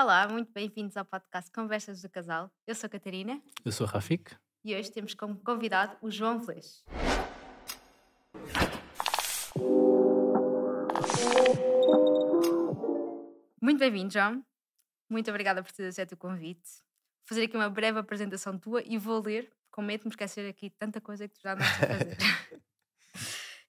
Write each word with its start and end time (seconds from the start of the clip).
Olá, 0.00 0.28
muito 0.28 0.52
bem-vindos 0.52 0.96
ao 0.96 1.04
podcast 1.04 1.50
Conversas 1.50 2.00
do 2.00 2.08
Casal. 2.08 2.52
Eu 2.64 2.72
sou 2.76 2.86
a 2.86 2.90
Catarina 2.90 3.42
Eu 3.64 3.72
sou 3.72 3.84
o 3.84 3.90
Rafik. 3.90 4.30
e 4.64 4.72
hoje 4.76 4.92
temos 4.92 5.12
como 5.12 5.34
convidado 5.40 5.96
o 6.00 6.08
João 6.08 6.38
Velez. 6.38 6.84
Muito 13.60 13.80
bem-vindo, 13.80 14.12
João. 14.12 14.46
Muito 15.10 15.28
obrigada 15.30 15.64
por 15.64 15.72
ter 15.72 15.88
aceito 15.88 16.12
o 16.12 16.16
convite. 16.16 16.62
Vou 16.62 17.30
fazer 17.30 17.46
aqui 17.46 17.56
uma 17.56 17.68
breve 17.68 17.98
apresentação 17.98 18.56
tua 18.56 18.84
e 18.86 18.96
vou 18.96 19.20
ler, 19.20 19.52
com 19.68 19.82
medo 19.82 20.02
de 20.02 20.06
me 20.06 20.12
esquecer 20.12 20.48
aqui 20.48 20.70
tanta 20.70 21.00
coisa 21.00 21.26
que 21.26 21.34
tu 21.34 21.40
já 21.42 21.54
a 21.54 21.56
fazer. 21.56 22.16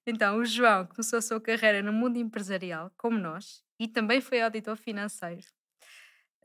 então, 0.06 0.38
o 0.38 0.46
João 0.46 0.86
começou 0.86 1.18
a 1.18 1.24
sua 1.24 1.42
carreira 1.42 1.82
no 1.82 1.92
mundo 1.92 2.20
empresarial, 2.20 2.92
como 2.96 3.18
nós, 3.18 3.64
e 3.80 3.88
também 3.88 4.22
foi 4.22 4.40
auditor 4.44 4.78
financeiro 4.78 5.48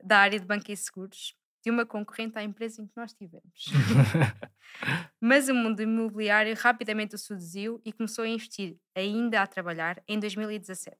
da 0.05 0.19
área 0.19 0.39
de 0.39 0.45
banco 0.45 0.71
e 0.71 0.77
seguros 0.77 1.35
de 1.63 1.71
uma 1.71 1.85
concorrente 1.85 2.37
à 2.37 2.43
empresa 2.43 2.79
em 2.79 2.85
que 2.85 2.95
nós 2.95 3.11
tivemos. 3.11 3.65
Mas 5.19 5.49
o 5.49 5.55
mundo 5.55 5.81
imobiliário 5.81 6.55
rapidamente 6.55 7.15
o 7.15 7.17
seduziu 7.17 7.81
e 7.83 7.91
começou 7.91 8.23
a 8.23 8.27
investir, 8.27 8.77
ainda 8.93 9.41
a 9.41 9.47
trabalhar, 9.47 10.01
em 10.07 10.19
2017. 10.19 10.95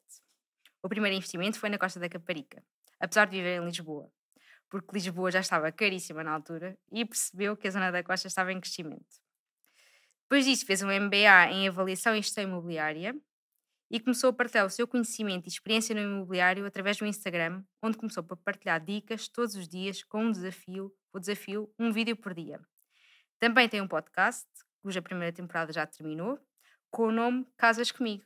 O 0.81 0.89
primeiro 0.89 1.15
investimento 1.15 1.59
foi 1.59 1.69
na 1.69 1.77
Costa 1.77 1.99
da 1.99 2.09
Caparica, 2.09 2.63
apesar 2.99 3.25
de 3.25 3.37
viver 3.37 3.61
em 3.61 3.65
Lisboa, 3.65 4.11
porque 4.67 4.91
Lisboa 4.91 5.29
já 5.29 5.39
estava 5.39 5.71
caríssima 5.71 6.23
na 6.23 6.31
altura 6.31 6.75
e 6.91 7.05
percebeu 7.05 7.55
que 7.55 7.67
a 7.67 7.71
zona 7.71 7.91
da 7.91 8.03
Costa 8.03 8.27
estava 8.27 8.51
em 8.51 8.59
crescimento. 8.59 9.23
Depois 10.23 10.45
disso, 10.45 10.65
fez 10.65 10.81
um 10.81 10.87
MBA 10.87 11.51
em 11.51 11.67
Avaliação 11.67 12.15
e 12.15 12.21
Gestão 12.23 12.43
Imobiliária 12.43 13.15
e 13.89 13.99
começou 13.99 14.29
a 14.29 14.33
partilhar 14.33 14.65
o 14.65 14.69
seu 14.69 14.87
conhecimento 14.87 15.45
e 15.45 15.49
experiência 15.49 15.93
no 15.93 16.01
imobiliário 16.01 16.65
através 16.65 16.97
do 16.97 17.05
Instagram, 17.05 17.63
onde 17.83 17.97
começou 17.97 18.25
a 18.29 18.35
partilhar 18.35 18.83
dicas 18.83 19.27
todos 19.27 19.55
os 19.55 19.67
dias 19.67 20.03
com 20.03 20.25
um 20.25 20.31
desafio, 20.31 20.91
o 21.13 21.19
desafio 21.19 21.71
um 21.79 21.91
vídeo 21.91 22.15
por 22.15 22.33
dia. 22.33 22.59
Também 23.39 23.69
tem 23.69 23.81
um 23.81 23.87
podcast, 23.87 24.47
cuja 24.81 25.01
primeira 25.01 25.31
temporada 25.33 25.71
já 25.71 25.85
terminou, 25.85 26.39
com 26.89 27.07
o 27.07 27.11
nome 27.11 27.45
Casas 27.57 27.91
Comigo. 27.91 28.23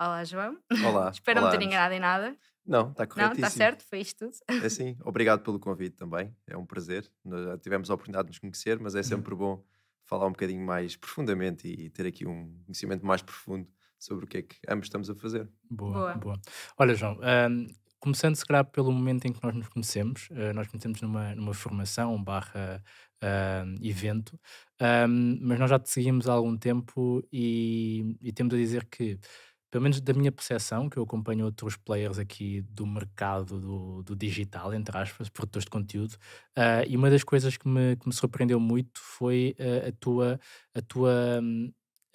Olá, 0.00 0.24
João. 0.24 0.58
Olá. 0.84 1.10
Espero 1.14 1.40
olá, 1.40 1.50
não 1.50 1.56
ter 1.56 1.62
Ana. 1.62 1.66
enganado 1.66 1.94
em 1.94 2.00
nada. 2.00 2.36
Não, 2.66 2.90
está 2.90 3.04
Não, 3.04 3.08
corretíssimo. 3.08 3.46
está 3.46 3.50
certo? 3.50 3.84
Foi 3.84 4.00
isto 4.00 4.26
tudo. 4.26 4.36
É 4.64 4.68
sim. 4.68 4.96
Obrigado 5.04 5.42
pelo 5.42 5.60
convite 5.60 5.96
também. 5.96 6.36
É 6.46 6.56
um 6.56 6.66
prazer. 6.66 7.10
Nós 7.24 7.44
já 7.44 7.56
tivemos 7.58 7.90
a 7.90 7.94
oportunidade 7.94 8.26
de 8.26 8.30
nos 8.32 8.38
conhecer, 8.38 8.78
mas 8.80 8.94
é 8.94 9.02
sempre 9.02 9.34
bom 9.34 9.64
falar 10.04 10.26
um 10.26 10.30
bocadinho 10.32 10.64
mais 10.64 10.96
profundamente 10.96 11.68
e 11.68 11.88
ter 11.90 12.06
aqui 12.06 12.26
um 12.26 12.60
conhecimento 12.64 13.06
mais 13.06 13.22
profundo 13.22 13.68
sobre 13.98 14.24
o 14.24 14.28
que 14.28 14.38
é 14.38 14.42
que 14.42 14.56
ambos 14.68 14.86
estamos 14.86 15.10
a 15.10 15.14
fazer. 15.14 15.48
Boa, 15.70 15.92
Boa. 15.92 16.14
boa. 16.14 16.40
Olha, 16.78 16.94
João, 16.94 17.18
ahm, 17.22 17.66
começando 18.00 18.36
se 18.36 18.44
calhar 18.44 18.64
pelo 18.64 18.92
momento 18.92 19.26
em 19.26 19.32
que 19.32 19.42
nós 19.42 19.54
nos 19.54 19.68
conhecemos, 19.68 20.28
ah, 20.32 20.52
nós 20.52 20.68
conhecemos 20.68 21.00
numa, 21.00 21.34
numa 21.34 21.54
formação 21.54 22.22
barra 22.22 22.82
ahm, 23.22 23.74
evento, 23.82 24.38
ahm, 24.80 25.38
mas 25.40 25.58
nós 25.58 25.70
já 25.70 25.78
te 25.78 25.90
seguimos 25.90 26.28
há 26.28 26.32
algum 26.32 26.56
tempo 26.56 27.22
e, 27.32 28.16
e 28.20 28.32
temos 28.32 28.54
a 28.54 28.56
dizer 28.56 28.84
que, 28.86 29.18
pelo 29.70 29.82
menos 29.82 30.00
da 30.00 30.12
minha 30.14 30.30
percepção, 30.32 30.88
que 30.88 30.96
eu 30.98 31.02
acompanho 31.02 31.44
outros 31.44 31.76
players 31.76 32.18
aqui 32.18 32.62
do 32.62 32.86
mercado 32.86 33.60
do, 33.60 34.02
do 34.02 34.16
digital, 34.16 34.72
entre 34.72 34.96
aspas, 34.96 35.28
produtores 35.28 35.64
de 35.64 35.70
conteúdo, 35.70 36.16
ah, 36.56 36.84
e 36.86 36.96
uma 36.96 37.10
das 37.10 37.24
coisas 37.24 37.56
que 37.56 37.66
me, 37.68 37.96
que 37.96 38.06
me 38.06 38.14
surpreendeu 38.14 38.60
muito 38.60 39.00
foi 39.00 39.56
ah, 39.58 39.88
a 39.88 39.92
tua, 39.92 40.38
a 40.74 40.82
tua 40.82 41.40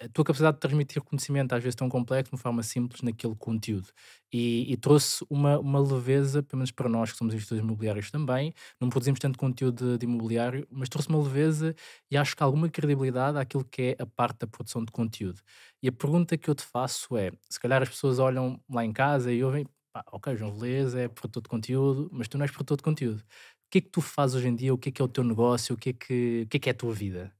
a 0.04 0.08
tua 0.08 0.24
capacidade 0.24 0.56
de 0.56 0.60
transmitir 0.60 1.02
conhecimento, 1.02 1.54
às 1.54 1.62
vezes 1.62 1.76
tão 1.76 1.88
complexo, 1.88 2.30
de 2.30 2.34
uma 2.34 2.40
forma 2.40 2.62
simples, 2.62 3.02
naquele 3.02 3.34
conteúdo. 3.36 3.88
E, 4.32 4.72
e 4.72 4.76
trouxe 4.76 5.24
uma, 5.30 5.58
uma 5.58 5.80
leveza, 5.80 6.42
pelo 6.42 6.58
menos 6.58 6.70
para 6.70 6.88
nós 6.88 7.12
que 7.12 7.18
somos 7.18 7.34
investidores 7.34 7.64
imobiliários 7.64 8.10
também, 8.10 8.52
não 8.80 8.88
produzimos 8.88 9.20
tanto 9.20 9.38
conteúdo 9.38 9.92
de, 9.92 9.98
de 9.98 10.06
imobiliário, 10.06 10.66
mas 10.70 10.88
trouxe 10.88 11.08
uma 11.08 11.22
leveza 11.22 11.74
e 12.10 12.16
acho 12.16 12.36
que 12.36 12.42
alguma 12.42 12.68
credibilidade 12.68 13.38
àquilo 13.38 13.64
que 13.64 13.96
é 13.98 14.02
a 14.02 14.06
parte 14.06 14.40
da 14.40 14.46
produção 14.46 14.84
de 14.84 14.90
conteúdo. 14.90 15.40
E 15.82 15.88
a 15.88 15.92
pergunta 15.92 16.36
que 16.36 16.48
eu 16.48 16.54
te 16.54 16.64
faço 16.64 17.16
é: 17.16 17.30
se 17.48 17.60
calhar 17.60 17.82
as 17.82 17.88
pessoas 17.88 18.18
olham 18.18 18.60
lá 18.68 18.84
em 18.84 18.92
casa 18.92 19.32
e 19.32 19.44
ouvem, 19.44 19.66
pá, 19.92 20.04
ok, 20.12 20.36
João 20.36 20.52
Veleza 20.52 21.00
é 21.00 21.08
produtor 21.08 21.42
de 21.42 21.48
conteúdo, 21.48 22.08
mas 22.12 22.28
tu 22.28 22.38
não 22.38 22.44
és 22.44 22.50
produtor 22.50 22.76
de 22.76 22.82
conteúdo. 22.82 23.20
O 23.20 23.70
que 23.72 23.78
é 23.78 23.80
que 23.80 23.88
tu 23.88 24.00
fazes 24.00 24.36
hoje 24.36 24.48
em 24.48 24.54
dia? 24.54 24.74
O 24.74 24.78
que 24.78 24.88
é 24.90 24.92
que 24.92 25.00
é 25.00 25.04
o 25.04 25.08
teu 25.08 25.24
negócio? 25.24 25.74
O 25.74 25.78
que 25.78 25.90
é 25.90 25.92
que, 25.92 26.42
o 26.44 26.48
que, 26.48 26.56
é, 26.56 26.60
que 26.60 26.68
é 26.68 26.72
a 26.72 26.74
tua 26.74 26.92
vida? 26.92 27.32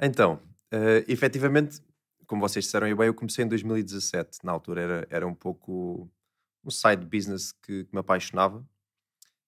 Então, 0.00 0.40
eh, 0.74 1.04
efetivamente, 1.06 1.80
como 2.26 2.40
vocês 2.40 2.64
disseram 2.64 2.86
bem, 2.96 3.06
eu 3.06 3.14
comecei 3.14 3.44
em 3.44 3.48
2017. 3.48 4.38
Na 4.42 4.50
altura 4.50 4.80
era, 4.82 5.06
era 5.08 5.26
um 5.26 5.34
pouco 5.34 6.10
um 6.64 6.70
side 6.70 7.06
business 7.06 7.52
que, 7.52 7.84
que 7.84 7.92
me 7.92 8.00
apaixonava 8.00 8.66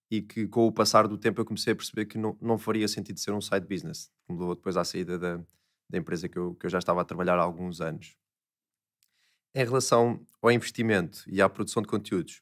e 0.09 0.21
que 0.21 0.47
com 0.47 0.65
o 0.67 0.71
passar 0.71 1.05
do 1.05 1.17
tempo 1.17 1.41
eu 1.41 1.45
comecei 1.45 1.73
a 1.73 1.75
perceber 1.75 2.05
que 2.05 2.17
não, 2.17 2.37
não 2.39 2.57
faria 2.57 2.87
sentido 2.87 3.19
ser 3.19 3.31
um 3.33 3.41
side 3.41 3.67
business. 3.67 4.09
Mudou 4.29 4.55
depois 4.55 4.77
à 4.77 4.85
saída 4.85 5.19
da, 5.19 5.37
da 5.89 5.97
empresa 5.97 6.29
que 6.29 6.37
eu, 6.37 6.55
que 6.55 6.65
eu 6.65 6.69
já 6.69 6.79
estava 6.79 7.01
a 7.01 7.05
trabalhar 7.05 7.37
há 7.37 7.43
alguns 7.43 7.81
anos. 7.81 8.15
Em 9.53 9.65
relação 9.65 10.25
ao 10.41 10.51
investimento 10.51 11.25
e 11.27 11.41
à 11.41 11.49
produção 11.49 11.81
de 11.81 11.89
conteúdos, 11.89 12.41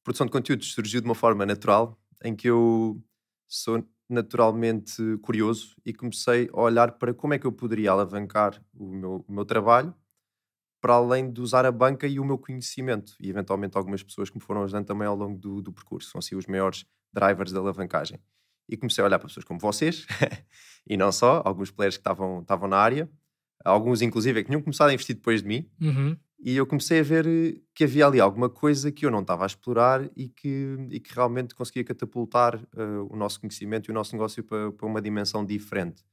a 0.00 0.04
produção 0.04 0.26
de 0.26 0.32
conteúdos 0.32 0.72
surgiu 0.74 1.00
de 1.00 1.06
uma 1.06 1.14
forma 1.14 1.44
natural 1.44 1.98
em 2.22 2.36
que 2.36 2.48
eu 2.48 3.02
sou 3.48 3.84
naturalmente 4.12 5.02
curioso 5.22 5.76
e 5.84 5.92
comecei 5.92 6.48
a 6.52 6.60
olhar 6.60 6.92
para 6.92 7.14
como 7.14 7.34
é 7.34 7.38
que 7.38 7.46
eu 7.46 7.52
poderia 7.52 7.90
alavancar 7.90 8.62
o 8.74 8.86
meu, 8.86 9.24
o 9.26 9.32
meu 9.32 9.44
trabalho 9.44 9.94
para 10.80 10.94
além 10.94 11.32
de 11.32 11.40
usar 11.40 11.64
a 11.64 11.70
banca 11.70 12.08
e 12.08 12.18
o 12.18 12.24
meu 12.24 12.36
conhecimento 12.36 13.14
e 13.20 13.30
eventualmente 13.30 13.78
algumas 13.78 14.02
pessoas 14.02 14.28
que 14.28 14.36
me 14.36 14.42
foram 14.42 14.64
ajudando 14.64 14.84
também 14.84 15.06
ao 15.06 15.14
longo 15.14 15.38
do, 15.38 15.62
do 15.62 15.72
percurso, 15.72 16.10
são 16.10 16.18
assim 16.18 16.34
os 16.34 16.46
maiores 16.46 16.84
drivers 17.12 17.52
da 17.52 17.60
alavancagem. 17.60 18.18
E 18.68 18.76
comecei 18.76 19.02
a 19.02 19.06
olhar 19.06 19.18
para 19.18 19.28
pessoas 19.28 19.44
como 19.44 19.60
vocês 19.60 20.06
e 20.86 20.96
não 20.96 21.12
só, 21.12 21.40
alguns 21.44 21.70
players 21.70 21.96
que 21.96 22.00
estavam, 22.00 22.40
estavam 22.40 22.68
na 22.68 22.78
área, 22.78 23.08
alguns 23.64 24.02
inclusive 24.02 24.42
que 24.42 24.48
tinham 24.48 24.60
começado 24.60 24.90
a 24.90 24.94
investir 24.94 25.14
depois 25.14 25.40
de 25.40 25.48
mim 25.48 25.70
Uhum. 25.80 26.16
E 26.42 26.56
eu 26.56 26.66
comecei 26.66 27.00
a 27.00 27.02
ver 27.02 27.26
eh, 27.26 27.60
que 27.74 27.84
havia 27.84 28.06
ali 28.06 28.20
alguma 28.20 28.50
coisa 28.50 28.90
que 28.92 29.06
eu 29.06 29.10
não 29.10 29.20
estava 29.20 29.44
a 29.44 29.46
explorar 29.46 30.10
e 30.16 30.28
que, 30.28 30.76
e 30.90 31.00
que 31.00 31.14
realmente 31.14 31.54
conseguia 31.54 31.84
catapultar 31.84 32.56
eh, 32.76 32.82
o 33.10 33.16
nosso 33.16 33.40
conhecimento 33.40 33.88
e 33.88 33.92
o 33.92 33.94
nosso 33.94 34.12
negócio 34.14 34.42
para, 34.44 34.72
para 34.72 34.86
uma 34.86 35.00
dimensão 35.02 35.44
diferente. 35.44 36.04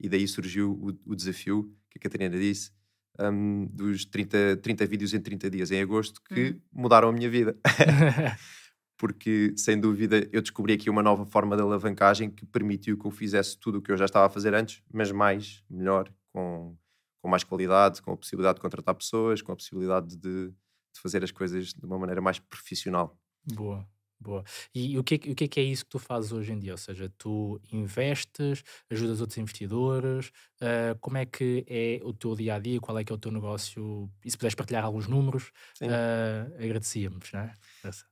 E 0.00 0.08
daí 0.08 0.26
surgiu 0.28 0.72
o, 0.72 1.12
o 1.12 1.16
desafio 1.16 1.72
que 1.90 1.98
a 1.98 2.00
Catarina 2.02 2.38
disse, 2.38 2.72
hum, 3.20 3.68
dos 3.72 4.04
30, 4.06 4.56
30 4.58 4.86
vídeos 4.86 5.14
em 5.14 5.20
30 5.20 5.50
dias 5.50 5.70
em 5.70 5.80
agosto, 5.82 6.20
que 6.22 6.50
Uhum. 6.52 6.60
mudaram 6.72 7.08
a 7.08 7.12
minha 7.12 7.30
vida. 7.30 7.56
Porque, 8.96 9.54
sem 9.56 9.80
dúvida, 9.80 10.28
eu 10.32 10.42
descobri 10.42 10.74
aqui 10.74 10.90
uma 10.90 11.02
nova 11.02 11.24
forma 11.24 11.56
de 11.56 11.62
alavancagem 11.62 12.30
que 12.30 12.44
permitiu 12.44 12.98
que 12.98 13.06
eu 13.06 13.10
fizesse 13.10 13.58
tudo 13.58 13.78
o 13.78 13.82
que 13.82 13.90
eu 13.90 13.96
já 13.96 14.04
estava 14.04 14.26
a 14.26 14.30
fazer 14.30 14.54
antes, 14.54 14.82
mas 14.92 15.10
mais, 15.10 15.64
melhor, 15.70 16.12
com, 16.32 16.76
com 17.20 17.28
mais 17.28 17.44
qualidade, 17.44 18.00
com 18.02 18.12
a 18.12 18.16
possibilidade 18.16 18.56
de 18.56 18.62
contratar 18.62 18.94
pessoas, 18.94 19.42
com 19.42 19.52
a 19.52 19.56
possibilidade 19.56 20.16
de, 20.16 20.48
de 20.48 21.00
fazer 21.02 21.22
as 21.22 21.30
coisas 21.30 21.72
de 21.74 21.84
uma 21.86 21.98
maneira 21.98 22.20
mais 22.20 22.38
profissional. 22.38 23.18
Boa, 23.54 23.86
boa. 24.18 24.44
E 24.74 24.98
o 24.98 25.04
que, 25.04 25.14
é, 25.14 25.18
que- 25.18 25.30
o 25.30 25.34
que 25.34 25.44
é 25.44 25.48
que 25.48 25.60
é 25.60 25.62
isso 25.62 25.84
que 25.84 25.90
tu 25.90 25.98
fazes 25.98 26.32
hoje 26.32 26.52
em 26.52 26.58
dia? 26.58 26.72
Ou 26.72 26.78
seja, 26.78 27.12
tu 27.18 27.60
investes, 27.72 28.62
ajudas 28.90 29.20
outros 29.20 29.38
investidores, 29.38 30.30
ah, 30.60 30.96
como 31.00 31.16
é 31.18 31.26
que 31.26 31.64
é 31.68 32.00
o 32.04 32.12
teu 32.12 32.34
dia 32.34 32.54
a 32.56 32.58
dia, 32.58 32.80
qual 32.80 32.98
é 32.98 33.04
que 33.04 33.12
é 33.12 33.14
o 33.14 33.18
teu 33.18 33.30
negócio? 33.32 34.10
E 34.24 34.30
se 34.30 34.36
puderes 34.36 34.54
partilhar 34.54 34.84
alguns 34.84 35.06
números, 35.06 35.50
ah, 35.82 36.46
agradecíamos, 36.62 37.30
não 37.32 37.40
é? 37.40 37.54
Essa. 37.84 38.04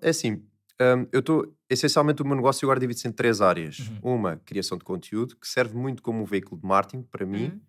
É 0.00 0.08
assim, 0.10 0.42
hum, 0.80 1.06
eu 1.12 1.20
estou. 1.20 1.54
Essencialmente, 1.68 2.22
o 2.22 2.26
meu 2.26 2.36
negócio 2.36 2.64
agora 2.66 2.80
divide-se 2.80 3.06
em 3.06 3.12
três 3.12 3.40
áreas. 3.40 3.80
Uhum. 4.02 4.14
Uma, 4.16 4.36
criação 4.38 4.78
de 4.78 4.84
conteúdo, 4.84 5.36
que 5.36 5.46
serve 5.46 5.76
muito 5.76 6.02
como 6.02 6.22
um 6.22 6.24
veículo 6.24 6.58
de 6.60 6.66
marketing 6.66 7.02
para 7.02 7.26
mim. 7.26 7.44
Uhum. 7.46 7.60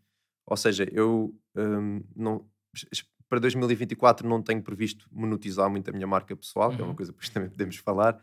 Ou 0.46 0.58
seja, 0.58 0.88
eu 0.92 1.36
hum, 1.56 2.02
não, 2.16 2.48
para 3.30 3.40
2024 3.40 4.28
não 4.28 4.42
tenho 4.42 4.62
previsto 4.62 5.08
monetizar 5.12 5.70
muito 5.70 5.90
a 5.90 5.94
minha 5.94 6.08
marca 6.08 6.36
pessoal, 6.36 6.74
que 6.74 6.82
é 6.82 6.86
uma 6.86 6.92
Uhum. 6.92 6.96
coisa 6.96 7.14
que 7.14 7.20
também 7.32 7.50
podemos 7.50 7.78
falar. 7.78 8.22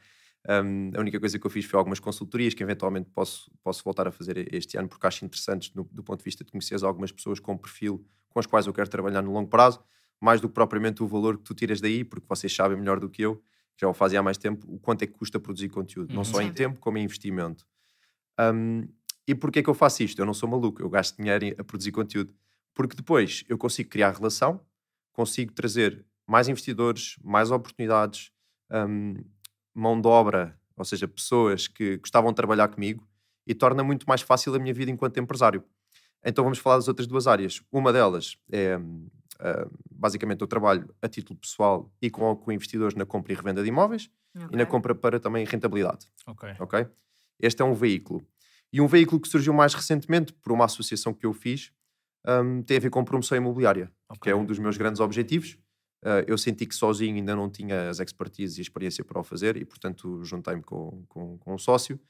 Hum, 0.49 0.91
a 0.97 1.01
única 1.01 1.21
coisa 1.21 1.39
que 1.39 1.47
eu 1.47 1.51
fiz 1.51 1.65
foi 1.65 1.79
algumas 1.79 2.01
consultorias 2.01 2.53
que 2.55 2.63
eventualmente 2.63 3.09
posso, 3.11 3.51
posso 3.63 3.83
voltar 3.85 4.09
a 4.09 4.13
fazer 4.13 4.53
este 4.55 4.77
ano, 4.77 4.89
porque 4.89 5.07
acho 5.07 5.25
interessantes 5.25 5.73
no- 5.75 5.85
do 5.91 6.03
ponto 6.03 6.19
de 6.19 6.25
vista 6.25 6.45
de 6.45 6.51
conhecer 6.51 6.83
algumas 6.85 7.13
pessoas 7.13 7.39
com 7.41 7.57
perfil 7.57 8.05
com 8.29 8.41
as 8.41 8.47
quais 8.47 8.67
eu 8.67 8.73
quero 8.73 8.89
trabalhar 8.89 9.21
no 9.23 9.31
longo 9.31 9.49
prazo, 9.51 9.85
mais 10.21 10.41
do 10.41 10.49
que 10.49 10.55
propriamente 10.55 11.03
o 11.03 11.07
valor 11.07 11.37
que 11.37 11.45
tu 11.45 11.55
tiras 11.55 11.81
daí, 11.83 12.03
porque 12.03 12.27
vocês 12.27 12.51
sabem 12.55 12.79
melhor 12.79 12.99
do 12.99 13.11
que 13.11 13.21
eu, 13.23 13.43
já 13.79 13.87
o 13.89 13.93
fazem 13.95 14.19
há 14.19 14.23
mais 14.23 14.39
tempo, 14.39 14.67
o 14.73 14.79
quanto 14.79 15.03
é 15.03 15.07
que 15.07 15.13
custa 15.13 15.39
produzir 15.39 15.69
conteúdo, 15.69 16.11
não 16.15 16.21
Uhum. 16.21 16.25
só 16.25 16.41
em 16.41 16.51
tempo 16.51 16.81
como 16.81 16.97
em 16.99 17.05
investimento. 17.05 17.67
Hum, 18.41 18.89
e 19.27 19.35
porquê 19.35 19.61
é 19.61 19.63
que 19.63 19.71
eu 19.71 19.75
faço 19.75 20.03
isto? 20.03 20.21
Eu 20.21 20.27
não 20.27 20.35
sou 20.35 20.49
maluco, 20.49 20.83
eu 20.83 20.89
gasto 20.89 21.17
dinheiro 21.17 21.55
a 21.59 21.65
produzir 21.65 21.93
conteúdo. 21.93 22.35
Porque 22.75 22.97
depois 22.97 23.45
eu 23.49 23.59
consigo 23.59 23.91
criar 23.91 24.13
relação, 24.13 24.61
consigo 25.13 25.53
trazer 25.53 26.05
mais 26.27 26.49
investidores, 26.49 27.17
mais 27.23 27.51
oportunidades, 27.51 28.31
hum, 28.71 29.15
mão 29.75 30.01
de 30.01 30.09
obra, 30.09 30.59
ou 30.77 30.85
seja, 30.85 31.07
pessoas 31.07 31.69
que 31.69 31.99
gostavam 31.99 32.31
de 32.31 32.37
trabalhar 32.37 32.69
comigo 32.69 33.07
e 33.47 33.55
torna 33.55 33.85
muito 33.85 34.07
mais 34.09 34.23
fácil 34.23 34.55
a 34.55 34.59
minha 34.59 34.73
vida 34.73 34.91
enquanto 34.91 35.19
empresário. 35.19 35.63
Então 36.25 36.45
vamos 36.45 36.59
falar 36.59 36.77
das 36.77 36.89
outras 36.89 37.07
duas 37.07 37.27
áreas. 37.27 37.63
Uma 37.71 37.93
delas 37.93 38.37
é 38.51 38.79
hum, 38.79 39.09
basicamente 39.91 40.41
eu 40.41 40.47
trabalho 40.47 40.95
a 41.01 41.09
título 41.09 41.39
pessoal 41.39 41.93
e 42.01 42.11
com, 42.11 42.35
com 42.37 42.53
investidores 42.53 42.95
na 42.95 43.05
compra 43.05 43.33
e 43.33 43.37
revenda 43.37 43.63
de 43.63 43.69
imóveis 43.69 44.11
okay. 44.35 44.49
e 44.53 44.57
na 44.57 44.67
compra 44.67 44.95
para 44.95 45.19
também 45.19 45.45
rentabilidade. 45.45 46.07
Ok. 46.27 46.55
Ok? 46.59 46.87
Este 47.41 47.63
é 47.63 47.65
um 47.65 47.75
veículo. 47.75 48.25
E 48.73 48.81
um 48.81 48.87
veículo 48.87 49.21
que 49.21 49.29
surgiu 49.29 49.53
mais 49.53 49.75
recentemente 49.75 50.33
por 50.33 50.53
uma 50.53 50.65
associação 50.65 51.13
que 51.13 51.27
eu 51.27 51.33
fiz 51.33 51.71
um, 52.27 52.63
tem 52.63 52.77
a 52.77 52.81
ver 52.81 52.91
com 52.91 53.05
promoção 53.05 53.37
imobiliária, 53.37 53.91
okay. 54.09 54.21
que 54.23 54.31
é 54.31 54.37
um 54.37 54.45
dos 54.45 54.59
meus 54.59 54.77
grandes 54.77 55.01
objetivos. 55.01 55.59
Uh, 56.05 56.25
eu 56.27 56.37
senti 56.37 56.67
que 56.67 56.75
sozinho 56.75 57.15
ainda 57.15 57.37
não 57.37 57.49
tinha 57.49 57.89
as 57.89 58.01
expertises 58.01 58.59
e 58.59 58.61
experiência 58.61 59.05
para 59.05 59.21
o 59.21 59.25
fazer 59.25 59.57
e, 59.57 59.65
portanto, 59.65 60.25
juntei-me 60.25 60.63
com, 60.63 61.05
com, 61.09 61.39
com, 61.39 61.55
um 61.55 61.59
sócio, 61.59 62.01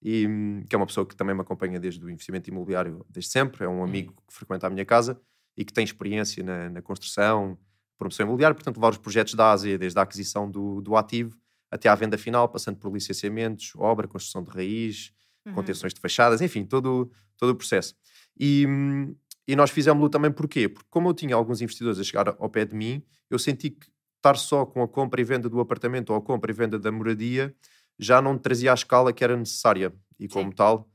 e, 0.00 0.26
um, 0.26 0.64
que 0.68 0.74
é 0.74 0.78
uma 0.78 0.86
pessoa 0.86 1.06
que 1.06 1.14
também 1.14 1.34
me 1.34 1.42
acompanha 1.42 1.78
desde 1.78 2.02
o 2.04 2.08
investimento 2.08 2.48
imobiliário, 2.48 3.04
desde 3.10 3.30
sempre. 3.30 3.64
É 3.64 3.68
um 3.68 3.84
amigo 3.84 4.14
que 4.26 4.34
frequenta 4.34 4.66
a 4.66 4.70
minha 4.70 4.84
casa 4.84 5.20
e 5.56 5.64
que 5.64 5.72
tem 5.72 5.84
experiência 5.84 6.42
na, 6.42 6.70
na 6.70 6.82
construção, 6.82 7.58
promoção 7.98 8.24
imobiliária, 8.24 8.54
portanto, 8.54 8.76
levar 8.76 8.90
os 8.90 8.98
projetos 8.98 9.34
da 9.34 9.50
Ásia, 9.50 9.76
desde 9.76 9.98
a 9.98 10.02
aquisição 10.02 10.50
do, 10.50 10.80
do 10.80 10.96
ativo 10.96 11.36
até 11.70 11.88
à 11.88 11.94
venda 11.94 12.18
final, 12.18 12.48
passando 12.48 12.76
por 12.76 12.92
licenciamentos, 12.92 13.72
obra, 13.76 14.06
construção 14.06 14.42
de 14.42 14.50
raiz, 14.50 15.10
uhum. 15.46 15.54
contenções 15.54 15.92
de 15.92 16.00
fachadas, 16.00 16.40
enfim, 16.40 16.64
todo, 16.64 17.10
todo 17.36 17.50
o 17.50 17.54
processo. 17.54 17.94
E, 18.38 18.66
e 19.46 19.56
nós 19.56 19.70
fizemos-lo 19.70 20.08
também 20.08 20.30
porquê? 20.30 20.68
Porque 20.68 20.86
como 20.90 21.08
eu 21.08 21.14
tinha 21.14 21.34
alguns 21.34 21.60
investidores 21.60 21.98
a 21.98 22.04
chegar 22.04 22.28
ao 22.38 22.48
pé 22.48 22.64
de 22.64 22.74
mim, 22.74 23.02
eu 23.30 23.38
senti 23.38 23.70
que 23.70 23.86
estar 24.16 24.36
só 24.36 24.64
com 24.64 24.82
a 24.82 24.88
compra 24.88 25.20
e 25.20 25.24
venda 25.24 25.48
do 25.48 25.60
apartamento 25.60 26.10
ou 26.10 26.16
a 26.16 26.22
compra 26.22 26.50
e 26.50 26.54
venda 26.54 26.78
da 26.78 26.92
moradia 26.92 27.54
já 27.98 28.22
não 28.22 28.38
trazia 28.38 28.70
a 28.70 28.74
escala 28.74 29.12
que 29.12 29.22
era 29.22 29.36
necessária. 29.36 29.92
E 30.18 30.28
como 30.28 30.50
Sim. 30.50 30.56
tal, 30.56 30.90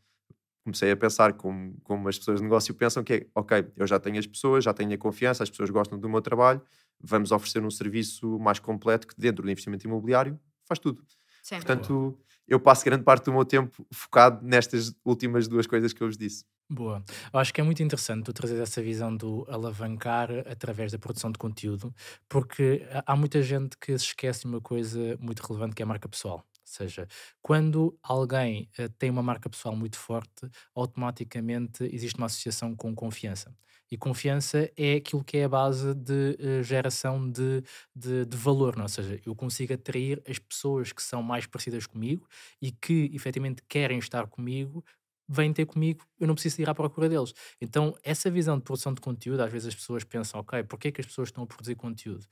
comecei 0.64 0.92
a 0.92 0.98
pensar 0.98 1.34
como, 1.34 1.78
como 1.84 2.08
as 2.08 2.18
pessoas 2.18 2.40
de 2.40 2.44
negócio 2.44 2.74
pensam 2.74 3.04
que 3.04 3.14
é, 3.14 3.28
ok, 3.36 3.68
eu 3.76 3.88
já 3.88 4.00
tenho 4.00 4.20
as 4.20 4.28
pessoas, 4.28 4.64
já 4.64 4.74
tenho 4.74 4.94
a 4.94 4.98
confiança, 4.98 5.44
as 5.44 5.50
pessoas 5.50 5.70
gostam 5.70 6.00
do 6.00 6.10
meu 6.10 6.22
trabalho, 6.22 6.62
vamos 7.00 7.32
oferecer 7.32 7.64
um 7.64 7.70
serviço 7.70 8.40
mais 8.40 8.60
completo 8.60 9.08
que 9.08 9.16
dentro 9.18 9.44
do 9.44 9.50
investimento 9.50 9.86
imobiliário 9.86 10.40
faz 10.66 10.80
tudo. 10.80 11.04
Sim. 11.44 11.56
Portanto, 11.56 12.20
eu 12.48 12.60
passo 12.60 12.86
grande 12.86 13.04
parte 13.04 13.26
do 13.26 13.34
meu 13.34 13.46
tempo 13.46 13.86
focado 13.92 14.46
nestas 14.46 14.94
últimas 15.06 15.48
duas 15.48 15.68
coisas 15.68 15.94
que 15.94 16.02
eu 16.02 16.08
vos 16.08 16.18
disse. 16.18 16.46
Boa. 16.70 17.02
Eu 17.32 17.40
acho 17.40 17.54
que 17.54 17.62
é 17.62 17.64
muito 17.64 17.82
interessante 17.82 18.26
tu 18.26 18.34
trazer 18.34 18.62
essa 18.62 18.82
visão 18.82 19.16
do 19.16 19.46
alavancar 19.50 20.30
através 20.46 20.92
da 20.92 21.00
produção 21.00 21.32
de 21.32 21.40
conteúdo, 21.40 21.94
porque 22.28 22.86
há 23.06 23.16
muita 23.16 23.42
gente 23.42 23.78
que 23.78 23.98
se 23.98 24.06
esquece 24.06 24.42
de 24.42 24.48
uma 24.48 24.60
coisa 24.60 25.18
muito 25.20 25.40
relevante 25.42 25.76
que 25.76 25.82
é 25.82 25.86
a 25.86 25.88
marca 25.88 26.10
pessoal. 26.10 26.44
Seja, 26.68 27.08
quando 27.42 27.98
alguém 28.04 28.70
uh, 28.78 28.90
tem 29.00 29.10
uma 29.10 29.24
marca 29.24 29.50
pessoal 29.50 29.74
muito 29.74 29.98
forte, 29.98 30.50
automaticamente 30.76 31.86
existe 31.86 32.18
uma 32.18 32.26
associação 32.26 32.76
com 32.76 32.94
confiança. 32.94 33.56
E 33.90 33.98
confiança 33.98 34.70
é 34.76 34.96
aquilo 34.96 35.24
que 35.24 35.38
é 35.38 35.46
a 35.46 35.50
base 35.50 35.96
de 35.96 36.38
uh, 36.42 36.64
geração 36.64 37.32
de, 37.32 37.64
de, 37.96 38.26
de, 38.26 38.36
valor, 38.36 38.76
não? 38.76 38.84
É? 38.84 38.86
ou 38.86 38.90
seja, 38.90 39.22
eu 39.26 39.34
consigo 39.34 39.74
atrair 39.74 40.22
as 40.28 40.38
pessoas 40.40 40.92
que 40.92 41.02
são 41.02 41.24
mais 41.24 41.46
parecidas 41.46 41.88
comigo 41.88 42.28
e 42.62 42.70
que 42.70 43.10
efetivamente 43.14 43.64
querem 43.70 43.98
estar 43.98 44.28
comigo 44.28 44.84
vêm 45.30 45.52
ter 45.52 45.66
comigo, 45.66 46.06
eu 46.20 46.28
não 46.28 46.36
preciso 46.36 46.62
ir 46.62 46.70
à 46.70 46.74
procura 46.74 47.10
deles. 47.10 47.34
Então, 47.60 47.94
essa 48.02 48.32
visão 48.32 48.58
de 48.58 48.64
produção 48.64 48.94
de 48.94 49.02
conteúdo, 49.02 49.42
às 49.42 49.52
vezes 49.52 49.68
as 49.68 49.76
pessoas 49.76 50.04
pensam, 50.04 50.40
ok, 50.40 50.64
porquê 50.64 50.88
é 50.88 50.92
que 50.92 51.02
as 51.02 51.08
pessoas 51.08 51.28
estão 51.30 51.44
a 51.44 51.48
produzir 51.48 51.76
conteúdo? 51.76 52.26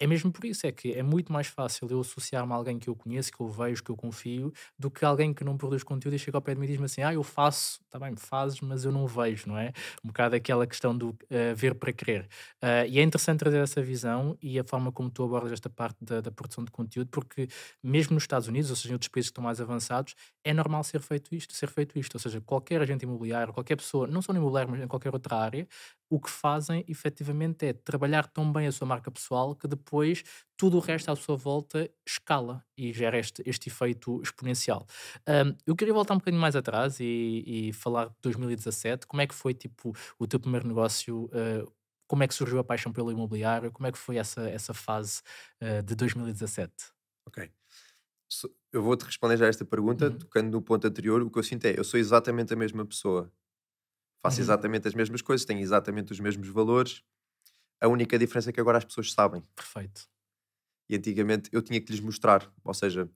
É 0.00 0.06
mesmo 0.06 0.32
por 0.32 0.44
isso, 0.44 0.66
é 0.66 0.72
que 0.72 0.92
é 0.92 1.02
muito 1.02 1.32
mais 1.32 1.46
fácil 1.46 1.88
eu 1.88 2.00
associar-me 2.00 2.52
a 2.52 2.56
alguém 2.56 2.78
que 2.78 2.88
eu 2.88 2.96
conheço, 2.96 3.30
que 3.30 3.40
eu 3.40 3.48
vejo, 3.48 3.82
que 3.82 3.90
eu 3.90 3.96
confio, 3.96 4.52
do 4.76 4.90
que 4.90 5.04
alguém 5.04 5.32
que 5.32 5.44
não 5.44 5.56
produz 5.56 5.84
conteúdo 5.84 6.14
e 6.14 6.18
chega 6.18 6.36
ao 6.36 6.42
pé 6.42 6.52
de 6.52 6.60
mim 6.60 6.66
e 6.66 6.70
diz-me 6.70 6.86
assim: 6.86 7.02
Ah, 7.02 7.14
eu 7.14 7.22
faço, 7.22 7.80
está 7.84 7.98
bem, 7.98 8.16
fazes, 8.16 8.60
mas 8.60 8.84
eu 8.84 8.90
não 8.90 9.06
vejo, 9.06 9.48
não 9.48 9.56
é? 9.56 9.72
Um 10.02 10.08
bocado 10.08 10.34
aquela 10.34 10.66
questão 10.66 10.96
do 10.96 11.10
uh, 11.10 11.54
ver 11.54 11.76
para 11.76 11.92
crer. 11.92 12.28
Uh, 12.62 12.88
e 12.88 12.98
é 12.98 13.02
interessante 13.02 13.38
trazer 13.38 13.58
essa 13.58 13.80
visão 13.80 14.36
e 14.42 14.58
a 14.58 14.64
forma 14.64 14.90
como 14.90 15.08
tu 15.10 15.22
abordas 15.22 15.52
esta 15.52 15.70
parte 15.70 16.04
da, 16.04 16.20
da, 16.20 16.30
produção 16.30 16.64
de 16.64 16.72
conteúdo, 16.72 17.08
porque 17.10 17.48
mesmo 17.82 18.14
nos 18.14 18.24
Estados 18.24 18.48
Unidos, 18.48 18.70
ou 18.70 18.76
seja, 18.76 18.90
em 18.90 18.94
outros 18.94 19.08
países 19.08 19.30
que 19.30 19.32
estão 19.32 19.44
mais 19.44 19.60
avançados, 19.60 20.16
é 20.42 20.52
normal 20.52 20.82
ser 20.82 21.00
feito 21.00 21.34
isto, 21.34 21.54
ser 21.54 21.68
feito 21.68 21.96
isto. 21.98 22.14
Ou 22.16 22.20
seja, 22.20 22.40
qualquer 22.40 22.80
agente 22.82 23.04
imobiliário, 23.04 23.52
qualquer 23.52 23.76
pessoa, 23.76 24.08
não 24.08 24.20
só 24.20 24.32
no 24.32 24.40
imobiliário, 24.40 24.70
mas 24.72 24.82
em 24.82 24.88
qualquer 24.88 25.14
outra 25.14 25.36
área, 25.36 25.68
o 26.14 26.20
que 26.20 26.30
fazem 26.30 26.84
efetivamente 26.86 27.66
é 27.66 27.72
trabalhar 27.72 28.28
tão 28.28 28.52
bem 28.52 28.68
a 28.68 28.72
sua 28.72 28.86
marca 28.86 29.10
pessoal 29.10 29.52
que 29.56 29.66
depois 29.66 30.22
tudo 30.56 30.76
o 30.76 30.80
resto 30.80 31.10
à 31.10 31.16
sua 31.16 31.34
volta 31.34 31.90
escala 32.06 32.64
e 32.78 32.92
gera 32.92 33.18
este, 33.18 33.42
este 33.44 33.68
efeito 33.68 34.22
exponencial. 34.22 34.86
Um, 35.28 35.56
eu 35.66 35.74
queria 35.74 35.92
voltar 35.92 36.14
um 36.14 36.18
bocadinho 36.18 36.40
mais 36.40 36.54
atrás 36.54 37.00
e, 37.00 37.42
e, 37.44 37.72
falar 37.72 38.10
de 38.10 38.14
2017. 38.22 39.08
Como 39.08 39.22
é 39.22 39.26
que 39.26 39.34
foi 39.34 39.54
tipo 39.54 39.92
o 40.16 40.24
teu 40.24 40.38
primeiro 40.38 40.68
negócio? 40.68 41.24
Uh, 41.24 41.68
como 42.06 42.22
é 42.22 42.28
que 42.28 42.34
surgiu 42.34 42.60
a 42.60 42.64
paixão 42.64 42.92
pelo 42.92 43.10
imobiliário? 43.10 43.72
Como 43.72 43.88
é 43.88 43.90
que 43.90 43.98
foi 43.98 44.16
essa, 44.16 44.48
essa 44.48 44.72
fase 44.72 45.20
uh, 45.60 45.82
de 45.82 45.96
2017? 45.96 46.72
Ok. 47.26 47.50
Eu 48.72 48.84
vou-te 48.84 49.04
responder 49.04 49.36
já 49.36 49.46
a 49.46 49.48
esta 49.48 49.64
pergunta, 49.64 50.06
uhum. 50.06 50.18
tocando 50.18 50.52
no 50.52 50.62
ponto 50.62 50.86
anterior. 50.86 51.20
O 51.22 51.30
que 51.30 51.40
eu 51.40 51.42
sinto 51.42 51.64
é, 51.64 51.76
eu 51.76 51.82
sou 51.82 51.98
exatamente 51.98 52.54
a 52.54 52.56
mesma 52.56 52.86
pessoa 52.86 53.32
faço 54.24 54.38
uhum. 54.38 54.44
exatamente 54.44 54.88
as 54.88 54.94
mesmas 54.94 55.20
coisas, 55.20 55.44
tenho 55.44 55.60
exatamente 55.60 56.10
os 56.10 56.18
mesmos 56.18 56.48
valores. 56.48 57.02
A 57.78 57.88
única 57.88 58.18
diferença 58.18 58.48
é 58.48 58.52
que 58.54 58.60
agora 58.60 58.78
as 58.78 58.84
pessoas 58.84 59.12
sabem. 59.12 59.42
Perfeito. 59.54 60.08
E 60.88 60.96
antigamente 60.96 61.50
eu 61.52 61.60
tinha 61.60 61.78
que 61.78 61.92
lhes 61.92 62.00
mostrar, 62.00 62.50
ou 62.64 62.72
seja, 62.72 63.08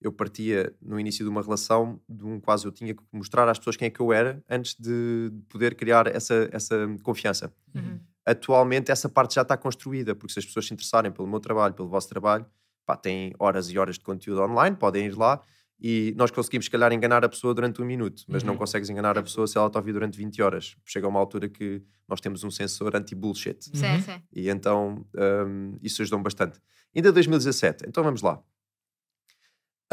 eu 0.00 0.10
partia 0.10 0.74
no 0.80 0.98
início 0.98 1.22
de 1.22 1.28
uma 1.28 1.42
relação 1.42 2.00
de 2.08 2.24
um 2.24 2.40
quase 2.40 2.66
eu 2.66 2.72
tinha 2.72 2.94
que 2.94 3.02
mostrar 3.12 3.46
às 3.46 3.58
pessoas 3.58 3.76
quem 3.76 3.86
é 3.86 3.90
que 3.90 4.00
eu 4.00 4.10
era 4.10 4.42
antes 4.48 4.74
de 4.78 5.30
poder 5.50 5.74
criar 5.74 6.06
essa, 6.06 6.48
essa 6.50 6.74
confiança. 7.02 7.52
Uhum. 7.74 8.00
Atualmente 8.24 8.90
essa 8.90 9.08
parte 9.08 9.34
já 9.34 9.42
está 9.42 9.58
construída, 9.58 10.14
porque 10.14 10.32
se 10.32 10.38
as 10.38 10.46
pessoas 10.46 10.66
se 10.66 10.72
interessarem 10.72 11.12
pelo 11.12 11.28
meu 11.28 11.40
trabalho, 11.40 11.74
pelo 11.74 11.88
vosso 11.88 12.08
trabalho, 12.08 12.46
pá, 12.86 12.96
têm 12.96 13.34
horas 13.38 13.68
e 13.68 13.78
horas 13.78 13.96
de 13.96 14.04
conteúdo 14.04 14.42
online, 14.42 14.76
podem 14.76 15.06
ir 15.06 15.14
lá 15.14 15.42
e 15.80 16.14
nós 16.16 16.30
conseguimos, 16.30 16.66
se 16.66 16.70
calhar, 16.70 16.92
enganar 16.92 17.24
a 17.24 17.28
pessoa 17.28 17.52
durante 17.52 17.82
um 17.82 17.84
minuto, 17.84 18.24
mas 18.28 18.42
uhum. 18.42 18.48
não 18.48 18.56
consegues 18.56 18.88
enganar 18.88 19.18
a 19.18 19.22
pessoa 19.22 19.46
se 19.46 19.58
ela 19.58 19.66
está 19.66 19.78
a 19.78 19.80
ouvir 19.80 19.92
durante 19.92 20.16
20 20.16 20.40
horas. 20.40 20.76
Chega 20.84 21.06
a 21.06 21.10
uma 21.10 21.18
altura 21.18 21.48
que 21.48 21.82
nós 22.08 22.20
temos 22.20 22.44
um 22.44 22.50
sensor 22.50 22.94
anti-bullshit. 22.96 23.64
Sim, 23.64 23.86
uhum. 23.86 24.00
sim. 24.00 24.22
E 24.32 24.48
então 24.48 25.06
um, 25.14 25.76
isso 25.82 26.00
ajudou 26.02 26.20
bastante. 26.20 26.60
Ainda 26.94 27.12
2017, 27.12 27.84
então 27.88 28.02
vamos 28.02 28.22
lá. 28.22 28.42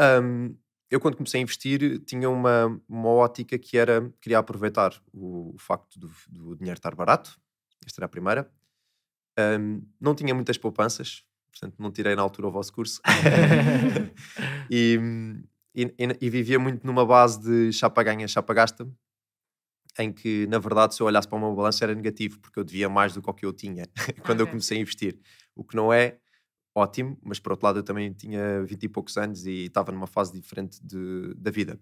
Um, 0.00 0.56
eu, 0.90 1.00
quando 1.00 1.16
comecei 1.16 1.40
a 1.40 1.42
investir, 1.42 2.00
tinha 2.04 2.28
uma, 2.28 2.80
uma 2.88 3.08
ótica 3.08 3.58
que 3.58 3.78
era 3.78 4.12
queria 4.20 4.38
aproveitar 4.38 4.92
o, 5.12 5.54
o 5.54 5.58
facto 5.58 5.98
do, 5.98 6.10
do, 6.28 6.56
dinheiro 6.56 6.78
estar 6.78 6.94
barato. 6.94 7.40
Esta 7.84 8.00
era 8.00 8.06
a 8.06 8.08
primeira. 8.08 8.50
Um, 9.38 9.82
não 10.00 10.14
tinha 10.14 10.34
muitas 10.34 10.58
poupanças, 10.58 11.24
portanto, 11.50 11.76
não 11.78 11.90
tirei 11.90 12.14
na 12.14 12.22
altura 12.22 12.48
o 12.48 12.52
vosso 12.52 12.72
curso. 12.72 13.00
e 14.70 14.98
e, 15.74 15.84
e, 15.84 16.18
e, 16.20 16.30
vivia 16.30 16.58
muito 16.58 16.86
numa 16.86 17.04
base 17.04 17.40
de 17.40 17.72
chapa 17.72 18.02
ganha, 18.02 18.28
chapa 18.28 18.52
gasta, 18.52 18.86
em 19.98 20.12
que, 20.12 20.46
na 20.46 20.58
verdade, 20.58 20.94
se 20.94 21.02
eu 21.02 21.06
olhasse 21.06 21.28
para 21.28 21.36
o 21.36 21.40
meu 21.40 21.54
balanço 21.54 21.82
era 21.84 21.94
negativo, 21.94 22.40
porque 22.40 22.58
eu 22.58 22.64
devia 22.64 22.88
mais 22.88 23.14
do 23.14 23.22
que 23.22 23.30
o 23.30 23.34
que 23.34 23.46
eu 23.46 23.52
tinha 23.52 23.84
quando 24.24 24.40
okay. 24.40 24.42
eu 24.42 24.46
comecei 24.48 24.78
a 24.78 24.80
investir. 24.80 25.18
O 25.54 25.64
que 25.64 25.76
não 25.76 25.92
é 25.92 26.18
ótimo, 26.74 27.18
mas 27.22 27.38
por 27.38 27.52
outro 27.52 27.66
lado 27.66 27.78
eu 27.78 27.82
também 27.82 28.12
tinha 28.12 28.62
20 28.64 28.82
e 28.82 28.88
poucos 28.88 29.16
anos 29.16 29.46
e 29.46 29.66
estava 29.66 29.92
numa 29.92 30.06
fase 30.06 30.32
diferente 30.32 30.78
de, 30.82 31.34
da 31.36 31.50
vida. 31.50 31.78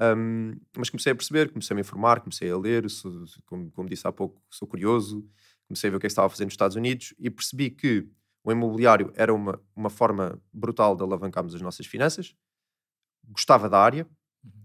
Um, 0.00 0.52
mas 0.76 0.88
comecei 0.88 1.12
a 1.12 1.14
perceber, 1.14 1.50
comecei 1.50 1.74
a 1.74 1.76
me 1.76 1.80
informar, 1.80 2.20
comecei 2.20 2.50
a 2.50 2.56
ler, 2.56 2.88
sou, 2.88 3.24
como, 3.44 3.70
como, 3.72 3.88
disse 3.88 4.06
há 4.06 4.12
pouco, 4.12 4.40
sou 4.48 4.66
curioso, 4.66 5.28
comecei 5.66 5.88
a 5.88 5.90
ver 5.90 5.96
o 5.96 6.00
que, 6.00 6.06
é 6.06 6.08
que 6.08 6.12
estava 6.12 6.26
a 6.26 6.30
fazer 6.30 6.44
nos 6.44 6.52
Estados 6.52 6.76
Unidos 6.76 7.14
e 7.18 7.28
percebi 7.28 7.70
que 7.70 8.08
o 8.44 8.52
imobiliário 8.52 9.12
era 9.16 9.34
uma, 9.34 9.60
uma 9.74 9.90
forma 9.90 10.40
brutal 10.52 10.96
de 10.96 11.02
alavancarmos 11.02 11.54
as 11.54 11.60
nossas 11.60 11.84
finanças, 11.84 12.34
gostava 13.28 13.68
da 13.68 13.78
área, 13.78 14.06
uhum. 14.44 14.64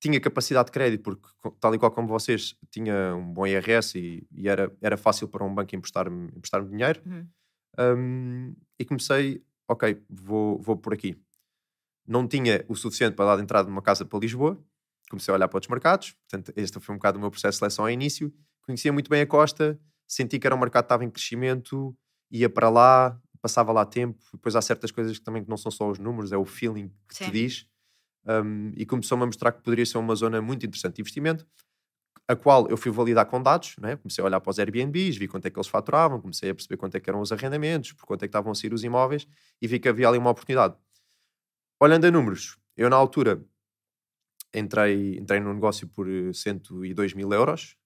tinha 0.00 0.20
capacidade 0.20 0.66
de 0.66 0.72
crédito, 0.72 1.02
porque, 1.02 1.28
tal 1.60 1.74
e 1.74 1.78
qual 1.78 1.90
como 1.90 2.08
vocês, 2.08 2.56
tinha 2.70 3.14
um 3.14 3.32
bom 3.32 3.46
IRS 3.46 3.98
e, 3.98 4.26
e 4.32 4.48
era, 4.48 4.74
era 4.80 4.96
fácil 4.96 5.28
para 5.28 5.44
um 5.44 5.54
banco 5.54 5.74
emprestar-me 5.74 6.28
emprestar 6.36 6.64
dinheiro. 6.64 7.00
Uhum. 7.06 7.28
Um, 7.78 8.56
e 8.78 8.84
comecei, 8.84 9.44
ok, 9.68 10.02
vou, 10.08 10.60
vou 10.60 10.76
por 10.76 10.92
aqui. 10.92 11.16
Não 12.06 12.26
tinha 12.26 12.64
o 12.68 12.74
suficiente 12.74 13.14
para 13.14 13.26
dar 13.26 13.36
de 13.36 13.42
entrada 13.42 13.68
numa 13.68 13.82
casa 13.82 14.04
para 14.04 14.18
Lisboa, 14.18 14.58
comecei 15.10 15.32
a 15.32 15.36
olhar 15.36 15.48
para 15.48 15.56
outros 15.56 15.70
mercados. 15.70 16.16
Portanto, 16.28 16.52
este 16.56 16.80
foi 16.80 16.94
um 16.94 16.98
bocado 16.98 17.18
o 17.18 17.20
meu 17.20 17.30
processo 17.30 17.56
de 17.56 17.58
seleção 17.58 17.84
ao 17.84 17.90
início. 17.90 18.32
Conhecia 18.62 18.92
muito 18.92 19.08
bem 19.08 19.22
a 19.22 19.26
costa, 19.26 19.78
senti 20.06 20.38
que 20.38 20.46
era 20.46 20.56
um 20.56 20.58
mercado 20.58 20.84
que 20.84 20.86
estava 20.86 21.04
em 21.04 21.10
crescimento, 21.10 21.96
ia 22.30 22.48
para 22.48 22.68
lá, 22.68 23.20
passava 23.40 23.72
lá 23.72 23.84
tempo. 23.84 24.18
Depois 24.32 24.56
há 24.56 24.62
certas 24.62 24.90
coisas 24.90 25.18
que 25.18 25.24
também 25.24 25.44
não 25.46 25.56
são 25.56 25.70
só 25.70 25.88
os 25.88 25.98
números, 25.98 26.32
é 26.32 26.36
o 26.36 26.44
feeling 26.44 26.88
que 27.08 27.14
Sim. 27.14 27.24
te 27.26 27.30
diz 27.30 27.66
um, 28.28 28.72
e 28.76 28.84
começou-me 28.84 29.24
a 29.24 29.26
mostrar 29.26 29.52
que 29.52 29.62
poderia 29.62 29.86
ser 29.86 29.98
uma 29.98 30.14
zona 30.14 30.40
muito 30.42 30.66
interessante 30.66 30.96
de 30.96 31.02
investimento, 31.02 31.46
a 32.28 32.36
qual 32.36 32.68
eu 32.68 32.76
fui 32.76 32.92
validar 32.92 33.24
com 33.24 33.42
dados, 33.42 33.74
né? 33.78 33.96
comecei 33.96 34.22
a 34.22 34.26
olhar 34.26 34.40
para 34.40 34.50
os 34.50 34.58
Airbnbs, 34.58 35.16
vi 35.16 35.26
quanto 35.26 35.46
é 35.46 35.50
que 35.50 35.58
eles 35.58 35.68
faturavam, 35.68 36.20
comecei 36.20 36.50
a 36.50 36.54
perceber 36.54 36.76
quanto 36.76 36.94
é 36.94 37.00
que 37.00 37.08
eram 37.08 37.20
os 37.20 37.32
arrendamentos, 37.32 37.92
por 37.92 38.04
quanto 38.04 38.22
é 38.22 38.26
que 38.26 38.30
estavam 38.30 38.52
a 38.52 38.54
sair 38.54 38.74
os 38.74 38.84
imóveis 38.84 39.26
e 39.62 39.66
vi 39.66 39.80
que 39.80 39.88
havia 39.88 40.08
ali 40.08 40.18
uma 40.18 40.30
oportunidade. 40.30 40.76
Olhando 41.80 42.06
a 42.06 42.10
números, 42.10 42.58
eu 42.76 42.90
na 42.90 42.96
altura 42.96 43.42
entrei, 44.54 45.16
entrei 45.18 45.40
no 45.40 45.54
negócio 45.54 45.88
por 45.88 46.06
102 46.34 47.14
mil 47.14 47.32
euros. 47.32 47.76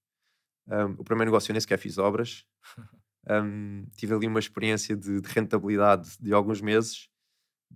Um, 0.67 0.93
o 0.99 1.05
primeiro 1.05 1.31
negócio 1.31 1.51
eu 1.51 1.55
nem 1.55 1.61
sequer 1.61 1.79
fiz 1.79 1.99
obras. 1.99 2.45
Um, 3.31 3.87
tive 3.97 4.15
ali 4.15 4.27
uma 4.27 4.41
experiência 4.41 4.97
de, 4.97 5.21
de, 5.21 5.29
rentabilidade 5.29 6.17
de 6.19 6.33
alguns 6.33 6.61
meses, 6.61 7.09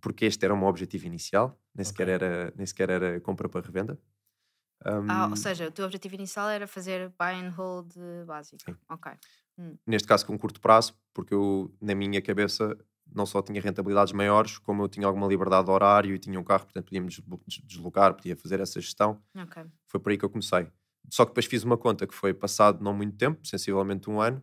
porque 0.00 0.24
este 0.24 0.44
era 0.44 0.54
o 0.54 0.56
meu 0.56 0.68
objetivo 0.68 1.06
inicial, 1.06 1.58
nem, 1.74 1.82
okay. 1.82 1.84
sequer, 1.84 2.08
era, 2.08 2.52
nem 2.56 2.66
sequer 2.66 2.90
era 2.90 3.20
compra 3.20 3.48
para 3.48 3.64
revenda. 3.64 3.98
Um, 4.84 5.10
ah, 5.10 5.28
ou 5.28 5.36
seja, 5.36 5.68
o 5.68 5.70
teu 5.70 5.84
objetivo 5.84 6.14
inicial 6.14 6.48
era 6.48 6.66
fazer 6.66 7.08
buy 7.18 7.32
and 7.32 7.50
hold 7.50 7.92
básico. 8.26 8.62
Sim. 8.64 8.76
Ok. 8.88 9.12
Hum. 9.58 9.76
Neste 9.86 10.06
caso 10.06 10.26
com 10.26 10.38
curto 10.38 10.60
prazo, 10.60 10.94
porque 11.14 11.34
eu, 11.34 11.74
na 11.80 11.94
minha 11.94 12.20
cabeça, 12.20 12.76
não 13.12 13.24
só 13.24 13.40
tinha 13.40 13.60
rentabilidades 13.60 14.12
maiores, 14.12 14.58
como 14.58 14.82
eu 14.82 14.88
tinha 14.88 15.06
alguma 15.06 15.26
liberdade 15.26 15.64
de 15.64 15.70
horário 15.70 16.14
e 16.14 16.18
tinha 16.18 16.38
um 16.38 16.44
carro, 16.44 16.64
portanto 16.64 16.86
podíamos 16.86 17.20
deslocar, 17.64 18.14
podia 18.14 18.36
fazer 18.36 18.60
essa 18.60 18.80
gestão. 18.80 19.20
Okay. 19.34 19.64
Foi 19.86 19.98
por 19.98 20.10
aí 20.10 20.18
que 20.18 20.24
eu 20.24 20.30
comecei. 20.30 20.68
Só 21.10 21.24
que 21.24 21.30
depois 21.30 21.46
fiz 21.46 21.62
uma 21.62 21.76
conta 21.76 22.06
que 22.06 22.14
foi 22.14 22.34
passado 22.34 22.82
não 22.82 22.92
muito 22.92 23.16
tempo, 23.16 23.46
sensivelmente 23.46 24.10
um 24.10 24.20
ano, 24.20 24.42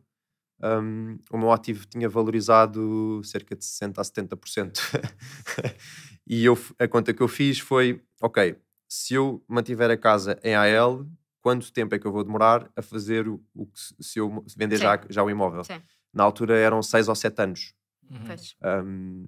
um, 0.63 1.19
o 1.29 1.37
meu 1.37 1.51
ativo 1.51 1.85
tinha 1.85 2.07
valorizado 2.07 3.21
cerca 3.23 3.55
de 3.55 3.65
60% 3.65 3.97
a 3.97 4.01
70%. 4.01 4.79
e 6.25 6.45
eu, 6.45 6.57
a 6.79 6.87
conta 6.87 7.13
que 7.13 7.21
eu 7.21 7.27
fiz 7.27 7.59
foi: 7.59 8.01
ok, 8.21 8.55
se 8.87 9.13
eu 9.13 9.43
mantiver 9.47 9.91
a 9.91 9.97
casa 9.97 10.39
em 10.43 10.55
AL, 10.55 11.05
quanto 11.41 11.71
tempo 11.73 11.93
é 11.93 11.99
que 11.99 12.07
eu 12.07 12.11
vou 12.11 12.23
demorar 12.23 12.71
a 12.75 12.81
fazer 12.81 13.27
o, 13.27 13.43
o 13.53 13.65
que 13.65 13.79
se 13.99 14.19
eu 14.19 14.43
vender 14.55 14.77
já, 14.77 14.99
já 15.09 15.21
o 15.21 15.29
imóvel? 15.29 15.63
Sim. 15.63 15.81
Na 16.13 16.23
altura 16.23 16.57
eram 16.57 16.81
6 16.81 17.09
ou 17.09 17.15
7 17.15 17.41
anos. 17.41 17.73
Uhum. 18.09 18.85
Um, 18.85 19.27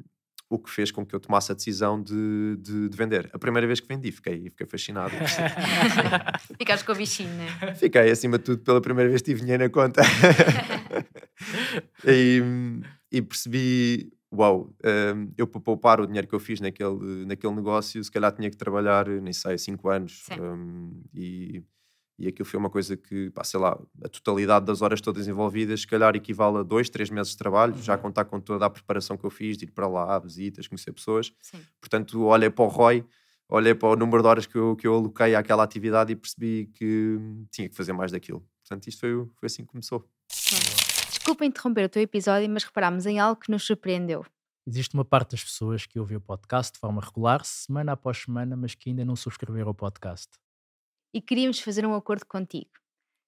o 0.49 0.59
que 0.59 0.69
fez 0.69 0.91
com 0.91 1.05
que 1.05 1.15
eu 1.15 1.19
tomasse 1.19 1.51
a 1.51 1.55
decisão 1.55 2.01
de, 2.01 2.57
de, 2.59 2.89
de, 2.89 2.97
vender. 2.97 3.29
A 3.33 3.39
primeira 3.39 3.65
vez 3.65 3.79
que 3.79 3.87
vendi, 3.87 4.11
fiquei, 4.11 4.49
fiquei 4.49 4.67
fascinado. 4.67 5.11
Ficaste 6.57 6.85
com 6.85 6.91
o 6.91 6.95
bichinho, 6.95 7.33
né? 7.33 7.75
Fiquei, 7.75 8.11
acima 8.11 8.37
de 8.37 8.43
tudo, 8.43 8.61
pela 8.63 8.81
primeira 8.81 9.09
vez 9.09 9.21
tive 9.21 9.41
dinheiro 9.41 9.63
na 9.63 9.69
conta. 9.69 10.01
e, 12.05 12.41
e, 13.11 13.21
percebi, 13.21 14.11
uau, 14.31 14.73
um, 15.15 15.31
eu 15.37 15.47
para 15.47 15.61
poupar 15.61 15.99
o 15.99 16.05
dinheiro 16.05 16.27
que 16.27 16.35
eu 16.35 16.39
fiz 16.39 16.59
naquele, 16.59 17.25
naquele 17.25 17.53
negócio, 17.53 18.03
se 18.03 18.11
calhar 18.11 18.31
tinha 18.31 18.49
que 18.49 18.57
trabalhar, 18.57 19.07
nem 19.07 19.33
sei, 19.33 19.57
5 19.57 19.89
anos. 19.89 20.25
Um, 20.39 21.01
e 21.13 21.63
e 22.17 22.27
aquilo 22.27 22.45
foi 22.45 22.57
uma 22.57 22.69
coisa 22.69 22.95
que, 22.95 23.29
pá, 23.31 23.43
sei 23.43 23.59
lá, 23.59 23.77
a 24.03 24.07
totalidade 24.07 24.65
das 24.65 24.81
horas 24.81 25.01
todas 25.01 25.27
envolvidas, 25.27 25.81
se 25.81 25.87
calhar 25.87 26.15
equivale 26.15 26.59
a 26.59 26.63
dois, 26.63 26.89
três 26.89 27.09
meses 27.09 27.33
de 27.33 27.37
trabalho, 27.37 27.73
uhum. 27.73 27.81
já 27.81 27.97
contar 27.97 28.25
com 28.25 28.39
toda 28.39 28.65
a 28.65 28.69
preparação 28.69 29.17
que 29.17 29.25
eu 29.25 29.29
fiz, 29.29 29.57
de 29.57 29.65
ir 29.65 29.71
para 29.71 29.87
lá, 29.87 30.17
visitas, 30.19 30.67
conhecer 30.67 30.93
pessoas. 30.93 31.33
Sim. 31.41 31.59
Portanto, 31.79 32.23
olhei 32.23 32.49
para 32.49 32.63
o 32.63 32.67
ROI, 32.69 33.05
olhei 33.49 33.75
para 33.75 33.89
o 33.89 33.95
número 33.97 34.21
de 34.21 34.29
horas 34.29 34.45
que 34.45 34.57
eu, 34.57 34.75
que 34.77 34.87
eu 34.87 34.95
aloquei 34.95 35.35
àquela 35.35 35.63
atividade 35.63 36.13
e 36.13 36.15
percebi 36.15 36.71
que 36.73 37.19
tinha 37.51 37.67
que 37.67 37.75
fazer 37.75 37.91
mais 37.91 38.13
daquilo. 38.13 38.45
Portanto, 38.61 38.87
isto 38.87 39.01
foi, 39.01 39.27
foi 39.35 39.47
assim 39.47 39.63
que 39.63 39.69
começou. 39.69 40.07
Sim. 40.31 40.55
Desculpa 41.09 41.43
interromper 41.43 41.85
o 41.85 41.89
teu 41.89 42.01
episódio, 42.01 42.49
mas 42.49 42.63
reparámos 42.63 43.05
em 43.05 43.19
algo 43.19 43.41
que 43.41 43.51
nos 43.51 43.63
surpreendeu. 43.63 44.25
Existe 44.65 44.93
uma 44.93 45.05
parte 45.05 45.31
das 45.31 45.43
pessoas 45.43 45.85
que 45.85 45.99
ouvem 45.99 46.17
o 46.17 46.21
podcast 46.21 46.73
de 46.73 46.79
forma 46.79 47.01
regular, 47.01 47.43
semana 47.43 47.91
após 47.91 48.19
semana, 48.19 48.55
mas 48.55 48.73
que 48.73 48.89
ainda 48.89 49.03
não 49.03 49.15
subscreveram 49.15 49.69
o 49.69 49.75
podcast 49.75 50.29
e 51.15 51.21
queríamos 51.21 51.61
fazer 51.61 51.85
um 51.85 51.95
acordo 51.95 52.25
contigo. 52.25 52.71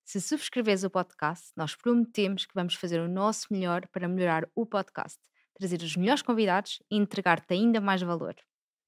Se 0.04 0.20
subscreves 0.20 0.84
o 0.84 0.90
podcast, 0.90 1.54
nós 1.56 1.74
prometemos 1.74 2.46
que 2.46 2.54
vamos 2.54 2.76
fazer 2.76 3.00
o 3.00 3.08
nosso 3.08 3.48
melhor 3.50 3.88
para 3.88 4.10
melhorar 4.10 4.46
o 4.54 4.66
podcast, 4.66 5.18
trazer 5.58 5.82
os 5.82 5.96
melhores 5.96 6.22
convidados 6.22 6.84
e 6.92 6.98
entregar-te 6.98 7.54
ainda 7.54 7.80
mais 7.80 8.02
valor. 8.02 8.36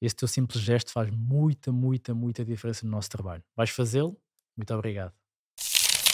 Esse 0.01 0.17
teu 0.17 0.27
simples 0.27 0.61
gesto 0.61 0.91
faz 0.91 1.09
muita, 1.09 1.71
muita, 1.71 2.13
muita 2.13 2.43
diferença 2.43 2.85
no 2.85 2.91
nosso 2.91 3.09
trabalho. 3.09 3.41
Vais 3.55 3.69
fazê-lo? 3.69 4.21
Muito 4.57 4.73
obrigado. 4.73 5.13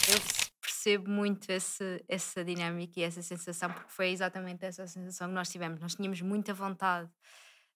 Eu 0.07 0.21
percebo 0.61 1.09
muito 1.09 1.49
esse, 1.49 2.05
essa 2.07 2.45
dinâmica 2.45 2.99
e 2.99 3.03
essa 3.03 3.23
sensação, 3.23 3.73
porque 3.73 3.89
foi 3.89 4.09
exatamente 4.09 4.63
essa 4.63 4.85
sensação 4.85 5.29
que 5.29 5.33
nós 5.33 5.49
tivemos. 5.49 5.79
Nós 5.79 5.95
tínhamos 5.95 6.21
muita 6.21 6.53
vontade 6.53 7.09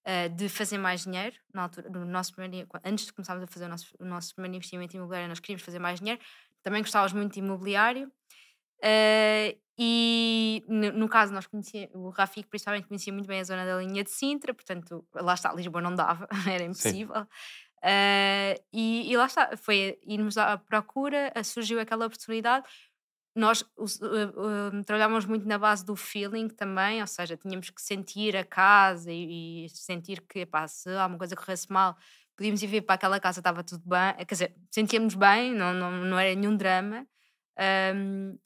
uh, 0.06 0.30
de 0.36 0.50
fazer 0.50 0.78
mais 0.78 1.04
dinheiro, 1.04 1.36
na 1.54 1.64
altura, 1.64 1.90
no 1.90 2.06
nosso 2.06 2.34
primeiro, 2.34 2.68
antes 2.84 3.06
de 3.06 3.14
começarmos 3.14 3.44
a 3.44 3.48
fazer 3.48 3.66
o 3.66 3.70
nosso, 3.70 3.96
o 4.00 4.06
nosso 4.06 4.34
primeiro 4.34 4.58
investimento 4.58 4.96
imobiliário, 4.96 5.30
nós 5.30 5.40
queríamos 5.40 5.64
fazer 5.64 5.80
mais 5.80 6.00
dinheiro, 6.00 6.22
também 6.64 6.82
gostávamos 6.82 7.14
muito 7.14 7.34
de 7.34 7.40
imobiliário. 7.40 8.12
Uh, 8.80 9.60
e 9.78 10.64
no, 10.68 10.92
no, 10.92 11.10
caso, 11.10 11.34
nós 11.34 11.48
conhecia, 11.48 11.90
o 11.94 12.10
Rafik 12.10 12.50
principalmente 12.50 12.88
conhecia 12.88 13.14
muito 13.14 13.28
bem 13.28 13.40
a 13.40 13.44
zona 13.44 13.66
da 13.66 13.78
linha 13.78 14.04
de 14.04 14.10
Sintra, 14.10 14.54
portanto, 14.54 15.06
lá 15.16 15.34
está, 15.34 15.54
Lisboa 15.54 15.82
não 15.82 15.96
dava, 15.96 16.28
era 16.52 16.64
impossível. 16.64 17.22
Uh, 17.82 18.60
e, 18.74 19.10
e, 19.10 19.16
lá 19.16 19.26
está, 19.26 19.56
foi 19.56 19.98
irmos 20.06 20.38
à 20.38 20.58
procura, 20.58 21.32
surgiu 21.46 21.80
aquela 21.80 22.06
oportunidade 22.06 22.66
nós 23.36 23.62
uh, 23.62 23.86
uh, 23.86 25.28
muito 25.28 25.48
na 25.48 25.58
base 25.58 25.86
do 25.86 25.96
feeling 25.96 26.48
também, 26.48 27.02
ou 27.02 27.08
seja, 27.08 27.38
tínhamos 27.38 27.70
que 27.70 27.82
sentir 27.82 28.36
a 28.36 28.44
casa 28.44 29.12
e, 29.12 29.66
e 29.66 29.70
sentir 29.70 30.22
que 30.22 30.40
epá, 30.40 30.68
se 30.68 30.90
alguma 30.90 31.18
coisa 31.18 31.36
corresse 31.36 31.72
mal, 31.72 31.96
podíamos 32.36 32.62
ir 32.64 32.68
ver 32.68 32.82
para 32.82 32.96
aquela 32.96 33.20
casa, 33.20 33.40
estava 33.40 33.64
tudo 33.64 33.84
bem, 33.86 34.26
quer 34.26 34.34
dizer, 34.34 34.56
sentíamos 34.72 35.16
bem, 35.16 35.54
não, 35.54 35.74
não, 35.74 35.92
não 35.92 36.18
era 36.18 36.34
nenhum 36.34 36.56
drama. 36.56 37.06
Um, 37.96 38.38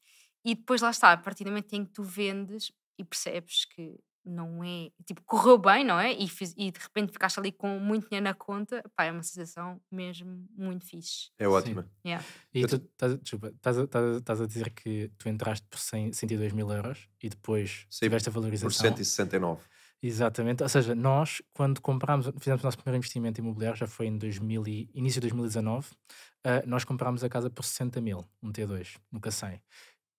e 0.43 0.55
depois 0.55 0.81
lá 0.81 0.89
está, 0.89 1.13
a 1.13 1.17
partir 1.17 1.43
do 1.43 1.51
momento 1.51 1.73
em 1.73 1.85
que 1.85 1.93
tu 1.93 2.03
vendes 2.03 2.71
e 2.97 3.03
percebes 3.03 3.65
que 3.65 3.95
não 4.25 4.63
é. 4.63 4.89
Tipo, 5.05 5.21
correu 5.25 5.57
bem, 5.57 5.83
não 5.83 5.99
é? 5.99 6.13
E, 6.13 6.27
fiz, 6.27 6.53
e 6.57 6.71
de 6.71 6.79
repente 6.79 7.11
ficaste 7.11 7.39
ali 7.39 7.51
com 7.51 7.79
muito 7.79 8.07
dinheiro 8.07 8.23
na 8.23 8.33
conta, 8.33 8.83
pá, 8.95 9.05
é 9.05 9.11
uma 9.11 9.23
sensação 9.23 9.81
mesmo 9.91 10.47
muito 10.55 10.85
fixe. 10.85 11.29
É 11.37 11.47
ótima. 11.47 11.89
Yeah. 12.05 12.25
E 12.53 12.65
tu 12.65 12.75
estás, 12.75 14.41
a 14.41 14.45
dizer 14.45 14.69
que 14.71 15.11
tu 15.17 15.29
entraste 15.29 15.65
por 15.69 15.79
100, 15.79 16.13
102 16.13 16.53
mil 16.53 16.71
euros 16.71 17.07
e 17.21 17.29
depois 17.29 17.85
Sim, 17.89 18.05
tiveste 18.05 18.29
a 18.29 18.31
valorização. 18.31 18.69
Por 18.69 18.97
169. 18.97 19.61
Exatamente, 20.05 20.61
ou 20.61 20.67
seja, 20.67 20.93
nós 20.93 21.41
quando 21.53 21.79
comprámos, 21.79 22.29
fizemos 22.37 22.61
o 22.61 22.65
nosso 22.65 22.77
primeiro 22.77 22.97
investimento 22.97 23.39
imobiliário, 23.39 23.79
já 23.79 23.87
foi 23.87 24.07
em 24.07 24.17
2000 24.17 24.67
e, 24.67 24.89
início 24.93 25.21
de 25.21 25.29
2019, 25.29 25.87
uh, 25.89 26.67
nós 26.67 26.83
comprámos 26.83 27.23
a 27.23 27.29
casa 27.29 27.49
por 27.49 27.63
60 27.63 28.01
mil, 28.01 28.25
um 28.41 28.51
T2, 28.51 28.97
nunca 29.09 29.31
100. 29.31 29.61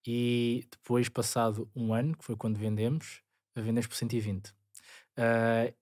E 0.06 0.66
depois, 0.70 1.10
passado 1.10 1.68
um 1.76 1.92
ano, 1.92 2.16
que 2.16 2.24
foi 2.24 2.34
quando 2.34 2.58
vendemos, 2.58 3.22
a 3.56 3.60
vender 3.60 3.86
por 3.88 3.96
120. 3.96 4.48
Uh, 4.48 5.74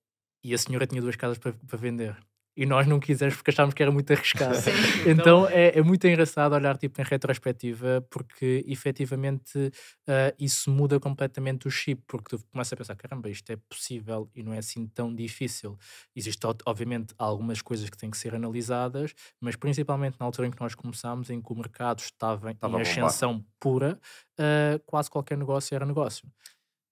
e 0.44 0.52
a 0.54 0.58
senhora 0.58 0.86
tinha 0.86 1.00
duas 1.00 1.16
casas 1.16 1.38
para, 1.38 1.52
para 1.52 1.78
vender. 1.78 2.16
E 2.54 2.66
nós 2.66 2.86
não 2.86 3.00
quisemos 3.00 3.34
porque 3.34 3.50
achámos 3.50 3.72
que 3.72 3.82
era 3.82 3.90
muito 3.90 4.12
arriscado. 4.12 4.54
Sim. 4.60 4.70
Então 5.06 5.48
é, 5.48 5.78
é, 5.78 5.82
muito 5.82 6.06
engraçado 6.06 6.54
olhar 6.54 6.76
tipo, 6.76 7.00
em 7.00 7.04
retrospectiva, 7.04 8.06
porque 8.10 8.62
efetivamente 8.68 9.58
uh, 9.58 10.34
isso 10.38 10.70
muda 10.70 11.00
completamente 11.00 11.66
o 11.66 11.70
chip, 11.70 12.02
porque 12.06 12.36
tu 12.36 12.44
começas 12.52 12.72
a 12.74 12.76
pensar: 12.76 12.94
caramba, 12.94 13.30
isto 13.30 13.50
é 13.50 13.56
possível 13.56 14.28
e 14.34 14.42
não 14.42 14.52
é 14.52 14.58
assim 14.58 14.86
tão 14.86 15.14
difícil. 15.14 15.78
Existem, 16.14 16.50
obviamente, 16.66 17.14
algumas 17.16 17.62
coisas 17.62 17.88
que 17.88 17.96
têm 17.96 18.10
que 18.10 18.18
ser 18.18 18.34
analisadas, 18.34 19.14
mas 19.40 19.56
principalmente 19.56 20.16
na 20.20 20.26
altura 20.26 20.48
em 20.48 20.50
que 20.50 20.60
nós 20.60 20.74
começámos, 20.74 21.30
em 21.30 21.40
que 21.40 21.52
o 21.52 21.56
mercado 21.56 22.00
estava, 22.00 22.50
estava 22.50 22.78
em 22.78 22.82
ascensão 22.82 23.42
pura, 23.58 23.98
uh, 24.38 24.78
quase 24.84 25.08
qualquer 25.08 25.38
negócio 25.38 25.74
era 25.74 25.86
negócio 25.86 26.28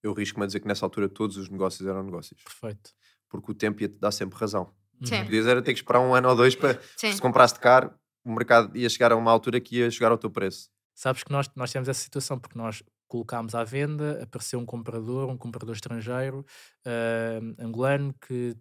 eu 0.03 0.13
risco-me 0.13 0.43
a 0.43 0.47
dizer 0.47 0.59
que 0.59 0.67
nessa 0.67 0.85
altura 0.85 1.07
todos 1.07 1.37
os 1.37 1.49
negócios 1.49 1.87
eram 1.87 2.03
negócios. 2.03 2.41
Perfeito. 2.43 2.91
Porque 3.29 3.51
o 3.51 3.55
tempo 3.55 3.81
ia-te 3.81 3.97
dar 3.97 4.11
sempre 4.11 4.37
razão. 4.37 4.73
Sim. 5.03 5.23
Podias 5.23 5.47
era 5.47 5.61
ter 5.61 5.73
que 5.73 5.79
esperar 5.79 5.99
um 5.99 6.13
ano 6.13 6.29
ou 6.29 6.35
dois 6.35 6.55
para. 6.55 6.79
Sim. 6.95 7.11
Se 7.11 7.21
compraste 7.21 7.59
caro, 7.59 7.93
o 8.23 8.31
mercado 8.31 8.77
ia 8.77 8.89
chegar 8.89 9.11
a 9.11 9.15
uma 9.15 9.31
altura 9.31 9.59
que 9.59 9.77
ia 9.77 9.89
chegar 9.89 10.11
ao 10.11 10.17
teu 10.17 10.29
preço. 10.29 10.69
Sabes 10.93 11.23
que 11.23 11.31
nós, 11.31 11.49
nós 11.55 11.71
temos 11.71 11.89
essa 11.89 12.01
situação 12.01 12.37
porque 12.37 12.57
nós 12.57 12.83
colocámos 13.07 13.55
à 13.55 13.63
venda, 13.63 14.21
apareceu 14.23 14.59
um 14.59 14.65
comprador, 14.65 15.29
um 15.29 15.37
comprador 15.37 15.75
estrangeiro, 15.75 16.45
uh, 16.85 17.63
angolano, 17.63 18.13
que 18.25 18.55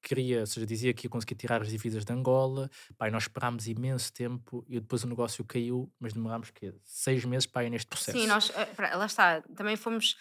queria, 0.00 0.40
ou 0.40 0.46
seja, 0.46 0.64
dizia 0.64 0.94
que 0.94 1.06
ia 1.06 1.10
conseguir 1.10 1.34
tirar 1.34 1.60
as 1.60 1.68
divisas 1.68 2.04
de 2.04 2.12
Angola. 2.12 2.70
Pai, 2.96 3.10
nós 3.10 3.24
esperámos 3.24 3.66
imenso 3.66 4.12
tempo 4.12 4.64
e 4.68 4.78
depois 4.78 5.02
o 5.02 5.08
negócio 5.08 5.44
caiu, 5.44 5.92
mas 5.98 6.12
demorámos 6.12 6.50
que 6.50 6.72
seis 6.84 7.24
meses 7.24 7.46
para 7.46 7.64
ir 7.64 7.70
neste 7.70 7.88
processo. 7.88 8.16
Sim, 8.16 8.28
nós, 8.28 8.52
eh, 8.54 8.96
lá 8.96 9.06
está, 9.06 9.42
também 9.56 9.74
fomos 9.74 10.16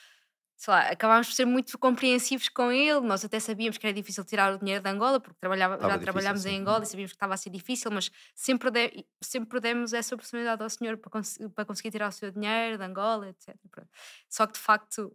sei 0.55 0.73
lá, 0.73 0.89
acabámos 0.89 1.27
por 1.27 1.33
ser 1.33 1.45
muito 1.45 1.77
compreensivos 1.77 2.47
com 2.47 2.71
ele. 2.71 3.01
Nós 3.01 3.25
até 3.25 3.39
sabíamos 3.39 3.77
que 3.77 3.85
era 3.85 3.93
difícil 3.93 4.23
tirar 4.23 4.53
o 4.53 4.57
dinheiro 4.57 4.81
de 4.81 4.89
Angola, 4.89 5.19
porque 5.19 5.37
trabalhava, 5.39 5.77
já 5.81 5.99
trabalhámos 5.99 6.45
em 6.45 6.59
Angola 6.59 6.83
e 6.83 6.87
sabíamos 6.87 7.11
que 7.11 7.15
estava 7.15 7.33
a 7.33 7.37
ser 7.37 7.49
difícil, 7.49 7.91
mas 7.91 8.09
sempre, 8.33 8.71
de, 8.71 9.05
sempre 9.21 9.59
demos 9.59 9.91
essa 9.93 10.15
oportunidade 10.15 10.63
ao 10.63 10.69
senhor 10.69 10.97
para, 10.97 11.11
cons 11.11 11.37
para 11.53 11.65
conseguir 11.65 11.91
tirar 11.91 12.07
o 12.07 12.11
seu 12.11 12.31
dinheiro 12.31 12.77
de 12.77 12.83
Angola, 12.83 13.29
etc. 13.29 13.55
Só 14.29 14.47
que 14.47 14.53
de 14.53 14.59
facto, 14.59 15.13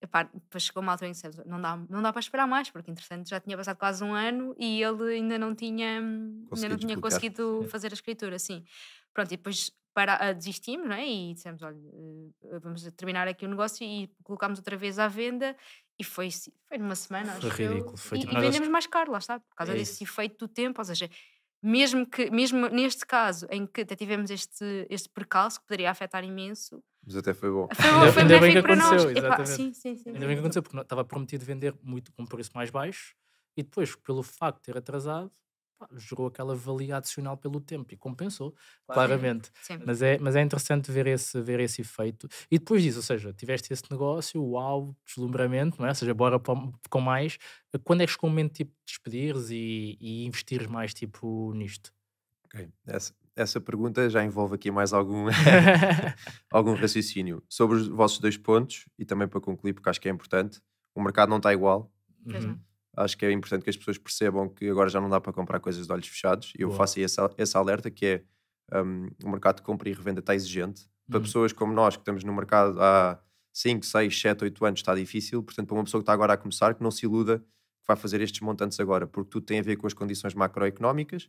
epá, 0.00 0.22
depois 0.22 0.62
chegou 0.62 0.82
uma 0.82 0.92
altura 0.92 1.10
em 1.10 1.12
que 1.12 1.46
não 1.46 1.60
dá, 1.60 1.76
não 1.88 2.00
dá 2.00 2.10
para 2.10 2.20
esperar 2.20 2.46
mais, 2.46 2.70
porque 2.70 2.90
interessante 2.90 3.28
já 3.28 3.38
tinha 3.40 3.56
passado 3.58 3.76
quase 3.76 4.02
um 4.02 4.14
ano 4.14 4.54
e 4.58 4.82
ele 4.82 5.16
ainda 5.16 5.38
não 5.38 5.54
tinha, 5.54 5.98
ainda 5.98 6.68
não 6.68 6.78
tinha 6.78 6.98
conseguido 6.98 7.66
fazer 7.70 7.92
a 7.92 7.94
escritura, 7.94 8.36
assim. 8.36 8.64
Pronto, 9.12 9.32
e 9.32 9.36
depois 9.36 9.70
para, 9.98 10.30
uh, 10.30 10.32
desistimos 10.32 10.86
não 10.88 10.94
é? 10.94 11.04
e 11.04 11.34
dissemos: 11.34 11.60
olha, 11.60 11.76
uh, 11.76 12.60
vamos 12.60 12.84
terminar 12.96 13.26
aqui 13.26 13.44
o 13.44 13.48
negócio 13.48 13.84
e 13.84 14.08
colocámos 14.22 14.60
outra 14.60 14.76
vez 14.76 14.96
à 14.96 15.08
venda. 15.08 15.56
E 15.98 16.04
foi, 16.04 16.28
foi 16.68 16.78
numa 16.78 16.94
semana. 16.94 17.32
Foi 17.40 17.50
ridículo. 17.50 17.96
Foi 17.96 18.18
e, 18.18 18.20
tipo, 18.20 18.32
e 18.32 18.40
vendemos 18.40 18.68
mais 18.68 18.86
caro, 18.86 19.10
lá 19.10 19.18
está, 19.18 19.40
por 19.40 19.56
causa 19.56 19.72
é 19.72 19.74
desse 19.74 20.04
efeito 20.04 20.46
do 20.46 20.46
tempo. 20.46 20.80
Ou 20.80 20.84
seja, 20.84 21.10
mesmo, 21.60 22.06
que, 22.06 22.30
mesmo 22.30 22.68
neste 22.68 23.04
caso 23.04 23.48
em 23.50 23.66
que 23.66 23.80
até 23.80 23.96
tivemos 23.96 24.30
este, 24.30 24.86
este 24.88 25.08
percalço 25.08 25.58
que 25.60 25.66
poderia 25.66 25.90
afetar 25.90 26.22
imenso, 26.22 26.80
Mas 27.04 27.16
até 27.16 27.34
foi 27.34 27.50
bom. 27.50 27.66
Foi, 27.74 27.84
Ainda- 27.90 28.12
foi 28.12 28.22
ainda 28.22 28.38
bem 28.38 28.52
que 28.52 28.58
aconteceu, 28.58 29.10
Epá, 29.10 29.18
exatamente. 29.18 29.50
sim, 29.50 29.72
sim, 29.72 29.96
sim. 29.96 30.10
Ainda 30.10 30.26
bem 30.28 30.36
que 30.36 30.40
aconteceu, 30.40 30.62
porque 30.62 30.78
estava 30.78 31.04
prometido 31.04 31.44
vender 31.44 31.74
muito 31.82 32.12
com 32.12 32.24
preço 32.24 32.52
mais 32.54 32.70
baixo 32.70 33.16
e 33.56 33.64
depois, 33.64 33.96
pelo 33.96 34.22
facto 34.22 34.58
de 34.58 34.62
ter 34.62 34.76
atrasado, 34.78 35.32
pá, 35.78 35.88
gerou 35.96 36.26
aquela 36.26 36.54
valia 36.54 36.96
adicional 36.96 37.36
pelo 37.36 37.60
tempo 37.60 37.94
e 37.94 37.96
compensou, 37.96 38.54
claramente. 38.86 39.50
Sim. 39.62 39.78
Mas 39.86 40.02
é, 40.02 40.18
mas 40.18 40.34
é 40.36 40.42
interessante 40.42 40.90
ver 40.90 41.06
esse, 41.06 41.40
ver 41.40 41.60
esse 41.60 41.80
efeito. 41.82 42.28
E 42.50 42.58
depois 42.58 42.82
disso, 42.82 42.98
ou 42.98 43.02
seja, 43.02 43.32
tiveste 43.32 43.72
esse 43.72 43.84
negócio, 43.90 44.42
uau, 44.42 44.94
deslumbramento, 45.06 45.78
não 45.78 45.86
é? 45.86 45.90
Ou 45.90 45.94
seja, 45.94 46.12
bora 46.12 46.40
com 46.90 47.00
mais. 47.00 47.38
Quando 47.84 48.02
é 48.02 48.06
que 48.06 48.12
chegou 48.12 48.28
o 48.28 48.30
momento 48.30 48.54
tipo, 48.54 48.72
de 48.72 48.92
despedires 48.92 49.50
e, 49.50 49.96
e 50.00 50.24
investires 50.26 50.66
mais 50.66 50.92
tipo, 50.92 51.52
nisto? 51.54 51.92
Ok, 52.46 52.68
Essa, 52.86 53.14
essa 53.36 53.60
pergunta 53.60 54.08
já 54.10 54.24
envolve 54.24 54.54
aqui 54.54 54.70
mais 54.70 54.92
algum, 54.92 55.26
algum 56.50 56.74
raciocínio. 56.74 57.42
Sobre 57.48 57.76
os 57.76 57.88
vossos 57.88 58.18
dois 58.18 58.36
pontos, 58.36 58.86
e 58.98 59.04
também 59.04 59.28
para 59.28 59.40
concluir, 59.40 59.74
porque 59.74 59.88
acho 59.88 60.00
que 60.00 60.08
é 60.08 60.12
importante, 60.12 60.60
o 60.94 61.02
mercado 61.02 61.28
não 61.28 61.36
está 61.36 61.52
igual. 61.52 61.92
Uhum. 62.26 62.58
Acho 63.04 63.16
que 63.16 63.24
é 63.26 63.32
importante 63.32 63.62
que 63.64 63.70
as 63.70 63.76
pessoas 63.76 63.98
percebam 63.98 64.48
que 64.48 64.68
agora 64.68 64.88
já 64.90 65.00
não 65.00 65.08
dá 65.08 65.20
para 65.20 65.32
comprar 65.32 65.60
coisas 65.60 65.86
de 65.86 65.92
olhos 65.92 66.06
fechados. 66.06 66.52
E 66.58 66.62
eu 66.62 66.68
Boa. 66.68 66.78
faço 66.78 66.98
aí 66.98 67.04
esse, 67.04 67.20
esse 67.38 67.56
alerta 67.56 67.90
que 67.90 68.06
é 68.06 68.24
um, 68.84 69.08
o 69.24 69.30
mercado 69.30 69.56
de 69.56 69.62
compra 69.62 69.88
e 69.88 69.92
revenda 69.92 70.20
está 70.20 70.34
exigente. 70.34 70.88
Para 71.08 71.18
Uhum. 71.18 71.22
pessoas 71.24 71.52
como 71.52 71.72
nós, 71.72 71.96
que 71.96 72.02
estamos 72.02 72.24
no 72.24 72.32
mercado 72.34 72.80
há 72.82 73.18
5, 73.52 73.84
6, 73.86 74.20
7, 74.20 74.44
8 74.44 74.64
anos, 74.66 74.80
está 74.80 74.94
difícil. 74.94 75.42
Portanto, 75.42 75.66
para 75.68 75.76
uma 75.76 75.84
pessoa 75.84 76.00
que 76.00 76.02
está 76.02 76.12
agora 76.12 76.32
a 76.34 76.36
começar, 76.36 76.74
que 76.74 76.82
não 76.82 76.90
se 76.90 77.06
iluda 77.06 77.38
que 77.38 77.86
vai 77.86 77.96
fazer 77.96 78.20
estes 78.20 78.40
montantes 78.40 78.78
agora, 78.80 79.06
porque 79.06 79.30
tudo 79.30 79.46
tem 79.46 79.58
a 79.60 79.62
ver 79.62 79.76
com 79.76 79.86
as 79.86 79.94
condições 79.94 80.34
macroeconómicas, 80.34 81.28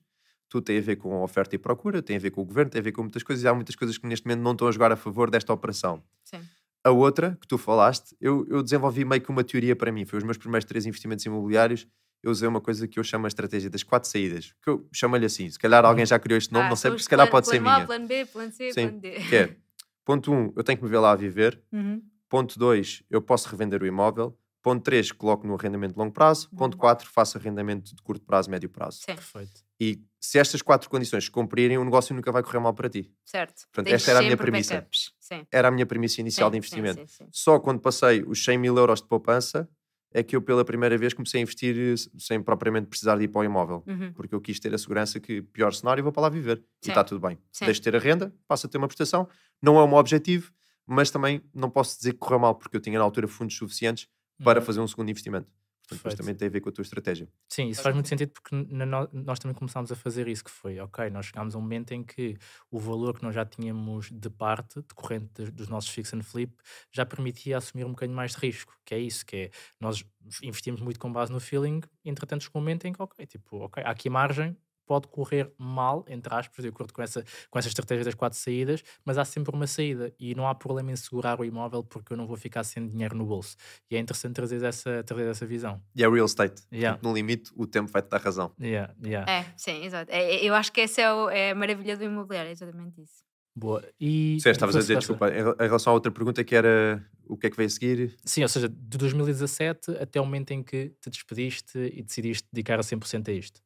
tudo 0.49 0.63
tem 0.65 0.77
a 0.79 0.81
ver 0.81 0.95
com 0.97 1.13
a 1.15 1.23
oferta 1.23 1.55
e 1.55 1.57
procura, 1.59 2.01
tem 2.01 2.17
a 2.17 2.19
ver 2.19 2.31
com 2.31 2.41
o 2.41 2.45
governo, 2.45 2.69
tem 2.71 2.79
a 2.79 2.83
ver 2.83 2.91
com 2.91 3.01
muitas 3.03 3.23
coisas, 3.23 3.43
e 3.43 3.47
há 3.47 3.53
muitas 3.53 3.75
coisas 3.75 3.97
que 3.97 4.05
neste 4.07 4.25
momento 4.25 4.41
não 4.41 4.51
estão 4.51 4.67
a 4.67 4.71
jogar 4.71 4.91
a 4.91 4.95
favor 4.97 5.29
desta 5.29 5.53
operação. 5.53 6.03
Sim. 6.25 6.41
A 6.89 6.91
outra, 6.91 7.37
que 7.39 7.47
tu 7.47 7.57
falaste, 7.57 8.15
eu, 8.19 8.45
eu 8.49 8.63
desenvolvi 8.63 9.05
meio 9.05 9.21
que 9.21 9.29
uma 9.29 9.43
teoria 9.43 9.75
para 9.75 9.91
mim. 9.91 10.05
Foi 10.05 10.17
os 10.17 10.23
meus 10.25 10.37
primeiros 10.37 10.65
três 10.65 10.85
investimentos 10.85 11.23
imobiliários. 11.25 11.87
Eu 12.23 12.31
usei 12.31 12.47
uma 12.47 12.59
coisa 12.59 12.87
que 12.87 12.99
eu 12.99 13.03
chamo 13.03 13.25
a 13.25 13.27
estratégia 13.29 13.69
das 13.69 13.83
quatro 13.83 14.09
saídas. 14.09 14.53
Que 14.63 14.69
eu 14.69 14.87
chamo-lhe 14.91 15.25
assim. 15.25 15.49
Se 15.49 15.57
calhar 15.59 15.85
alguém 15.85 16.05
já 16.05 16.17
criou 16.19 16.37
este 16.37 16.51
nome, 16.51 16.65
Ah, 16.65 16.69
não 16.69 16.75
sei, 16.75 16.91
porque 16.91 17.03
se 17.03 17.09
calhar 17.09 17.27
plan- 17.27 17.31
pode 17.31 17.47
ser 17.47 17.59
plano 17.61 17.69
A, 17.69 17.73
minha. 17.75 17.85
Plano 17.87 18.07
B, 18.07 18.25
plano 18.25 18.51
C, 18.51 18.73
Sim. 18.73 18.81
plano 18.87 18.99
D. 18.99 19.11
Que 19.29 19.35
é, 19.35 19.55
ponto 20.03 20.33
um, 20.33 20.51
eu 20.55 20.63
tenho 20.63 20.77
que 20.77 20.83
me 20.83 20.89
ver 20.89 20.99
lá 20.99 21.11
a 21.11 21.15
viver. 21.15 21.61
Uhum. 21.71 22.01
Ponto 22.27 22.59
2, 22.59 23.03
eu 23.09 23.21
posso 23.21 23.47
revender 23.49 23.81
o 23.81 23.85
imóvel. 23.87 24.37
Ponto 24.61 24.83
3, 24.83 25.11
coloco 25.13 25.47
no 25.47 25.55
arrendamento 25.55 25.93
de 25.93 25.99
longo 25.99 26.11
prazo. 26.11 26.49
Ponto 26.57 26.73
Uhum. 26.73 26.79
4, 26.81 27.07
faço 27.09 27.37
arrendamento 27.37 27.95
de 27.95 28.01
curto 28.03 28.25
prazo, 28.25 28.51
médio 28.51 28.69
prazo. 28.69 28.97
Sim, 28.99 29.05
Perfeito. 29.15 29.61
E 29.79 30.01
se 30.19 30.37
estas 30.37 30.61
quatro 30.61 30.89
condições 30.89 31.23
se 31.23 31.31
cumprirem, 31.31 31.77
o 31.77 31.85
negócio 31.85 32.13
nunca 32.13 32.29
vai 32.33 32.43
correr 32.43 32.59
mal 32.59 32.73
para 32.73 32.89
ti. 32.89 33.09
certo. 33.23 33.61
Portanto, 33.71 33.85
Tens 33.85 33.95
esta 34.01 34.11
era 34.11 34.19
a 34.19 34.23
minha 34.23 34.35
premissa. 34.35 34.73
backups. 34.75 35.13
Sim. 35.29 35.45
Era 35.51 35.67
a 35.67 35.71
minha 35.71 35.85
premissa 35.85 36.19
inicial 36.19 36.47
sim, 36.49 36.51
de 36.53 36.57
investimento. 36.57 37.07
Sim. 37.07 37.27
Só 37.31 37.59
quando 37.59 37.79
passei 37.79 38.23
os 38.27 38.43
100 38.43 38.57
mil 38.57 38.75
euros 38.77 39.01
de 39.01 39.07
poupança 39.07 39.69
é 40.11 40.23
que 40.23 40.35
eu 40.35 40.41
pela 40.41 40.65
primeira 40.65 40.97
vez 40.97 41.13
comecei 41.13 41.39
a 41.39 41.43
investir 41.43 41.77
eh, 41.77 41.93
sem 42.17 42.41
propriamente 42.41 42.87
precisar 42.87 43.15
de 43.15 43.25
ir 43.25 43.27
para 43.27 43.41
o 43.41 43.43
imóvel. 43.43 43.83
Uhum. 43.87 44.11
Porque 44.13 44.33
eu 44.33 44.41
quis 44.41 44.59
ter 44.59 44.73
a 44.73 44.77
segurança 44.77 45.19
que, 45.19 45.41
pior 45.43 45.71
cenário, 45.71 46.03
vou 46.03 46.11
para 46.11 46.23
lá 46.23 46.29
viver. 46.29 46.63
E 46.83 46.89
está 46.89 47.03
tudo 47.03 47.19
bem. 47.25 47.37
Deixo 47.61 47.79
de 47.79 47.83
ter 47.83 47.95
a 47.95 47.99
renda, 47.99 48.33
passo 48.47 48.65
a 48.65 48.69
ter 48.69 48.79
uma 48.79 48.87
prestação. 48.87 49.27
Não 49.61 49.77
é 49.77 49.83
o 49.83 49.87
meu 49.87 49.97
objetivo, 49.97 50.51
mas 50.87 51.11
também 51.11 51.43
não 51.53 51.69
posso 51.69 51.95
dizer 51.97 52.13
que 52.13 52.17
correu 52.19 52.39
mal, 52.39 52.55
porque 52.55 52.75
eu 52.75 52.81
tinha 52.81 52.97
na 52.97 53.05
altura 53.05 53.27
fundos 53.27 53.55
suficientes 53.55 54.07
para 54.43 54.59
Uhum. 54.59 54.65
fazer 54.65 54.79
um 54.79 54.87
segundo 54.87 55.09
investimento. 55.11 55.47
Portanto, 55.89 55.97
depois 55.99 56.15
também 56.15 56.35
tem 56.35 56.47
a 56.47 56.51
ver 56.51 56.61
com 56.61 56.69
a 56.69 56.71
tua 56.71 56.81
estratégia. 56.83 57.27
Sim, 57.51 57.67
isso 57.67 57.81
faz 57.81 57.95
muito 57.95 58.07
sentido 58.07 58.31
porque 58.31 58.55
no- 58.55 59.09
nós 59.11 59.39
também 59.39 59.55
começámos 59.55 59.91
a 59.91 59.95
fazer 59.95 60.27
isso, 60.27 60.43
que 60.43 60.51
foi, 60.51 60.79
ok, 60.79 61.09
nós 61.09 61.25
chegámos 61.25 61.55
a 61.55 61.57
um 61.57 61.61
momento 61.61 61.91
em 61.93 62.03
que 62.03 62.37
o 62.69 62.79
valor 62.79 63.17
que 63.17 63.23
nós 63.23 63.33
já 63.33 63.43
tínhamos 63.45 64.09
de 64.11 64.29
parte, 64.29 64.81
decorrente 64.81 65.45
de- 65.45 65.51
dos 65.51 65.67
nossos 65.67 65.89
fix 65.89 66.13
and 66.13 66.21
flip, 66.21 66.53
já 66.91 67.05
permitia 67.05 67.57
assumir 67.57 67.85
um 67.85 67.89
bocadinho 67.91 68.15
mais 68.15 68.33
de 68.33 68.37
risco, 68.37 68.73
que 68.85 68.93
é 68.93 68.99
isso, 68.99 69.25
que 69.25 69.35
é, 69.35 69.51
nós 69.79 70.03
investimos 70.43 70.79
muito 70.81 70.99
com 70.99 71.11
base 71.11 71.31
no 71.31 71.39
feeling, 71.39 71.81
entretanto 72.05 72.43
chegou 72.43 72.61
um 72.61 72.63
momento 72.63 72.85
em 72.85 72.93
que, 72.93 73.01
ok, 73.01 73.25
tipo, 73.25 73.57
ok, 73.57 73.83
há 73.83 73.89
aqui 73.89 74.09
margem, 74.09 74.55
pode 74.89 75.07
correr 75.07 75.53
mal, 75.55 76.03
entre 76.07 76.33
aspas, 76.33 76.63
de 76.63 76.69
acordo 76.69 76.91
com 76.91 76.99
essa, 77.03 77.23
com 77.51 77.59
essa 77.59 77.67
estratégia 77.67 78.03
das 78.03 78.15
quatro 78.15 78.39
saídas, 78.39 78.83
mas 79.05 79.19
há 79.19 79.23
sempre 79.23 79.55
uma 79.55 79.67
saída 79.67 80.11
e 80.19 80.33
não 80.33 80.47
há 80.47 80.55
problema 80.55 80.91
em 80.91 80.95
segurar 80.95 81.39
o 81.39 81.45
imóvel 81.45 81.83
porque 81.83 82.11
eu 82.11 82.17
não 82.17 82.25
vou 82.25 82.35
ficar 82.35 82.63
sem 82.63 82.87
dinheiro 82.89 83.15
no 83.15 83.23
bolso. 83.23 83.55
E 83.91 83.95
é 83.95 83.99
interessante 83.99 84.33
trazer 84.33 84.63
essa, 84.63 85.03
trazer 85.03 85.27
essa 85.29 85.45
visão. 85.45 85.79
E 85.95 86.03
é 86.03 86.09
real 86.09 86.25
estate. 86.25 86.63
Yeah. 86.73 86.99
No 87.03 87.13
limite, 87.13 87.51
o 87.55 87.67
tempo 87.67 87.91
vai-te 87.91 88.09
dar 88.09 88.19
razão. 88.19 88.51
Yeah, 88.59 88.91
yeah. 89.05 89.31
É, 89.31 89.45
sim, 89.55 89.85
exato. 89.85 90.11
É, 90.11 90.43
eu 90.43 90.55
acho 90.55 90.71
que 90.71 90.81
essa 90.81 91.01
é, 91.01 91.13
o- 91.13 91.29
é 91.29 91.51
a 91.51 91.55
maravilha 91.55 91.95
do 91.95 92.03
imobiliário, 92.03 92.49
é 92.49 92.51
exatamente 92.51 92.99
isso. 93.03 93.23
Boa. 93.55 93.83
E 93.99 94.37
Disseste, 94.37 94.57
estavas 94.57 94.75
a 94.75 94.79
dizer, 94.79 94.97
desculpa, 94.97 95.29
em 95.29 95.67
relação 95.67 95.91
à 95.91 95.93
outra 95.93 96.11
pergunta 96.11 96.43
que 96.43 96.55
era 96.55 97.05
o 97.27 97.37
que 97.37 97.47
é 97.47 97.49
que 97.49 97.57
veio 97.57 97.67
a 97.67 97.69
seguir? 97.69 98.17
Sim, 98.25 98.41
ou 98.41 98.47
seja, 98.47 98.67
de 98.69 98.97
2017 98.97 99.91
até 99.99 100.19
o 100.19 100.25
momento 100.25 100.51
em 100.51 100.63
que 100.63 100.93
te 101.01 101.09
despediste 101.09 101.77
e 101.93 102.01
decidiste 102.01 102.47
dedicar 102.51 102.79
a 102.79 102.83
100% 102.83 103.29
a 103.29 103.33
isto. 103.33 103.61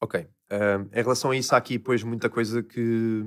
Ok. 0.00 0.26
Ahm, 0.50 0.88
em 0.92 1.02
relação 1.02 1.30
a 1.30 1.36
isso, 1.36 1.54
há 1.54 1.58
aqui, 1.58 1.78
pois, 1.78 2.02
muita 2.02 2.28
coisa 2.30 2.62
que, 2.62 3.24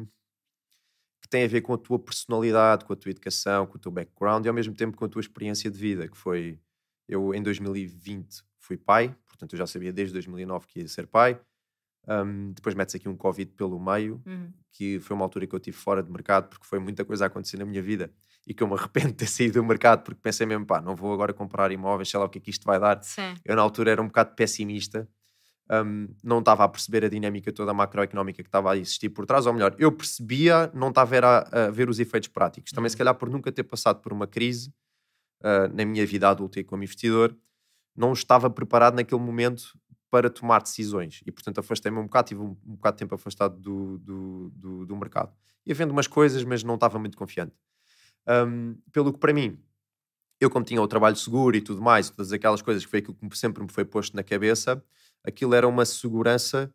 que 1.22 1.30
tem 1.30 1.44
a 1.44 1.48
ver 1.48 1.62
com 1.62 1.74
a 1.74 1.78
tua 1.78 2.00
personalidade, 2.00 2.86
com 2.86 2.94
a 2.94 2.96
tua 2.96 3.12
educação, 3.12 3.66
com 3.66 3.78
o 3.78 3.80
teu 3.80 3.92
background 3.92 4.46
e 4.46 4.50
ao 4.50 4.54
mesmo 4.54 4.74
tempo 4.74 4.98
com 4.98 5.06
a 5.06 5.10
tua 5.10 5.22
experiência 5.22 5.70
de 5.72 5.78
vida, 5.78 6.08
que 6.08 6.18
foi... 6.18 6.60
Eu, 7.08 7.34
em 7.34 7.44
2020, 7.44 8.44
fui 8.60 8.78
pai, 8.78 9.14
portanto, 9.28 9.54
eu 9.54 9.58
já 9.58 9.68
sabia 9.68 9.92
desde 9.92 10.14
2009 10.14 10.66
que 10.68 10.80
ia 10.80 10.88
ser 10.88 11.06
pai. 11.06 11.40
Ahm, 12.08 12.52
depois 12.54 12.76
metes 12.76 12.96
aqui 12.96 13.08
um 13.10 13.16
Covid 13.16 13.52
pelo 13.54 13.80
meio, 13.80 14.22
Uhum. 14.26 14.52
que 14.72 15.00
foi 15.00 15.16
uma 15.16 15.24
altura 15.26 15.46
que 15.48 15.54
eu 15.56 15.60
tive 15.60 15.78
fora 15.78 16.02
de 16.04 16.12
mercado, 16.12 16.50
porque 16.50 16.66
foi 16.66 16.80
muita 16.80 17.06
coisa 17.06 17.26
a 17.26 17.28
acontecer 17.28 17.58
na 17.58 17.66
minha 17.66 17.82
vida 17.82 18.12
e 18.48 18.54
que 18.54 18.64
eu 18.64 18.68
me 18.68 18.74
arrependo 19.08 19.10
de 19.10 19.16
ter 19.16 19.28
saído 19.28 19.54
do 19.62 19.64
mercado, 19.66 20.04
porque 20.04 20.20
pensei 20.22 20.46
mesmo, 20.46 20.66
pá, 20.66 20.82
não 20.82 20.96
vou 20.96 21.14
agora 21.14 21.34
comprar 21.34 21.72
imóveis, 21.72 22.10
sei 22.10 22.20
lá 22.20 22.26
o 22.26 22.30
que 22.30 22.40
é 22.40 22.42
que 22.42 22.50
isto 22.50 22.66
vai 22.66 22.80
dar. 22.80 23.02
Sim. 23.04 23.36
Eu, 23.46 23.56
na 23.56 23.62
altura, 23.62 23.92
era 23.92 24.02
um 24.02 24.08
bocado 24.08 24.34
pessimista, 24.36 25.08
hum, 25.72 26.08
não 26.24 26.40
estava 26.40 26.64
a 26.64 26.70
perceber 26.70 27.06
a 27.06 27.10
dinâmica 27.10 27.52
toda 27.52 27.74
macroeconómica 27.74 28.44
que 28.44 28.48
estava 28.50 28.72
a 28.74 28.78
existir 28.78 29.10
por 29.10 29.26
trás, 29.26 29.46
ou 29.46 29.54
melhor, 29.54 29.76
eu 29.80 29.92
percebia, 29.92 30.72
não 30.74 30.90
estava 30.90 31.18
a, 31.20 31.66
a 31.68 31.72
ver 31.72 31.90
os 31.90 32.00
efeitos 32.00 32.30
práticos. 32.30 32.72
Também, 32.72 32.90
se 32.90 32.96
Uhum. 32.96 33.00
calhar, 33.00 33.16
por 33.16 33.30
nunca 33.30 33.52
ter 33.52 33.64
passado 33.64 34.02
por 34.02 34.14
uma 34.14 34.28
crise 34.28 34.74
ah, 35.44 35.68
na 35.70 35.86
minha 35.86 36.06
vida 36.06 36.30
adulta 36.30 36.60
e 36.60 36.64
como 36.64 36.84
investidor, 36.84 37.36
não 37.96 38.14
estava 38.14 38.50
preparado 38.50 38.96
naquele 38.96 39.22
momento 39.22 39.78
para 40.12 40.30
tomar 40.30 40.62
decisões 40.62 41.22
e, 41.26 41.32
portanto, 41.32 41.60
afastei-me 41.60 42.00
um 42.00 42.04
bocado, 42.04 42.30
tive 42.30 42.42
um, 42.42 42.58
um 42.66 42.76
bocado 42.76 42.98
de 42.98 43.00
tempo 43.00 43.16
afastado 43.16 43.60
do, 43.60 43.98
do, 44.00 44.52
do, 44.56 44.86
do 44.86 44.98
mercado. 44.98 45.34
Ia 45.66 45.76
vendo 45.76 45.92
umas 45.92 46.08
coisas, 46.08 46.44
mas 46.44 46.64
não 46.64 46.76
estava 46.76 47.00
muito 47.00 47.18
confiante. 47.18 47.54
Hum, 48.28 48.78
pelo 48.92 49.14
que, 49.14 49.20
para 49.20 49.34
mim, 49.34 49.60
eu 50.40 50.50
como 50.50 50.66
tinha 50.66 50.82
o 50.82 50.88
trabalho 50.88 51.16
seguro 51.16 51.56
e 51.56 51.62
tudo 51.62 51.82
mais, 51.82 52.10
todas 52.10 52.32
aquelas 52.32 52.62
coisas 52.62 52.84
que 52.86 52.92
foi 52.92 53.00
aquilo 53.00 53.16
que 53.30 53.38
sempre 53.38 53.64
me 53.64 53.70
foi 53.72 53.86
posto 53.86 54.16
na 54.16 54.24
cabeça, 54.24 54.84
aquilo 55.26 55.54
era 55.56 55.68
uma 55.68 55.86
segurança 55.86 56.74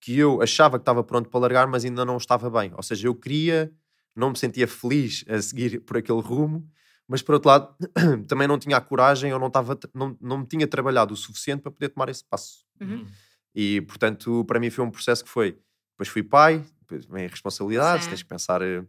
que 0.00 0.18
eu 0.18 0.40
achava 0.42 0.78
que 0.78 0.82
estava 0.82 1.04
pronto 1.04 1.28
para 1.28 1.40
largar, 1.40 1.66
mas 1.66 1.84
ainda 1.84 2.04
não 2.04 2.16
estava 2.16 2.48
bem. 2.50 2.72
Ou 2.74 2.82
seja, 2.82 3.06
eu 3.08 3.14
queria, 3.14 3.72
não 4.16 4.30
me 4.30 4.38
sentia 4.38 4.66
feliz 4.66 5.24
a 5.28 5.40
seguir 5.42 5.80
por 5.82 5.96
aquele 5.96 6.20
rumo, 6.20 6.66
mas 7.06 7.22
por 7.22 7.34
outro 7.34 7.48
lado, 7.50 7.76
também 8.26 8.48
não 8.48 8.58
tinha 8.58 8.76
a 8.76 8.80
coragem 8.80 9.32
ou 9.32 9.38
não, 9.38 9.48
estava, 9.48 9.78
não, 9.94 10.16
não 10.20 10.38
me 10.38 10.46
tinha 10.46 10.66
trabalhado 10.66 11.12
o 11.12 11.16
suficiente 11.16 11.60
para 11.62 11.72
poder 11.72 11.90
tomar 11.90 12.08
esse 12.08 12.24
passo. 12.24 12.64
Uhum. 12.80 13.06
E 13.54 13.80
portanto, 13.82 14.44
para 14.46 14.60
mim 14.60 14.70
foi 14.70 14.84
um 14.84 14.90
processo 14.90 15.24
que 15.24 15.30
foi. 15.30 15.58
Depois 15.92 16.08
fui 16.08 16.22
pai, 16.22 16.64
depois 16.80 17.04
vem 17.04 17.26
responsabilidades, 17.28 18.06
tens 18.06 18.22
que 18.22 18.28
pensar 18.28 18.62
eh, 18.62 18.82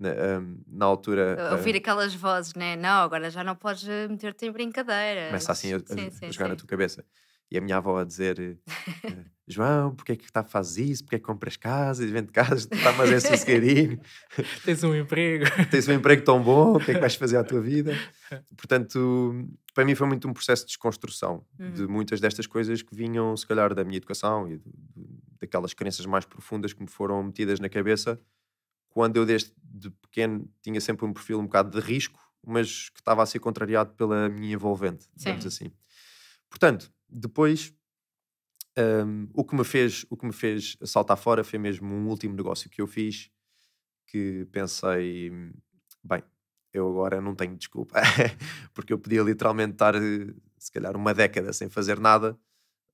na, 0.00 0.10
hum, 0.40 0.62
na 0.66 0.86
altura. 0.86 1.36
eh, 1.38 1.52
Ouvir 1.52 1.76
aquelas 1.76 2.14
vozes, 2.14 2.54
né? 2.54 2.74
Não, 2.76 3.02
agora 3.02 3.28
já 3.28 3.44
não 3.44 3.54
podes 3.54 3.86
eh, 3.86 4.08
meter-te 4.08 4.46
em 4.46 4.50
brincadeira. 4.52 5.26
Começa 5.26 5.52
assim 5.52 5.74
a, 5.74 5.76
a- 5.76 5.80
Sim, 5.80 6.06
a 6.06 6.10
sim, 6.10 6.32
jogar 6.32 6.48
na 6.48 6.54
sim. 6.54 6.58
tua 6.60 6.68
cabeça. 6.68 7.04
E 7.50 7.58
a 7.58 7.60
minha 7.60 7.76
avó 7.76 7.98
a 7.98 8.04
dizer: 8.04 8.38
eh, 8.40 9.24
João, 9.46 9.94
porque 9.94 10.12
é 10.12 10.16
que 10.16 10.30
tá, 10.32 10.42
fazes 10.42 10.76
isso? 10.90 11.04
Porque 11.04 11.16
é 11.16 11.18
que 11.18 11.24
compras 11.24 11.56
casas, 11.56 12.10
vende 12.10 12.32
casas, 12.32 12.66
está 12.70 12.92
mais 12.92 13.10
é 13.12 13.20
sossegadinho, 13.20 14.00
Tens 14.64 14.82
um 14.82 14.94
emprego. 14.94 15.44
tens 15.70 15.86
um 15.86 15.92
emprego 15.92 16.24
tão 16.24 16.42
bom, 16.42 16.76
o 16.76 16.80
que 16.80 16.90
é 16.90 16.94
que 16.94 17.00
vais 17.00 17.14
fazer 17.14 17.36
à 17.36 17.44
tua 17.44 17.60
vida? 17.60 17.92
Portanto, 18.56 19.46
para 19.74 19.84
mim 19.84 19.94
foi 19.94 20.06
muito 20.06 20.26
um 20.26 20.32
processo 20.32 20.62
de 20.62 20.68
desconstrução 20.68 21.44
de 21.58 21.82
Uhum. 21.82 21.90
muitas 21.90 22.20
destas 22.20 22.46
coisas 22.46 22.82
que 22.82 22.94
vinham, 22.94 23.36
se 23.36 23.46
calhar, 23.46 23.74
da 23.74 23.84
minha 23.84 23.98
educação 23.98 24.50
e 24.50 24.60
daquelas 25.40 25.74
crenças 25.74 26.06
mais 26.06 26.24
profundas 26.24 26.72
que 26.72 26.80
me 26.80 26.88
foram 26.88 27.22
metidas 27.22 27.60
na 27.60 27.68
cabeça 27.68 28.18
quando 28.88 29.16
eu, 29.16 29.26
desde 29.26 29.52
de 29.62 29.90
pequeno, 29.90 30.48
tinha 30.62 30.80
sempre 30.80 31.04
um 31.04 31.12
perfil 31.12 31.40
um 31.40 31.44
bocado 31.44 31.68
de 31.78 31.84
risco, 31.84 32.18
mas 32.46 32.88
que 32.90 33.00
estava 33.00 33.22
a 33.24 33.26
ser 33.26 33.40
contrariado 33.40 33.92
pela 33.94 34.28
minha 34.28 34.54
envolvente, 34.54 35.08
digamos 35.16 35.42
Sim. 35.42 35.48
assim. 35.48 35.72
Portanto, 36.48 36.92
depois, 37.14 37.72
hum, 38.78 39.28
o, 39.32 39.44
que 39.44 39.54
me 39.54 39.64
fez, 39.64 40.04
o 40.10 40.16
que 40.16 40.26
me 40.26 40.32
fez 40.32 40.76
saltar 40.84 41.16
fora 41.16 41.44
foi 41.44 41.58
mesmo 41.58 41.86
um 41.94 42.08
último 42.08 42.34
negócio 42.34 42.68
que 42.68 42.80
eu 42.80 42.86
fiz 42.86 43.30
que 44.06 44.46
pensei, 44.52 45.30
bem, 46.04 46.22
eu 46.72 46.88
agora 46.88 47.20
não 47.20 47.34
tenho 47.34 47.56
desculpa, 47.56 48.00
porque 48.74 48.92
eu 48.92 48.98
podia 48.98 49.22
literalmente 49.22 49.72
estar, 49.72 49.94
se 50.58 50.70
calhar, 50.72 50.96
uma 50.96 51.14
década 51.14 51.52
sem 51.52 51.68
fazer 51.68 51.98
nada, 51.98 52.38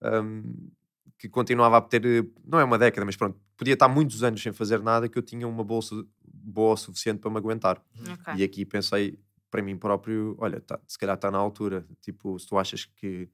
hum, 0.03 0.71
que 1.19 1.29
continuava 1.29 1.79
a 1.79 1.81
ter, 1.83 2.03
não 2.45 2.61
é 2.61 2.65
uma 2.65 2.79
década, 2.79 3.05
mas 3.05 3.17
pronto, 3.17 3.39
podia 3.57 3.75
estar 3.75 3.89
muitos 3.89 4.23
anos 4.23 4.43
sem 4.43 4.53
fazer 4.53 4.83
nada, 4.83 5.09
que 5.09 5.19
eu 5.19 5.23
tinha 5.23 5.47
uma 5.47 5.65
bolsa 5.65 5.95
boa 6.25 6.75
o 6.75 6.77
suficiente 6.77 7.21
para 7.21 7.31
me 7.31 7.37
aguentar. 7.39 7.83
Ok. 8.01 8.35
E 8.39 8.43
aqui 8.43 8.65
pensei 8.65 9.19
para 9.51 9.63
mim 9.63 9.77
próprio: 9.77 10.35
olha, 10.39 10.61
tá- 10.61 10.81
se 10.87 10.99
calhar 10.99 11.17
está 11.17 11.31
na 11.31 11.39
altura. 11.39 11.87
Tipo, 12.01 12.39
se 12.39 12.47
tu 12.47 12.57
achas 12.59 12.85
que, 12.85 13.29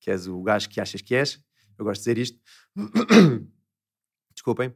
que 0.00 0.10
és 0.10 0.26
o 0.26 0.42
gajo 0.42 0.68
que 0.68 0.80
achas 0.80 1.00
que 1.00 1.14
és, 1.14 1.40
eu 1.78 1.84
gosto 1.84 2.02
de 2.02 2.14
dizer 2.14 2.18
isto. 2.18 2.40
Desculpem. 4.34 4.74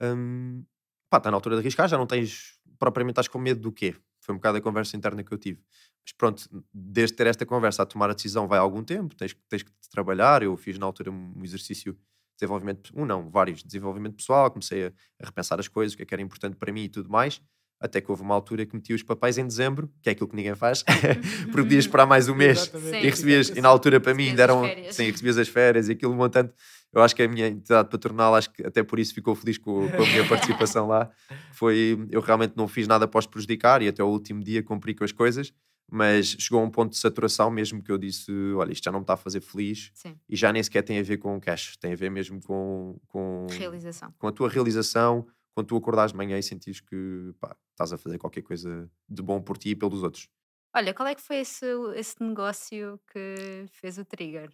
Hum, 0.00 0.64
pá, 1.08 1.18
está 1.18 1.30
na 1.30 1.36
altura 1.36 1.56
de 1.56 1.60
arriscar, 1.60 1.88
já 1.88 1.96
não 1.96 2.06
tens 2.06 2.58
propriamente 2.78 3.12
estás 3.12 3.28
com 3.28 3.38
medo 3.38 3.60
do 3.60 3.72
quê? 3.72 3.94
Foi 4.20 4.34
um 4.34 4.38
bocado 4.38 4.58
a 4.58 4.60
conversa 4.60 4.96
interna 4.96 5.22
que 5.22 5.32
eu 5.32 5.38
tive. 5.38 5.62
Mas 6.04 6.12
pronto, 6.12 6.64
desde 6.72 7.16
ter 7.16 7.26
esta 7.26 7.46
conversa 7.46 7.82
a 7.82 7.86
tomar 7.86 8.10
a 8.10 8.14
decisão 8.14 8.48
vai 8.48 8.58
algum 8.58 8.82
tempo, 8.82 9.14
tens, 9.14 9.34
tens 9.48 9.62
que 9.62 9.70
trabalhar. 9.90 10.42
Eu 10.42 10.56
fiz 10.56 10.78
na 10.78 10.86
altura 10.86 11.10
um 11.10 11.42
exercício 11.42 11.92
de 11.92 12.00
desenvolvimento, 12.40 12.92
um 12.94 13.04
não, 13.04 13.30
vários, 13.30 13.60
de 13.60 13.66
desenvolvimento 13.66 14.16
pessoal, 14.16 14.50
comecei 14.50 14.86
a, 14.86 14.92
a 15.22 15.26
repensar 15.26 15.60
as 15.60 15.68
coisas, 15.68 15.94
o 15.94 15.96
que 15.96 16.02
é 16.02 16.06
que 16.06 16.14
era 16.14 16.22
importante 16.22 16.56
para 16.56 16.72
mim 16.72 16.84
e 16.84 16.88
tudo 16.88 17.08
mais. 17.08 17.40
Até 17.84 18.00
que 18.00 18.10
houve 18.10 18.22
uma 18.22 18.34
altura 18.34 18.64
que 18.64 18.74
meti 18.74 18.94
os 18.94 19.02
papéis 19.02 19.36
em 19.36 19.46
dezembro, 19.46 19.92
que 20.00 20.08
é 20.08 20.12
aquilo 20.12 20.26
que 20.26 20.34
ninguém 20.34 20.54
faz, 20.54 20.82
porque 21.52 21.62
podias 21.62 21.84
esperar 21.84 22.06
mais 22.06 22.30
um 22.30 22.34
mês 22.34 22.72
e 23.02 23.10
recebias, 23.10 23.50
e 23.50 23.60
na 23.60 23.68
altura 23.68 24.00
para 24.00 24.14
mim 24.14 24.22
Recebias 24.24 24.40
ainda 24.50 24.54
as 24.54 24.58
eram, 24.62 24.74
férias. 24.74 24.96
sim, 24.96 25.10
recebias 25.10 25.38
as 25.38 25.48
férias 25.48 25.88
e 25.90 25.92
aquilo 25.92 26.14
montante. 26.14 26.54
Eu 26.94 27.02
acho 27.02 27.14
que 27.14 27.22
a 27.22 27.28
minha 27.28 27.48
entidade 27.48 27.90
patronal, 27.90 28.34
acho 28.34 28.50
que 28.52 28.64
até 28.66 28.82
por 28.82 28.98
isso 28.98 29.12
ficou 29.12 29.34
feliz 29.34 29.58
com, 29.58 29.86
com 29.90 30.02
a 30.02 30.06
minha 30.06 30.24
participação 30.30 30.86
lá. 30.88 31.10
Foi, 31.52 31.98
eu 32.10 32.22
realmente 32.22 32.54
não 32.56 32.66
fiz 32.66 32.88
nada 32.88 33.06
para 33.06 33.18
os 33.18 33.26
prejudicar 33.26 33.82
e 33.82 33.88
até 33.88 34.02
o 34.02 34.06
último 34.08 34.42
dia 34.42 34.62
cumpri 34.62 34.94
com 34.94 35.04
as 35.04 35.12
coisas, 35.12 35.52
mas 35.90 36.36
chegou 36.38 36.60
a 36.60 36.64
um 36.64 36.70
ponto 36.70 36.92
de 36.92 36.98
saturação 36.98 37.50
mesmo 37.50 37.82
que 37.82 37.92
eu 37.92 37.98
disse: 37.98 38.32
olha, 38.56 38.72
isto 38.72 38.84
já 38.84 38.90
não 38.92 39.00
me 39.00 39.04
está 39.04 39.12
a 39.12 39.16
fazer 39.18 39.42
feliz 39.42 39.90
Sim. 39.92 40.16
e 40.26 40.34
já 40.36 40.50
nem 40.52 40.62
sequer 40.62 40.82
tem 40.82 40.98
a 40.98 41.02
ver 41.02 41.18
com 41.18 41.38
cash, 41.38 41.76
tem 41.76 41.92
a 41.92 41.96
ver 41.96 42.10
mesmo 42.10 42.40
com, 42.42 42.98
com, 43.08 43.46
Realização. 43.50 44.14
com 44.18 44.26
a 44.28 44.32
tua 44.32 44.48
realização, 44.48 45.26
quando 45.54 45.68
tu 45.68 45.76
acordares 45.76 46.12
de 46.12 46.18
manhã 46.18 46.38
e 46.38 46.42
sentires 46.42 46.80
que 46.80 47.32
pá, 47.40 47.56
estás 47.72 47.92
a 47.92 47.98
fazer 47.98 48.18
qualquer 48.18 48.42
coisa 48.42 48.90
de 49.08 49.22
bom 49.22 49.40
por 49.42 49.58
ti 49.58 49.70
e 49.70 49.76
pelos 49.76 50.02
outros. 50.02 50.28
Olha, 50.76 50.92
qual 50.94 51.08
é 51.08 51.14
que 51.14 51.22
foi 51.22 51.36
esse, 51.38 51.64
esse 51.96 52.22
negócio 52.22 53.00
que 53.10 53.64
fez 53.70 53.96
o 53.98 54.04
trigger? 54.04 54.50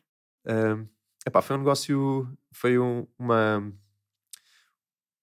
Ahm, 0.46 0.88
epá, 1.26 1.42
foi 1.42 1.56
um 1.56 1.58
negócio, 1.60 2.38
foi 2.52 2.78
um- 2.78 3.06
uma, 3.18 3.72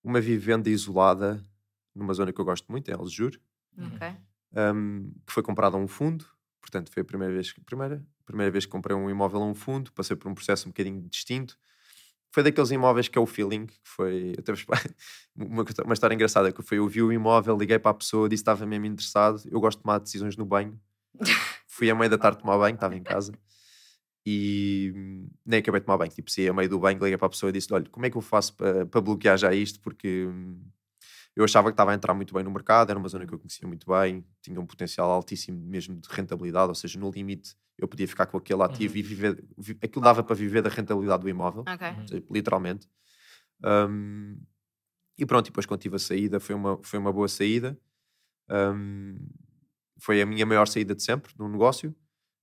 uma 0.04 0.20
vivenda 0.22 0.70
isolada 0.70 1.46
numa 1.94 2.14
zona 2.14 2.32
que 2.34 2.40
eu 2.42 2.46
gosto 2.46 2.72
muito, 2.72 2.90
é 2.90 2.94
Aljur, 2.94 3.40
Uhum. 3.78 3.94
Ok. 3.94 4.02
ahm, 4.56 5.12
que 5.26 5.34
foi 5.34 5.44
comprada 5.44 5.78
a 5.78 5.80
um 5.80 5.88
fundo, 5.88 6.26
portanto 6.62 6.92
foi 6.92 7.02
a 7.02 7.06
primeira 7.06 7.34
vez, 7.34 7.54
primeira, 7.66 8.06
primeira 8.26 8.52
vez 8.52 8.66
que 8.66 8.72
comprei 8.72 8.96
um 8.96 9.10
imóvel 9.10 9.42
a 9.42 9.46
um 9.46 9.56
fundo, 9.56 9.92
passei 9.94 10.16
por 10.16 10.30
um 10.30 10.34
processo 10.36 10.68
um 10.68 10.72
bocadinho 10.72 11.02
distinto. 11.10 11.58
Foi 12.32 12.44
daqueles 12.44 12.72
imóveis 12.72 13.08
que 13.08 13.18
é 13.18 13.22
o 13.22 13.26
feeling, 13.26 13.66
que 13.68 13.76
foi 13.84 14.36
até 14.38 14.52
vos- 14.52 14.66
uma, 15.36 15.66
uma 15.86 15.94
história 15.94 16.14
engraçada, 16.16 16.52
que 16.52 16.62
foi 16.62 16.78
eu 16.78 16.88
vi 16.88 17.02
o 17.02 17.12
imóvel, 17.12 17.58
liguei 17.58 17.80
para 17.80 17.92
a 17.92 17.94
pessoa, 17.94 18.30
disse 18.30 18.44
que 18.44 18.50
estava 18.50 18.66
mesmo 18.66 18.86
interessado, 18.86 19.42
eu 19.50 19.60
gosto 19.60 19.78
de 19.80 19.84
tomar 19.84 20.00
decisões 20.00 20.36
no 20.38 20.46
banho, 20.46 20.80
fui 21.68 21.90
à 21.90 21.96
meia 21.96 22.10
da 22.10 22.18
tarde 22.18 22.40
tomar 22.40 22.58
banho, 22.58 22.76
estava 22.76 22.96
em 22.96 23.04
casa 23.04 23.34
e 24.26 24.94
nem 25.46 25.60
acabei 25.60 25.80
de 25.80 25.86
tomar 25.86 25.98
banho. 25.98 26.12
Tipo, 26.12 26.30
saí 26.32 26.48
a 26.50 26.54
meio 26.54 26.70
do 26.70 26.80
banho, 26.80 27.00
liguei 27.00 27.18
para 27.18 27.28
a 27.28 27.30
pessoa 27.30 27.50
e 27.50 27.54
disse: 27.54 27.74
Olha, 27.74 27.86
como 27.90 28.06
é 28.06 28.10
que 28.10 28.18
eu 28.18 28.22
faço 28.22 28.56
para, 28.56 28.86
para 28.86 29.02
bloquear 29.02 29.38
já 29.38 29.54
isto? 29.54 29.80
Porque 29.80 30.26
hum, 30.28 30.62
eu 31.38 31.44
achava 31.44 31.70
que 31.70 31.74
estava 31.74 31.92
a 31.92 31.94
entrar 31.94 32.14
muito 32.16 32.34
bem 32.34 32.44
no 32.44 32.50
mercado, 32.52 32.90
era 32.90 32.98
uma 32.98 33.08
zona 33.08 33.26
que 33.28 33.34
eu 33.34 33.38
conhecia 33.38 33.68
muito 33.68 33.86
bem, 33.88 34.26
tinha 34.42 34.60
um 34.60 34.66
potencial 34.66 35.12
altíssimo 35.12 35.60
mesmo 35.60 35.96
de 36.00 36.08
rentabilidade, 36.10 36.70
ou 36.70 36.76
seja, 36.76 37.00
no 37.00 37.12
limite 37.12 37.56
eu 37.78 37.88
podia 37.88 38.08
ficar 38.08 38.26
com 38.26 38.38
aquele 38.38 38.64
ativo 38.64 38.94
Uhum. 38.96 39.00
e 39.00 39.04
viver. 39.04 39.46
vi- 39.56 39.78
Aquilo 39.84 40.04
dava 40.04 40.24
para 40.24 40.36
viver 40.36 40.64
da 40.64 40.70
rentabilidade 40.70 41.22
do 41.22 41.30
imóvel, 41.30 41.64
Ok. 41.68 41.88
Uhum. 41.90 42.08
seja, 42.08 42.24
literalmente. 42.32 42.88
Hum, 43.64 44.40
e 45.18 45.26
pronto, 45.26 45.46
e 45.46 45.50
depois 45.50 45.66
quando 45.68 45.80
tive 45.82 45.96
a 45.96 46.00
saída, 46.00 46.40
foi 46.40 46.56
uma, 46.56 46.80
foi 46.84 46.98
uma 47.00 47.14
boa 47.14 47.28
saída. 47.28 47.78
Hum, 48.50 49.18
foi 50.00 50.22
a 50.22 50.26
minha 50.26 50.46
maior 50.46 50.68
saída 50.68 50.96
de 50.96 51.04
sempre 51.04 51.34
no 51.38 51.48
negócio, 51.50 51.96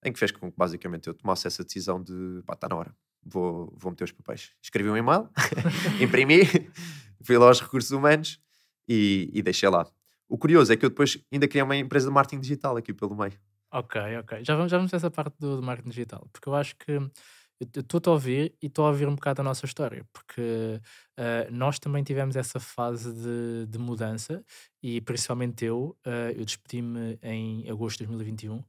em 0.04 0.12
que 0.12 0.18
fez 0.18 0.30
com 0.32 0.50
que 0.50 0.56
basicamente 0.56 1.08
eu 1.08 1.14
tomasse 1.14 1.46
essa 1.46 1.64
decisão 1.64 2.02
de 2.02 2.42
pá, 2.46 2.54
está 2.54 2.68
na 2.68 2.76
hora, 2.76 2.94
vou, 3.24 3.72
vou 3.76 3.90
meter 3.90 4.04
os 4.04 4.12
papéis. 4.12 4.52
Escrevi 4.62 4.88
um 4.90 4.96
e-mail, 4.96 5.28
imprimi, 6.00 6.40
fui 7.24 7.38
lá 7.38 7.46
aos 7.46 7.60
recursos 7.60 7.90
humanos 7.90 8.40
e, 8.88 9.30
e 9.32 9.42
deixei 9.42 9.68
lá. 9.68 9.86
O 10.28 10.38
curioso 10.38 10.72
é 10.72 10.76
que 10.76 10.84
eu 10.84 10.90
depois 10.90 11.18
ainda 11.32 11.46
criei 11.48 11.62
uma 11.62 11.76
empresa 11.76 12.08
de 12.08 12.12
marketing 12.12 12.40
digital 12.40 12.76
aqui 12.76 12.92
pelo 12.92 13.14
meio. 13.16 13.34
Ok, 13.72 14.00
ok. 14.18 14.44
Já 14.44 14.54
vamos, 14.56 14.70
já 14.70 14.78
vamos 14.78 14.92
essa 14.92 15.10
parte 15.10 15.34
do, 15.38 15.56
do 15.56 15.62
marketing 15.62 15.90
digital, 15.90 16.28
porque 16.32 16.48
eu 16.48 16.54
acho 16.54 16.76
que 16.76 16.92
eu 16.92 17.80
estou 17.80 18.00
a 18.06 18.10
ouvir 18.14 18.54
e 18.60 18.66
estou 18.66 18.84
a 18.84 18.88
ouvir 18.88 19.08
um 19.08 19.14
bocado 19.14 19.40
a 19.40 19.44
nossa 19.44 19.64
história, 19.64 20.04
porque 20.12 20.80
eh, 21.16 21.48
nós 21.50 21.78
também 21.78 22.02
tivemos 22.02 22.36
essa 22.36 22.58
fase 22.60 23.12
de, 23.12 23.66
de 23.66 23.78
mudança 23.78 24.44
e 24.82 25.00
principalmente 25.00 25.64
eu, 25.64 25.96
eh, 26.04 26.34
eu 26.36 26.44
despedi-me 26.44 27.18
em 27.22 27.68
agosto 27.70 27.98
de 27.98 28.06
2021 28.06 28.62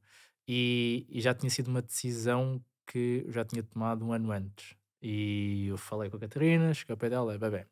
e, 0.47 1.06
e 1.10 1.21
já 1.21 1.34
tinha 1.34 1.49
sido 1.49 1.67
uma 1.69 1.82
decisão 1.82 2.63
que 2.88 3.23
eu 3.25 3.32
já 3.32 3.43
tinha 3.43 3.63
tomado 3.63 4.06
um 4.06 4.13
ano 4.13 4.32
antes. 4.32 4.75
E 5.01 5.67
eu 5.67 5.78
falei 5.78 6.10
com 6.10 6.17
a 6.17 6.19
Catarina, 6.19 6.73
cheguei 6.73 6.93
ao 6.93 6.97
pé 6.97 7.10
dela, 7.10 7.38
bebê, 7.38 7.65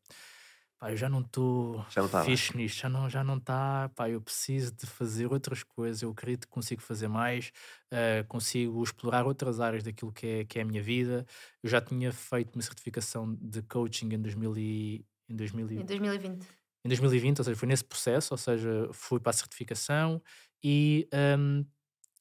pá, 0.83 0.91
eu 0.91 0.97
já 0.97 1.09
não 1.09 1.21
estou 1.21 1.85
tá 2.09 2.23
bem." 2.23 2.25
fixe 2.25 2.55
nisto, 2.57 2.79
já 2.81 2.89
não 2.89 3.09
já 3.09 3.23
não 3.23 3.37
está, 3.37 3.89
pá, 3.95 4.09
eu 4.09 4.21
preciso 4.21 4.71
de 4.73 4.85
fazer 4.85 5.27
outras 5.31 5.63
coisas, 5.63 6.01
eu 6.01 6.11
acredito 6.11 6.47
que 6.47 6.51
consigo 6.53 6.81
fazer 6.81 7.07
mais, 7.07 7.51
eh, 7.91 8.23
consigo 8.27 8.83
explorar 8.83 9.25
outras 9.25 9.59
áreas 9.59 9.83
daquilo 9.83 10.11
que 10.11 10.27
é, 10.27 10.45
que 10.45 10.59
é 10.59 10.61
a 10.63 10.65
minha 10.65 10.81
vida. 10.81 11.25
Eu 11.61 11.69
já 11.69 11.81
tinha 11.81 12.11
feito 12.11 12.55
uma 12.55 12.61
certificação 12.61 13.35
de 13.35 13.61
coaching 13.63 14.13
em 14.13 14.21
2000 14.21 14.57
e, 14.57 15.05
em 15.29 15.35
2000 15.35 15.71
e- 15.71 15.81
Em 15.81 15.85
2020. 15.85 16.47
em 16.85 16.89
2020, 16.89 17.39
ou 17.39 17.45
seja, 17.45 17.57
foi 17.57 17.67
nesse 17.67 17.83
processo, 17.85 18.33
ou 18.33 18.37
seja, 18.37 18.89
fui 18.93 19.19
para 19.19 19.29
a 19.29 19.33
certificação 19.33 20.21
e, 20.63 21.07
hum, 21.39 21.65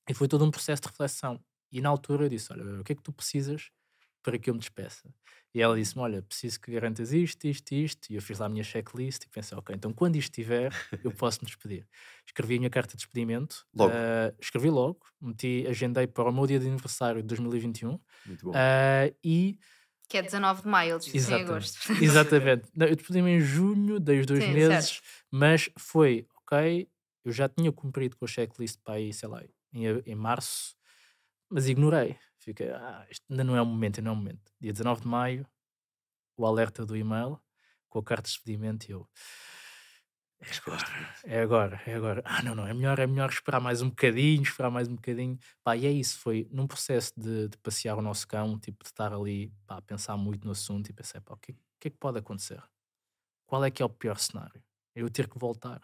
e 0.08 0.14
foi 0.14 0.28
todo 0.28 0.44
um 0.44 0.50
processo 0.50 0.82
de 0.82 0.88
reflexão. 0.88 1.40
E 1.72 1.80
na 1.80 1.88
altura 1.88 2.24
eu 2.24 2.28
disse: 2.28 2.52
Olha, 2.52 2.80
o 2.80 2.84
que 2.84 2.92
é 2.92 2.96
que 2.96 3.02
tu 3.02 3.12
precisas 3.12 3.70
para 4.22 4.38
que 4.38 4.50
eu 4.50 4.54
me 4.54 4.60
despeça? 4.60 5.14
E 5.54 5.60
ela 5.62 5.76
disse-me: 5.76 6.02
Olha, 6.02 6.22
preciso 6.22 6.60
que 6.60 6.72
garantas 6.72 7.12
isto, 7.12 7.46
isto, 7.46 7.72
isto. 7.74 8.10
E 8.12 8.16
eu 8.16 8.22
fiz 8.22 8.38
lá 8.38 8.46
a 8.46 8.48
minha 8.48 8.64
checklist 8.64 9.24
e 9.24 9.28
pensei: 9.28 9.56
Ok, 9.58 9.74
então 9.74 9.92
quando 9.92 10.16
isto 10.16 10.30
estiver, 10.32 10.76
eu 11.02 11.12
posso 11.14 11.40
me 11.42 11.46
despedir. 11.46 11.88
Escrevi 12.26 12.56
a 12.56 12.58
minha 12.58 12.70
carta 12.70 12.92
de 12.92 12.98
despedimento, 12.98 13.66
Logo. 13.74 14.02
ah, 14.02 14.34
escrevi 14.40 14.70
logo, 14.70 15.00
meti, 15.20 15.66
agendei 15.68 16.06
para 16.06 16.28
o 16.30 16.32
meu 16.32 16.46
dia 16.46 16.58
de 16.60 16.66
aniversário 16.68 17.20
de 17.22 17.28
2021 17.28 17.98
Muito 18.24 18.44
bom. 18.46 18.64
ah, 18.64 19.10
e 19.24 19.58
Que 20.08 20.18
é 20.18 20.22
19 20.22 20.62
de 20.62 20.68
maio, 20.68 20.90
ele 20.92 20.98
despediu 20.98 21.24
em 21.30 21.40
Exatamente. 21.40 21.40
agosto. 21.42 21.78
Exatamente. 21.98 22.68
Não, 22.74 22.86
eu 22.86 22.94
despedi-me 22.96 23.30
em 23.32 23.40
junho, 23.40 23.98
dei 24.00 24.20
os 24.20 24.26
dois 24.26 24.46
Sim, 24.46 24.46
meses, 24.46 25.00
mas 25.30 25.68
foi, 25.78 26.26
ok, 26.46 26.88
eu 27.24 27.32
já 27.32 27.48
tinha 27.48 27.72
cumprido 27.72 28.16
com 28.16 28.24
a 28.24 28.28
checklist 28.28 28.78
para 28.84 28.94
aí, 28.94 29.12
sei 29.12 29.28
lá, 29.28 29.42
em, 29.72 29.84
em 30.06 30.14
março, 30.14 30.76
mas 31.50 31.68
ignorei. 31.68 32.18
Fiquei, 32.42 32.70
ah, 32.70 33.06
isto 33.08 33.24
ainda 33.30 33.44
não 33.44 33.56
é 33.56 33.62
o 33.62 33.66
momento, 33.66 33.98
ainda 33.98 34.10
não 34.10 34.16
é 34.16 34.18
o 34.18 34.22
momento. 34.22 34.52
Dia 34.60 34.72
19 34.72 35.02
de 35.02 35.08
maio, 35.08 35.46
o 36.36 36.44
alerta 36.44 36.84
do 36.84 36.96
e-mail, 36.96 37.40
com 37.88 38.00
a 38.00 38.02
carta 38.02 38.24
de 38.24 38.30
despedimento, 38.30 38.90
e 38.90 38.92
eu, 38.92 39.08
é 40.44 40.50
agora, 40.58 41.12
é 41.24 41.40
agora, 41.40 41.82
é 41.86 41.94
agora. 41.94 42.22
Ah, 42.24 42.42
não, 42.42 42.54
não, 42.56 42.66
é 42.66 42.74
melhor, 42.74 42.98
é 42.98 43.06
melhor 43.06 43.30
esperar 43.30 43.60
mais 43.60 43.80
um 43.80 43.90
bocadinho, 43.90 44.42
esperar 44.42 44.70
mais 44.70 44.88
um 44.88 44.96
bocadinho. 44.96 45.38
Pá, 45.62 45.76
e 45.76 45.86
é 45.86 45.90
isso, 45.92 46.18
foi 46.18 46.48
num 46.50 46.66
processo 46.66 47.12
de, 47.16 47.48
de 47.48 47.56
passear 47.58 47.96
o 47.96 48.02
nosso 48.02 48.26
cão, 48.26 48.58
tipo, 48.58 48.82
de 48.82 48.90
estar 48.90 49.12
ali, 49.12 49.54
pá, 49.64 49.76
a 49.76 49.82
pensar 49.82 50.16
muito 50.16 50.44
no 50.44 50.50
assunto 50.50 50.90
e 50.90 50.92
pensei, 50.92 51.20
pá, 51.20 51.34
o 51.34 51.36
que, 51.36 51.52
o 51.52 51.56
que 51.78 51.88
é 51.88 51.90
que 51.92 51.96
pode 51.96 52.18
acontecer? 52.18 52.60
Qual 53.46 53.64
é 53.64 53.70
que 53.70 53.82
é 53.82 53.84
o 53.84 53.88
pior 53.88 54.18
cenário? 54.18 54.60
Eu 54.96 55.08
ter 55.08 55.28
que 55.28 55.38
voltar? 55.38 55.80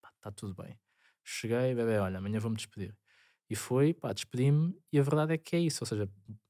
Pá, 0.00 0.10
está 0.16 0.32
tudo 0.32 0.60
bem. 0.60 0.76
Cheguei, 1.22 1.72
bebê, 1.72 1.98
olha, 1.98 2.18
amanhã 2.18 2.40
vou-me 2.40 2.56
despedir. 2.56 2.96
E 3.52 3.56
foi, 3.56 3.92
pá, 3.92 4.12
despedi-me 4.14 4.74
e 4.92 4.98
a 4.98 5.02
verdade 5.02 5.34
é 5.34 5.38
que 5.38 5.54
é 5.56 5.58
isso, 5.60 5.82
ou 5.82 5.86
seja, 5.86 6.08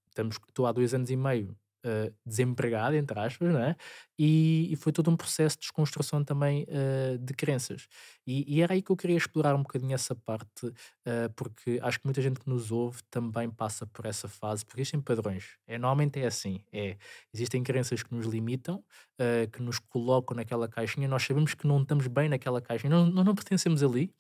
estamos, 0.09 0.37
estou 0.49 0.67
há 0.67 0.73
dois 0.73 0.95
anos 0.95 1.11
e 1.11 1.17
meio 1.17 1.57
eh, 1.85 2.13
desempregado, 2.25 2.95
entre 2.95 3.19
aspas, 3.19 3.53
não 3.53 3.59
é? 3.61 3.75
E, 4.17 4.69
e 4.73 4.77
foi 4.77 4.93
todo 4.93 5.11
um 5.11 5.17
processo 5.17 5.57
de 5.57 5.63
desconstrução 5.63 6.23
também 6.25 6.65
eh, 6.69 7.19
de 7.21 7.35
crenças. 7.35 7.89
E, 8.25 8.45
e 8.47 8.63
era 8.63 8.75
aí 8.75 8.83
que 8.83 8.93
eu 8.93 8.97
queria 8.97 9.17
explorar 9.17 9.55
um 9.57 9.63
bocadinho 9.63 9.93
essa 9.95 10.15
parte, 10.15 10.73
eh, 11.05 11.29
porque 11.35 11.81
acho 11.83 11.99
que 11.99 12.07
muita 12.07 12.23
gente 12.23 12.39
que 12.39 12.49
nos 12.49 12.71
ouve 12.71 13.01
também 13.11 13.51
passa 13.51 13.85
por 13.85 14.07
essa 14.07 14.29
fase, 14.29 14.65
porque 14.65 14.81
existem 14.81 15.01
padrões. 15.01 15.57
É, 15.67 15.77
normalmente 15.77 16.21
é 16.21 16.27
assim, 16.27 16.61
é, 16.73 16.97
existem 17.35 17.65
crenças 17.65 18.03
que 18.05 18.15
nos 18.15 18.27
limitam, 18.27 18.85
eh, 19.19 19.49
que 19.53 19.61
nos 19.61 19.81
colocam 19.81 20.37
naquela 20.37 20.69
caixinha, 20.69 21.09
nós 21.09 21.25
sabemos 21.25 21.53
que 21.55 21.67
não 21.67 21.83
estamos 21.83 22.07
bem 22.07 22.29
naquela 22.29 22.61
caixinha, 22.61 22.91
não, 22.91 23.07
não, 23.07 23.25
não 23.25 23.35
pertencemos 23.35 23.83
ali, 23.83 24.15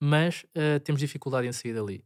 mas 0.00 0.46
temos 0.84 1.00
dificuldade 1.00 1.48
em 1.48 1.52
sair 1.52 1.74
dali. 1.74 2.04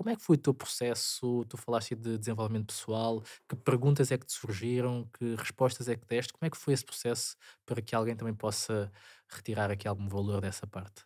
Como 0.00 0.08
é 0.08 0.16
que 0.16 0.22
foi 0.22 0.36
o 0.36 0.38
teu 0.38 0.54
processo? 0.54 1.44
Tu 1.44 1.58
falaste 1.58 1.94
de 1.94 2.16
desenvolvimento 2.16 2.68
pessoal, 2.68 3.22
que 3.46 3.54
perguntas 3.54 4.10
é 4.10 4.16
que 4.16 4.24
te 4.24 4.32
surgiram, 4.32 5.06
que 5.12 5.34
respostas 5.34 5.88
é 5.88 5.94
que 5.94 6.06
deste? 6.06 6.32
Como 6.32 6.46
é 6.46 6.48
que 6.48 6.56
foi 6.56 6.72
esse 6.72 6.82
processo 6.82 7.36
para 7.66 7.82
que 7.82 7.94
alguém 7.94 8.16
também 8.16 8.32
possa 8.32 8.90
retirar 9.28 9.70
aqui 9.70 9.86
algum 9.86 10.08
valor 10.08 10.40
dessa 10.40 10.66
parte? 10.66 11.04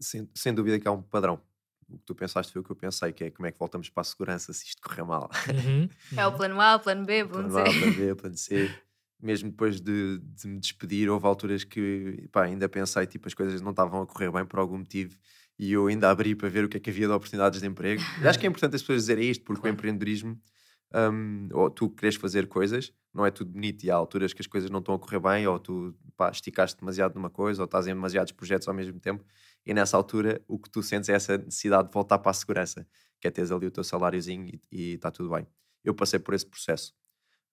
Sem, 0.00 0.30
sem 0.36 0.54
dúvida 0.54 0.78
que 0.78 0.86
há 0.86 0.92
um 0.92 1.02
padrão. 1.02 1.42
O 1.88 1.98
que 1.98 2.04
tu 2.04 2.14
pensaste 2.14 2.52
foi 2.52 2.62
o 2.62 2.64
que 2.64 2.70
eu 2.70 2.76
pensei, 2.76 3.12
que 3.12 3.24
é 3.24 3.30
como 3.32 3.48
é 3.48 3.50
que 3.50 3.58
voltamos 3.58 3.90
para 3.90 4.02
a 4.02 4.04
segurança 4.04 4.52
se 4.52 4.66
isto 4.66 4.80
correr 4.80 5.02
mal. 5.02 5.28
Uhum, 5.48 5.88
É 6.16 6.24
o 6.24 6.30
uhum. 6.30 6.36
plano 6.36 6.60
A, 6.60 6.76
o 6.76 6.78
plano 6.78 7.04
B, 7.04 7.24
o 7.24 7.28
plano 7.28 7.50
Plano 7.50 7.58
A, 7.58 7.72
C. 7.72 7.78
plano 7.80 7.94
B, 7.96 8.14
plano 8.14 8.36
C. 8.36 8.80
mesmo 9.20 9.50
depois 9.50 9.80
de, 9.80 10.18
de 10.20 10.46
me 10.46 10.60
despedir, 10.60 11.10
houve 11.10 11.26
alturas 11.26 11.64
que 11.64 12.28
pá, 12.30 12.44
ainda 12.44 12.68
pensei, 12.68 13.04
tipo, 13.08 13.26
as 13.26 13.34
coisas 13.34 13.60
não 13.60 13.70
estavam 13.70 14.02
a 14.02 14.06
correr 14.06 14.30
bem 14.30 14.46
por 14.46 14.60
algum 14.60 14.78
motivo 14.78 15.18
e 15.58 15.72
eu 15.72 15.86
ainda 15.86 16.10
abri 16.10 16.34
para 16.34 16.48
ver 16.48 16.64
o 16.64 16.68
que 16.68 16.76
é 16.76 16.80
que 16.80 16.90
havia 16.90 17.06
de 17.06 17.12
oportunidades 17.12 17.60
de 17.60 17.66
emprego. 17.66 18.02
E 18.22 18.28
acho 18.28 18.38
que 18.38 18.46
é 18.46 18.48
importante 18.48 18.76
as 18.76 18.82
pessoas 18.82 19.02
dizerem 19.02 19.30
isto, 19.30 19.44
porque 19.44 19.62
claro. 19.62 19.74
o 19.74 19.78
empreendedorismo, 19.78 20.40
um, 20.94 21.48
ou 21.52 21.70
tu 21.70 21.90
queres 21.90 22.16
fazer 22.16 22.46
coisas, 22.46 22.92
não 23.12 23.24
é 23.24 23.30
tudo 23.30 23.50
bonito 23.50 23.84
e 23.84 23.90
há 23.90 23.94
alturas 23.94 24.32
que 24.32 24.42
as 24.42 24.46
coisas 24.46 24.70
não 24.70 24.80
estão 24.80 24.94
a 24.94 24.98
correr 24.98 25.18
bem, 25.18 25.46
ou 25.46 25.58
tu 25.58 25.94
pá, 26.16 26.30
esticaste 26.30 26.78
demasiado 26.78 27.14
numa 27.14 27.30
coisa, 27.30 27.62
ou 27.62 27.64
estás 27.64 27.86
em 27.86 27.94
demasiados 27.94 28.32
projetos 28.32 28.68
ao 28.68 28.74
mesmo 28.74 29.00
tempo, 29.00 29.24
e 29.64 29.72
nessa 29.72 29.96
altura 29.96 30.42
o 30.46 30.58
que 30.58 30.70
tu 30.70 30.82
sentes 30.82 31.08
é 31.08 31.14
essa 31.14 31.38
necessidade 31.38 31.88
de 31.88 31.94
voltar 31.94 32.18
para 32.18 32.30
a 32.30 32.34
segurança, 32.34 32.86
que 33.20 33.26
é 33.26 33.30
teres 33.30 33.50
ali 33.50 33.66
o 33.66 33.70
teu 33.70 33.82
saláriozinho 33.82 34.60
e 34.70 34.92
está 34.92 35.10
tudo 35.10 35.30
bem. 35.30 35.46
Eu 35.82 35.94
passei 35.94 36.18
por 36.18 36.34
esse 36.34 36.46
processo. 36.46 36.94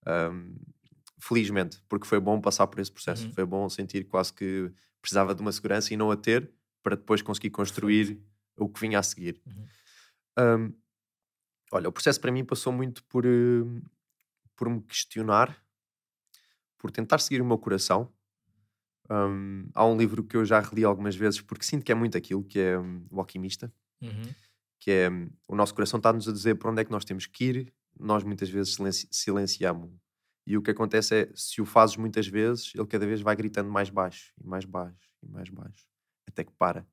Um, 0.06 0.56
felizmente, 1.20 1.82
porque 1.88 2.06
foi 2.06 2.20
bom 2.20 2.42
passar 2.42 2.68
por 2.68 2.80
esse 2.80 2.92
processo. 2.92 3.28
Uhum. 3.28 3.34
Foi 3.34 3.46
bom 3.46 3.70
sentir 3.70 4.04
quase 4.06 4.34
que 4.34 4.72
precisava 5.02 5.34
de 5.34 5.42
uma 5.42 5.52
segurança 5.52 5.94
e 5.94 5.98
não 5.98 6.12
a 6.12 6.18
ter 6.18 6.52
para 6.84 6.96
depois 6.96 7.22
conseguir 7.22 7.50
construir 7.50 8.22
o 8.58 8.70
que 8.70 8.80
vinha 8.80 9.00
a 9.00 9.04
seguir. 9.04 9.42
Uhum. 9.46 9.66
Um, 10.40 10.74
olha, 11.72 11.90
o 11.90 11.92
processo 11.92 12.20
para 12.22 12.32
mim 12.32 12.46
passou 12.46 12.72
muito 12.72 13.04
por, 13.06 13.24
por 14.56 14.70
me 14.70 14.82
questionar, 14.82 15.58
por 16.78 16.92
tentar 16.92 17.18
seguir 17.20 17.42
o 17.42 17.46
meu 17.46 17.58
coração. 17.58 18.14
Um, 19.10 19.70
há 19.74 19.86
um 19.86 19.98
livro 19.98 20.24
que 20.24 20.38
eu 20.38 20.46
já 20.46 20.60
reli 20.60 20.84
algumas 20.84 21.16
vezes 21.16 21.42
porque 21.42 21.66
sinto 21.66 21.84
que 21.84 21.92
é 21.92 21.96
muito 21.96 22.18
aquilo, 22.18 22.44
que 22.44 22.60
é 22.60 22.78
um, 22.78 23.06
O 23.10 23.20
Alquimista, 23.20 23.74
uhum. 24.02 24.34
que 24.80 24.92
é 24.92 25.10
o 25.48 25.56
nosso 25.56 25.74
coração 25.74 25.98
está-nos 25.98 26.28
a 26.28 26.32
dizer 26.32 26.56
para 26.56 26.70
onde 26.70 26.82
é 26.82 26.86
que 26.86 26.92
nós 26.92 27.06
temos 27.06 27.26
que 27.26 27.46
ir, 27.46 27.74
nós 28.00 28.24
muitas 28.24 28.50
vezes 28.50 28.76
silenci 28.76 29.08
silenciamos 29.12 29.92
e 30.46 30.58
o 30.58 30.62
que 30.62 30.72
acontece 30.72 31.16
é, 31.16 31.32
se 31.34 31.62
o 31.62 31.66
fazes 31.66 31.96
muitas 31.96 32.28
vezes, 32.28 32.74
ele 32.76 32.86
cada 32.86 33.06
vez 33.06 33.22
vai 33.22 33.36
gritando 33.36 33.70
mais 33.70 33.90
baixo, 33.90 34.34
e 34.42 34.46
mais 34.46 34.66
baixo, 34.66 35.10
e 35.22 35.28
mais 35.28 35.50
baixo, 35.50 35.88
até 36.28 36.44
que 36.44 36.52
para. 36.54 36.88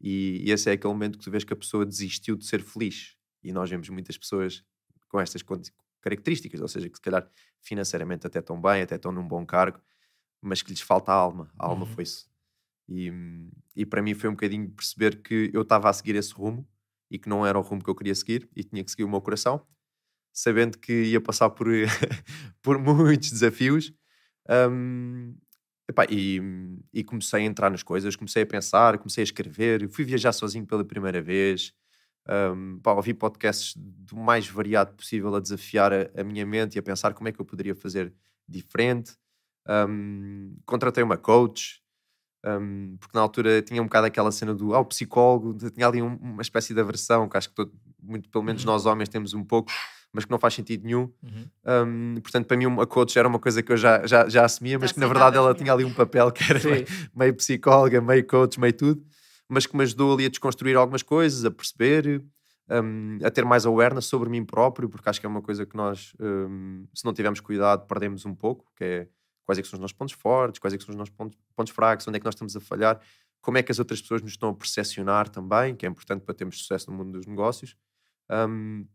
E, 0.00 0.42
e 0.46 0.52
esse 0.52 0.70
é 0.70 0.72
aquele 0.72 0.92
momento 0.92 1.18
que 1.18 1.24
tu 1.24 1.30
vês 1.30 1.44
que 1.44 1.52
a 1.52 1.56
pessoa 1.56 1.84
desistiu 1.84 2.36
de 2.36 2.44
ser 2.44 2.62
feliz. 2.62 3.16
E 3.42 3.52
nós 3.52 3.68
vemos 3.68 3.88
muitas 3.88 4.16
pessoas 4.16 4.64
com 5.08 5.20
estas 5.20 5.42
características, 6.00 6.60
ou 6.60 6.68
seja, 6.68 6.88
que 6.88 6.96
se 6.96 7.02
calhar 7.02 7.28
financeiramente 7.60 8.26
até 8.26 8.38
estão 8.38 8.60
bem, 8.60 8.82
até 8.82 8.96
estão 8.96 9.10
num 9.10 9.26
bom 9.26 9.44
cargo, 9.44 9.80
mas 10.40 10.62
que 10.62 10.70
lhes 10.70 10.80
falta 10.80 11.12
a 11.12 11.14
alma. 11.14 11.50
A 11.58 11.66
alma 11.66 11.84
uhum. 11.84 11.92
foi-se. 11.92 12.26
E, 12.88 13.12
e 13.74 13.84
para 13.84 14.02
mim 14.02 14.14
foi 14.14 14.28
um 14.30 14.34
bocadinho 14.34 14.70
perceber 14.70 15.22
que 15.22 15.50
eu 15.52 15.62
estava 15.62 15.90
a 15.90 15.92
seguir 15.92 16.14
esse 16.14 16.32
rumo 16.32 16.66
e 17.10 17.18
que 17.18 17.28
não 17.28 17.44
era 17.44 17.58
o 17.58 17.62
rumo 17.62 17.82
que 17.82 17.90
eu 17.90 17.94
queria 17.94 18.14
seguir 18.14 18.48
e 18.54 18.62
tinha 18.62 18.82
que 18.82 18.90
seguir 18.90 19.04
o 19.04 19.08
meu 19.08 19.20
coração 19.20 19.66
sabendo 20.38 20.78
que 20.78 20.92
ia 20.92 21.20
passar 21.20 21.50
por, 21.50 21.66
por 22.62 22.78
muitos 22.78 23.30
desafios. 23.30 23.92
Um, 24.48 25.36
epá, 25.88 26.06
e, 26.08 26.40
e, 26.98 27.04
comecei 27.04 27.42
a 27.42 27.44
entrar 27.44 27.70
nas 27.70 27.82
coisas, 27.82 28.16
comecei 28.16 28.42
a 28.42 28.46
pensar, 28.46 28.98
comecei 28.98 29.22
a 29.22 29.24
escrever, 29.24 29.88
fui 29.88 30.04
viajar 30.04 30.32
sozinho 30.32 30.66
pela 30.66 30.84
primeira 30.84 31.20
vez. 31.20 31.72
Um, 32.28 32.78
pá, 32.80 32.92
ouvi 32.92 33.14
podcasts 33.14 33.74
do 33.76 34.16
mais 34.16 34.46
variado 34.46 34.92
possível 34.92 35.34
a 35.34 35.40
desafiar 35.40 35.92
a, 35.92 36.10
a, 36.14 36.22
minha 36.22 36.44
mente 36.44 36.76
e 36.76 36.78
a 36.78 36.82
pensar 36.82 37.14
como 37.14 37.28
é 37.28 37.32
que 37.32 37.40
eu 37.40 37.44
poderia 37.44 37.74
fazer 37.74 38.12
diferente. 38.46 39.16
Um, 39.66 40.56
contratei 40.66 41.02
uma 41.02 41.16
coach, 41.16 41.82
um, 42.44 42.96
porque 43.00 43.16
na 43.16 43.22
altura 43.22 43.62
tinha 43.62 43.80
um 43.80 43.86
bocado 43.86 44.06
aquela 44.06 44.30
cena 44.30 44.54
do 44.54 44.74
ah, 44.74 44.84
psicólogo, 44.84 45.56
tinha 45.70 45.86
ali 45.86 46.02
um, 46.02 46.16
uma 46.16 46.42
espécie 46.42 46.74
de 46.74 46.80
aversão, 46.80 47.28
que 47.28 47.36
acho 47.36 47.48
que 47.48 47.54
todo, 47.54 47.72
muito, 48.02 48.28
pelo 48.28 48.44
menos 48.44 48.62
uhum. 48.64 48.72
nós 48.72 48.86
homens 48.86 49.08
temos 49.08 49.34
um 49.34 49.44
pouco, 49.44 49.72
mas 50.12 50.24
que 50.24 50.30
não 50.30 50.38
faz 50.38 50.54
sentido 50.54 50.84
nenhum. 50.84 51.12
Uhum. 51.22 51.46
Um, 52.16 52.20
portanto, 52.20 52.46
para 52.46 52.56
mim, 52.56 52.66
uma 52.66 52.86
coach 52.86 53.18
era 53.18 53.28
uma 53.28 53.38
coisa 53.38 53.62
que 53.62 53.72
eu 53.72 53.76
já, 53.76 54.06
já, 54.06 54.28
já 54.28 54.44
assumia, 54.44 54.78
mas 54.78 54.90
já 54.90 54.94
que 54.94 55.00
na 55.00 55.06
verdade 55.06 55.36
ela 55.36 55.54
tinha 55.54 55.72
ali 55.72 55.84
um 55.84 55.92
papel 55.92 56.30
que 56.32 56.42
era 56.42 56.62
meio, 56.62 56.86
meio, 57.14 57.34
psicóloga, 57.34 58.00
meio 58.00 58.26
coach, 58.26 58.58
meio 58.58 58.72
tudo, 58.72 59.04
mas 59.48 59.66
que 59.66 59.76
me 59.76 59.82
ajudou 59.82 60.14
ali 60.14 60.26
a 60.26 60.28
desconstruir 60.28 60.76
algumas 60.76 61.02
coisas, 61.02 61.44
a 61.44 61.50
perceber, 61.50 62.22
um, 62.70 63.18
a 63.22 63.30
ter 63.30 63.44
mais 63.44 63.66
awareness 63.66 64.06
sobre 64.06 64.28
mim 64.28 64.44
próprio, 64.44 64.88
porque 64.88 65.08
acho 65.08 65.20
que 65.20 65.26
é 65.26 65.28
uma 65.28 65.42
coisa 65.42 65.64
que 65.64 65.76
nós, 65.76 66.14
um, 66.20 66.86
se 66.94 67.04
não 67.04 67.12
tivermos 67.12 67.40
cuidado, 67.40 67.86
perdemos 67.86 68.24
um 68.24 68.34
pouco, 68.34 68.64
que 68.76 68.84
é 68.84 69.08
quais 69.44 69.58
é 69.58 69.62
que 69.62 69.68
são 69.68 69.78
os 69.78 69.80
nossos 69.80 69.96
pontos 69.96 70.14
fortes, 70.14 70.58
quais 70.58 70.74
é 70.74 70.76
que 70.76 70.84
são 70.84 70.92
os 70.92 70.98
nossos 70.98 71.14
pontos, 71.14 71.38
pontos 71.56 71.72
fracos, 71.72 72.06
onde 72.06 72.16
é 72.16 72.20
que 72.20 72.24
nós 72.26 72.34
estamos 72.34 72.54
a 72.54 72.60
falhar, 72.60 73.00
como 73.40 73.56
é 73.56 73.62
que 73.62 73.72
as 73.72 73.78
outras 73.78 74.00
pessoas 74.00 74.20
nos 74.20 74.32
estão 74.32 74.50
a 74.50 74.54
percepcionar 74.54 75.28
também, 75.28 75.74
que 75.74 75.86
é 75.86 75.88
importante 75.88 76.22
para 76.22 76.34
termos 76.34 76.58
sucesso 76.58 76.90
no 76.90 76.96
mundo 76.96 77.12
dos 77.12 77.26
negócios. 77.26 77.74
Um, 78.30 78.86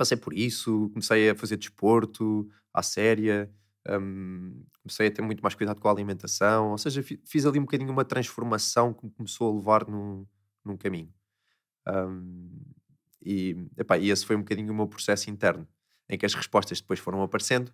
passei 0.00 0.16
por 0.16 0.32
isso, 0.32 0.88
comecei 0.94 1.28
a 1.28 1.34
fazer 1.34 1.58
desporto 1.58 2.48
à 2.72 2.82
séria, 2.82 3.52
um, 3.86 4.64
comecei 4.82 5.08
a 5.08 5.10
ter 5.10 5.20
muito 5.20 5.42
mais 5.42 5.54
cuidado 5.54 5.78
com 5.78 5.88
a 5.88 5.90
alimentação, 5.90 6.70
ou 6.70 6.78
seja, 6.78 7.02
fiz 7.02 7.44
ali 7.44 7.58
um 7.58 7.64
bocadinho 7.64 7.92
uma 7.92 8.02
transformação 8.02 8.94
que 8.94 9.04
me 9.04 9.10
começou 9.12 9.52
a 9.52 9.54
levar 9.54 9.86
num, 9.86 10.26
num 10.64 10.74
caminho. 10.74 11.12
Um, 11.86 12.62
e, 13.20 13.54
epá, 13.76 13.98
e 13.98 14.08
esse 14.08 14.24
foi 14.24 14.36
um 14.36 14.38
bocadinho 14.38 14.72
o 14.72 14.74
meu 14.74 14.88
processo 14.88 15.28
interno, 15.28 15.68
em 16.08 16.16
que 16.16 16.24
as 16.24 16.32
respostas 16.32 16.80
depois 16.80 16.98
foram 16.98 17.22
aparecendo 17.22 17.70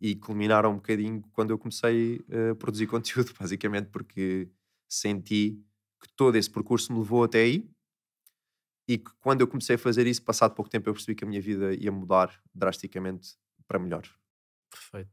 e 0.00 0.16
culminaram 0.16 0.70
um 0.72 0.76
bocadinho 0.76 1.22
quando 1.32 1.50
eu 1.50 1.58
comecei 1.58 2.24
a 2.50 2.54
produzir 2.54 2.86
conteúdo, 2.88 3.34
basicamente 3.38 3.90
porque 3.90 4.48
senti 4.88 5.62
que 6.00 6.08
todo 6.16 6.34
esse 6.36 6.48
percurso 6.48 6.94
me 6.94 6.98
levou 7.00 7.24
até 7.24 7.42
aí 7.42 7.68
e 8.88 8.96
que 8.96 9.10
quando 9.20 9.42
eu 9.42 9.46
comecei 9.46 9.76
a 9.76 9.78
fazer 9.78 10.06
isso, 10.06 10.22
passado 10.22 10.54
pouco 10.54 10.70
tempo, 10.70 10.88
eu 10.88 10.94
percebi 10.94 11.14
que 11.14 11.22
a 11.22 11.28
minha 11.28 11.42
vida 11.42 11.74
ia 11.74 11.92
mudar 11.92 12.42
drasticamente 12.54 13.36
para 13.66 13.78
melhor. 13.78 14.02
Perfeito. 14.70 15.10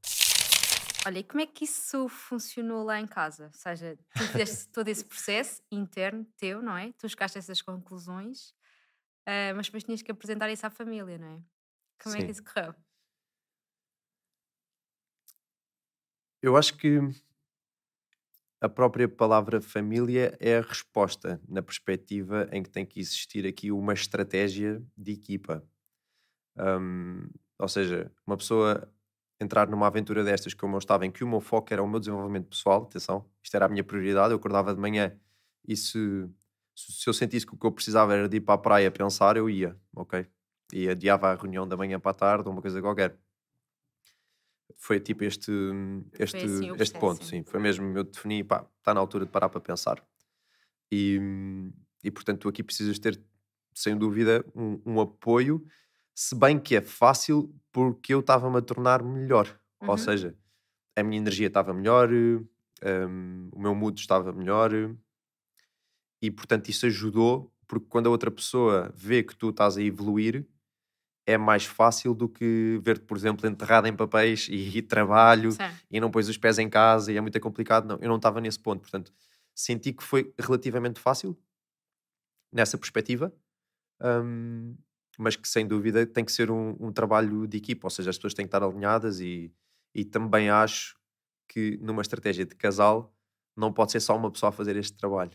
Olha, 1.05 1.19
e 1.19 1.23
como 1.23 1.41
é 1.41 1.45
que 1.45 1.65
isso 1.65 2.07
funcionou 2.07 2.83
lá 2.83 2.99
em 2.99 3.05
casa? 3.05 3.47
Ou 3.47 3.53
seja, 3.53 3.97
tu 4.15 4.23
fizeste 4.23 4.69
todo 4.73 4.87
esse 4.87 5.03
processo 5.03 5.61
interno 5.69 6.25
teu, 6.37 6.61
não 6.61 6.75
é? 6.75 6.93
Tu 6.93 7.07
chegaste 7.09 7.37
a 7.37 7.39
essas 7.39 7.61
conclusões, 7.61 8.51
uh, 9.27 9.53
mas 9.55 9.67
depois 9.67 9.83
tinhas 9.83 10.01
que 10.01 10.09
apresentar 10.09 10.49
isso 10.49 10.65
à 10.65 10.69
família, 10.69 11.17
não 11.17 11.27
é? 11.27 11.43
Como 12.01 12.15
Sim. 12.15 12.21
é 12.21 12.25
que 12.25 12.31
isso 12.31 12.43
correu? 12.43 12.73
Eu 16.41 16.55
acho 16.55 16.77
que 16.77 16.99
a 18.65 18.69
própria 18.69 19.07
palavra 19.07 19.61
família 19.61 20.35
é 20.39 20.57
a 20.57 20.61
resposta, 20.61 21.39
na 21.47 21.61
perspectiva 21.61 22.49
em 22.51 22.63
que 22.63 22.69
tem 22.69 22.83
que 22.83 22.99
existir 22.99 23.45
aqui 23.45 23.71
uma 23.71 23.93
estratégia 23.93 24.83
de 24.97 25.11
equipa. 25.11 25.63
Um, 26.57 27.29
ou 27.59 27.67
seja, 27.67 28.11
uma 28.25 28.35
pessoa 28.35 28.91
entrar 29.39 29.69
numa 29.69 29.85
aventura 29.85 30.23
destas 30.23 30.55
como 30.55 30.75
eu 30.75 30.79
estava, 30.79 31.05
em 31.05 31.11
que 31.11 31.23
o 31.23 31.27
meu 31.27 31.39
foco 31.41 31.71
era 31.71 31.83
o 31.83 31.87
meu 31.87 31.99
desenvolvimento 31.99 32.47
pessoal, 32.47 32.83
atenção, 32.83 33.29
isto 33.43 33.55
era 33.55 33.65
a 33.65 33.69
minha 33.69 33.83
prioridade, 33.83 34.31
eu 34.31 34.37
acordava 34.37 34.73
de 34.73 34.81
manhã 34.81 35.15
e 35.67 35.77
se, 35.77 36.27
se 36.75 37.07
eu 37.07 37.13
sentisse 37.13 37.45
que 37.45 37.53
o 37.53 37.57
que 37.57 37.67
eu 37.67 37.71
precisava 37.71 38.15
era 38.15 38.27
de 38.27 38.37
ir 38.37 38.41
para 38.41 38.55
a 38.55 38.57
praia 38.57 38.89
pensar, 38.89 39.37
eu 39.37 39.47
ia, 39.47 39.79
ok? 39.95 40.25
E 40.73 40.89
adiava 40.89 41.31
a 41.31 41.35
reunião 41.35 41.67
da 41.67 41.77
manhã 41.77 41.99
para 41.99 42.11
a 42.11 42.15
tarde 42.15 42.47
ou 42.47 42.53
uma 42.53 42.61
coisa 42.61 42.81
qualquer 42.81 43.15
foi 44.77 44.99
tipo 44.99 45.23
este, 45.23 45.51
este, 46.19 46.37
assim 46.37 46.71
este 46.79 46.99
ponto, 46.99 47.23
sim. 47.23 47.43
Foi 47.43 47.59
mesmo, 47.59 47.97
eu 47.97 48.03
defini, 48.03 48.43
pá, 48.43 48.67
está 48.79 48.93
na 48.93 48.99
altura 48.99 49.25
de 49.25 49.31
parar 49.31 49.49
para 49.49 49.61
pensar. 49.61 50.03
E, 50.91 51.19
e 52.03 52.11
portanto, 52.11 52.41
tu 52.41 52.49
aqui 52.49 52.63
precisas 52.63 52.99
ter, 52.99 53.19
sem 53.73 53.97
dúvida, 53.97 54.45
um, 54.55 54.81
um 54.85 55.01
apoio, 55.01 55.65
se 56.13 56.35
bem 56.35 56.59
que 56.59 56.75
é 56.75 56.81
fácil, 56.81 57.53
porque 57.71 58.13
eu 58.13 58.19
estava-me 58.19 58.57
a 58.57 58.61
tornar 58.61 59.03
melhor. 59.03 59.47
Uhum. 59.81 59.89
Ou 59.89 59.97
seja, 59.97 60.35
a 60.95 61.03
minha 61.03 61.19
energia 61.19 61.47
estava 61.47 61.73
melhor, 61.73 62.09
um, 62.11 63.49
o 63.51 63.59
meu 63.59 63.75
mood 63.75 63.99
estava 63.99 64.31
melhor, 64.31 64.71
e 66.21 66.31
portanto, 66.31 66.69
isso 66.69 66.85
ajudou, 66.85 67.51
porque 67.67 67.87
quando 67.89 68.07
a 68.07 68.09
outra 68.09 68.31
pessoa 68.31 68.91
vê 68.95 69.23
que 69.23 69.35
tu 69.35 69.49
estás 69.49 69.77
a 69.77 69.81
evoluir, 69.81 70.47
é 71.25 71.37
mais 71.37 71.65
fácil 71.65 72.13
do 72.13 72.29
que 72.29 72.79
ver-te, 72.83 73.03
por 73.03 73.17
exemplo, 73.17 73.47
enterrado 73.49 73.87
em 73.87 73.95
papéis 73.95 74.47
e, 74.49 74.77
e 74.77 74.81
trabalho 74.81 75.51
Sim. 75.51 75.63
e 75.89 75.99
não 75.99 76.11
pôs 76.11 76.29
os 76.29 76.37
pés 76.37 76.59
em 76.59 76.69
casa 76.69 77.11
e 77.11 77.17
é 77.17 77.21
muito 77.21 77.39
complicado. 77.39 77.87
Não, 77.87 77.97
eu 77.99 78.07
não 78.07 78.17
estava 78.17 78.39
nesse 78.39 78.59
ponto. 78.59 78.81
Portanto, 78.81 79.11
senti 79.53 79.91
que 79.91 80.03
foi 80.03 80.33
relativamente 80.37 80.99
fácil 80.99 81.37
nessa 82.53 82.77
perspectiva, 82.77 83.33
um, 84.01 84.75
mas 85.17 85.35
que 85.35 85.47
sem 85.47 85.67
dúvida 85.67 86.05
tem 86.05 86.23
que 86.23 86.31
ser 86.31 86.51
um, 86.51 86.75
um, 86.79 86.91
trabalho 86.91 87.47
de 87.47 87.57
equipa, 87.57 87.87
ou 87.87 87.89
seja, 87.91 88.11
as 88.11 88.17
pessoas 88.17 88.33
têm 88.33 88.45
que 88.45 88.55
estar 88.55 88.63
alinhadas 88.63 89.19
e, 89.19 89.51
e 89.93 90.05
também 90.05 90.49
acho 90.49 90.95
que 91.47 91.77
numa 91.81 92.01
estratégia 92.01 92.45
de 92.45 92.55
casal 92.55 93.13
não 93.57 93.73
pode 93.73 93.91
ser 93.91 93.99
só 93.99 94.15
uma 94.15 94.29
pessoa 94.29 94.49
a 94.49 94.53
fazer 94.53 94.75
este 94.75 94.95
trabalho. 94.95 95.31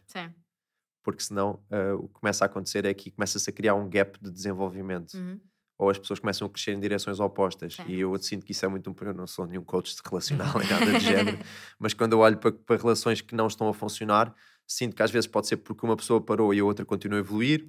Porque 1.02 1.22
senão 1.22 1.62
uh, 1.70 1.96
o 1.96 2.08
que 2.08 2.14
começa 2.20 2.44
a 2.44 2.46
acontecer 2.46 2.84
é 2.84 2.92
que 2.92 3.10
começa-se 3.10 3.48
a 3.48 3.52
criar 3.52 3.74
um 3.74 3.88
gap 3.88 4.18
de 4.20 4.30
desenvolvimento. 4.30 5.14
Uhum 5.14 5.40
ou 5.80 5.88
as 5.88 5.98
pessoas 5.98 6.20
começam 6.20 6.46
a 6.46 6.50
crescer 6.50 6.72
em 6.72 6.78
direções 6.78 7.18
opostas. 7.20 7.76
Sim. 7.76 7.84
E 7.88 8.00
eu 8.00 8.14
sinto 8.18 8.44
que 8.44 8.52
isso 8.52 8.66
é 8.66 8.68
muito 8.68 8.90
um. 8.90 8.94
Eu 9.00 9.14
não 9.14 9.26
sou 9.26 9.46
nenhum 9.46 9.64
coach 9.64 9.96
de 9.96 10.02
relacional 10.04 10.58
nem 10.58 10.68
nada 10.68 10.92
de 10.92 11.00
género, 11.00 11.38
mas 11.78 11.94
quando 11.94 12.12
eu 12.12 12.18
olho 12.18 12.36
para, 12.36 12.52
para, 12.52 12.76
relações 12.76 13.22
que 13.22 13.34
não 13.34 13.46
estão 13.46 13.66
a 13.66 13.72
funcionar, 13.72 14.34
sinto 14.66 14.94
que 14.94 15.02
às 15.02 15.10
vezes 15.10 15.26
pode 15.26 15.48
ser 15.48 15.56
porque 15.56 15.86
uma 15.86 15.96
pessoa 15.96 16.20
parou 16.20 16.52
e 16.52 16.60
a 16.60 16.64
outra 16.64 16.84
continua 16.84 17.18
a 17.18 17.20
evoluir, 17.20 17.66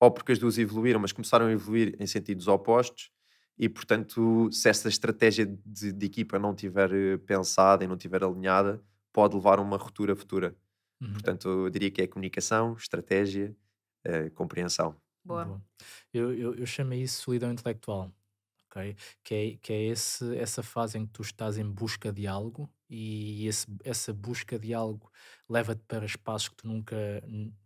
ou 0.00 0.10
porque 0.10 0.32
as 0.32 0.40
duas 0.40 0.58
evoluíram, 0.58 0.98
mas 0.98 1.12
começaram 1.12 1.46
a 1.46 1.52
evoluir 1.52 1.94
em 2.00 2.06
sentidos 2.06 2.48
opostos. 2.48 3.12
E, 3.56 3.68
portanto, 3.68 4.50
se 4.50 4.68
essa 4.68 4.88
estratégia 4.88 5.46
de, 5.64 5.92
de 5.92 6.06
equipa 6.06 6.40
não 6.40 6.56
tiver 6.56 6.92
eh, 6.92 7.16
pensada 7.18 7.84
e 7.84 7.86
não 7.86 7.96
tiver 7.96 8.24
alinhada, 8.24 8.82
pode 9.12 9.36
levar 9.36 9.60
a 9.60 9.62
uma 9.62 9.76
ruptura 9.76 10.16
futura. 10.16 10.56
Uhum. 11.00 11.12
Portanto, 11.12 11.48
eu 11.48 11.70
diria 11.70 11.90
que 11.92 12.02
é 12.02 12.08
comunicação, 12.08 12.74
estratégia, 12.74 13.54
eh, 14.04 14.30
compreensão. 14.30 14.96
Boa. 15.24 15.44
Boa. 15.44 15.62
Eu, 16.12 16.32
eu, 16.36 16.54
eu 16.56 16.66
chamo 16.66 16.94
isso 16.94 17.22
solidão 17.22 17.52
intelectual, 17.52 18.12
ok? 18.70 18.96
Que 19.24 19.34
é, 19.34 19.56
que 19.58 19.72
é 19.72 19.82
esse, 19.86 20.36
essa 20.36 20.62
fase 20.62 20.98
em 20.98 21.06
que 21.06 21.12
tu 21.12 21.22
estás 21.22 21.58
em 21.58 21.70
busca 21.70 22.12
de 22.12 22.26
algo 22.26 22.68
e 22.90 23.46
esse, 23.46 23.66
essa 23.84 24.12
busca 24.12 24.58
de 24.58 24.74
algo 24.74 25.10
leva-te 25.48 25.82
para 25.86 26.04
espaços 26.06 26.48
que 26.50 26.56
tu 26.56 26.66
nunca, 26.68 26.96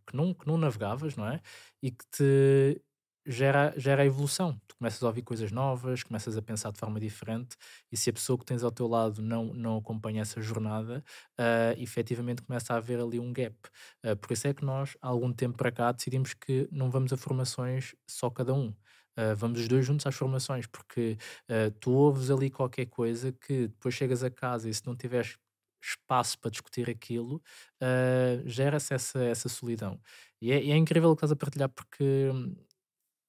que 0.07 0.17
não, 0.17 0.35
que 0.35 0.47
não 0.47 0.59
navegavas, 0.59 1.17
não 1.17 1.27
é? 1.29 1.41
E 1.83 1.91
que 1.91 2.05
te 2.11 2.83
gera, 3.27 3.75
gera 3.77 4.03
a 4.03 4.07
evolução. 4.07 4.61
Tu 4.67 4.77
começas 4.77 5.03
a 5.03 5.07
ouvir 5.07 5.23
coisas 5.23 5.51
novas, 5.53 6.03
começas 6.03 6.37
a 6.37 6.43
pensar 6.43 6.73
de 6.73 6.79
forma 6.79 7.01
diferente, 7.01 7.57
e 7.91 7.97
se 7.97 8.11
a 8.11 8.13
pessoa 8.13 8.39
que 8.39 8.45
tens 8.45 8.63
ao 8.63 8.71
teu 8.71 8.87
lado 8.87 9.21
não, 9.23 9.53
não 9.53 9.79
acompanha 9.79 10.23
essa 10.23 10.41
jornada, 10.41 11.05
uh, 11.39 11.81
efetivamente 11.81 12.43
começa 12.43 12.75
a 12.75 12.77
haver 12.77 13.01
ali 13.01 13.19
um 13.19 13.33
gap. 13.33 13.57
Uh, 14.05 14.17
por 14.17 14.33
isso 14.33 14.47
é 14.49 14.55
que 14.55 14.65
nós, 14.65 14.97
há 15.03 15.09
algum 15.09 15.33
tempo 15.33 15.57
para 15.59 15.73
cá, 15.73 15.93
decidimos 15.93 16.35
que 16.35 16.69
não 16.71 16.91
vamos 16.91 17.13
a 17.13 17.17
formações 17.17 17.95
só 18.09 18.31
cada 18.31 18.55
um. 18.55 18.69
Uh, 19.19 19.35
vamos 19.35 19.61
os 19.61 19.69
dois 19.69 19.87
juntos 19.87 20.07
às 20.07 20.15
formações, 20.15 20.67
porque 20.67 21.17
uh, 21.51 21.71
tu 21.81 21.91
ouves 21.91 22.31
ali 22.31 22.51
qualquer 22.51 22.87
coisa 22.87 23.33
que 23.33 23.69
depois 23.69 23.95
chegas 23.95 24.23
a 24.23 24.31
casa 24.31 24.69
e 24.69 24.75
se 24.75 24.87
não 24.87 24.95
tiveres 24.95 25.39
espaço 25.83 26.39
para 26.39 26.51
discutir 26.51 26.91
aquilo, 26.91 27.43
uh, 27.83 28.43
gera-se 28.49 28.95
essa, 28.95 29.23
essa 29.25 29.49
solidão. 29.49 30.01
E 30.41 30.53
é, 30.53 30.57
é, 30.57 30.77
incrível 30.77 31.11
o 31.11 31.17
que 31.17 31.21
estás 31.21 31.33
a 31.33 31.37
partilhar, 31.37 31.69
porque 31.69 32.31
hum, 32.33 32.55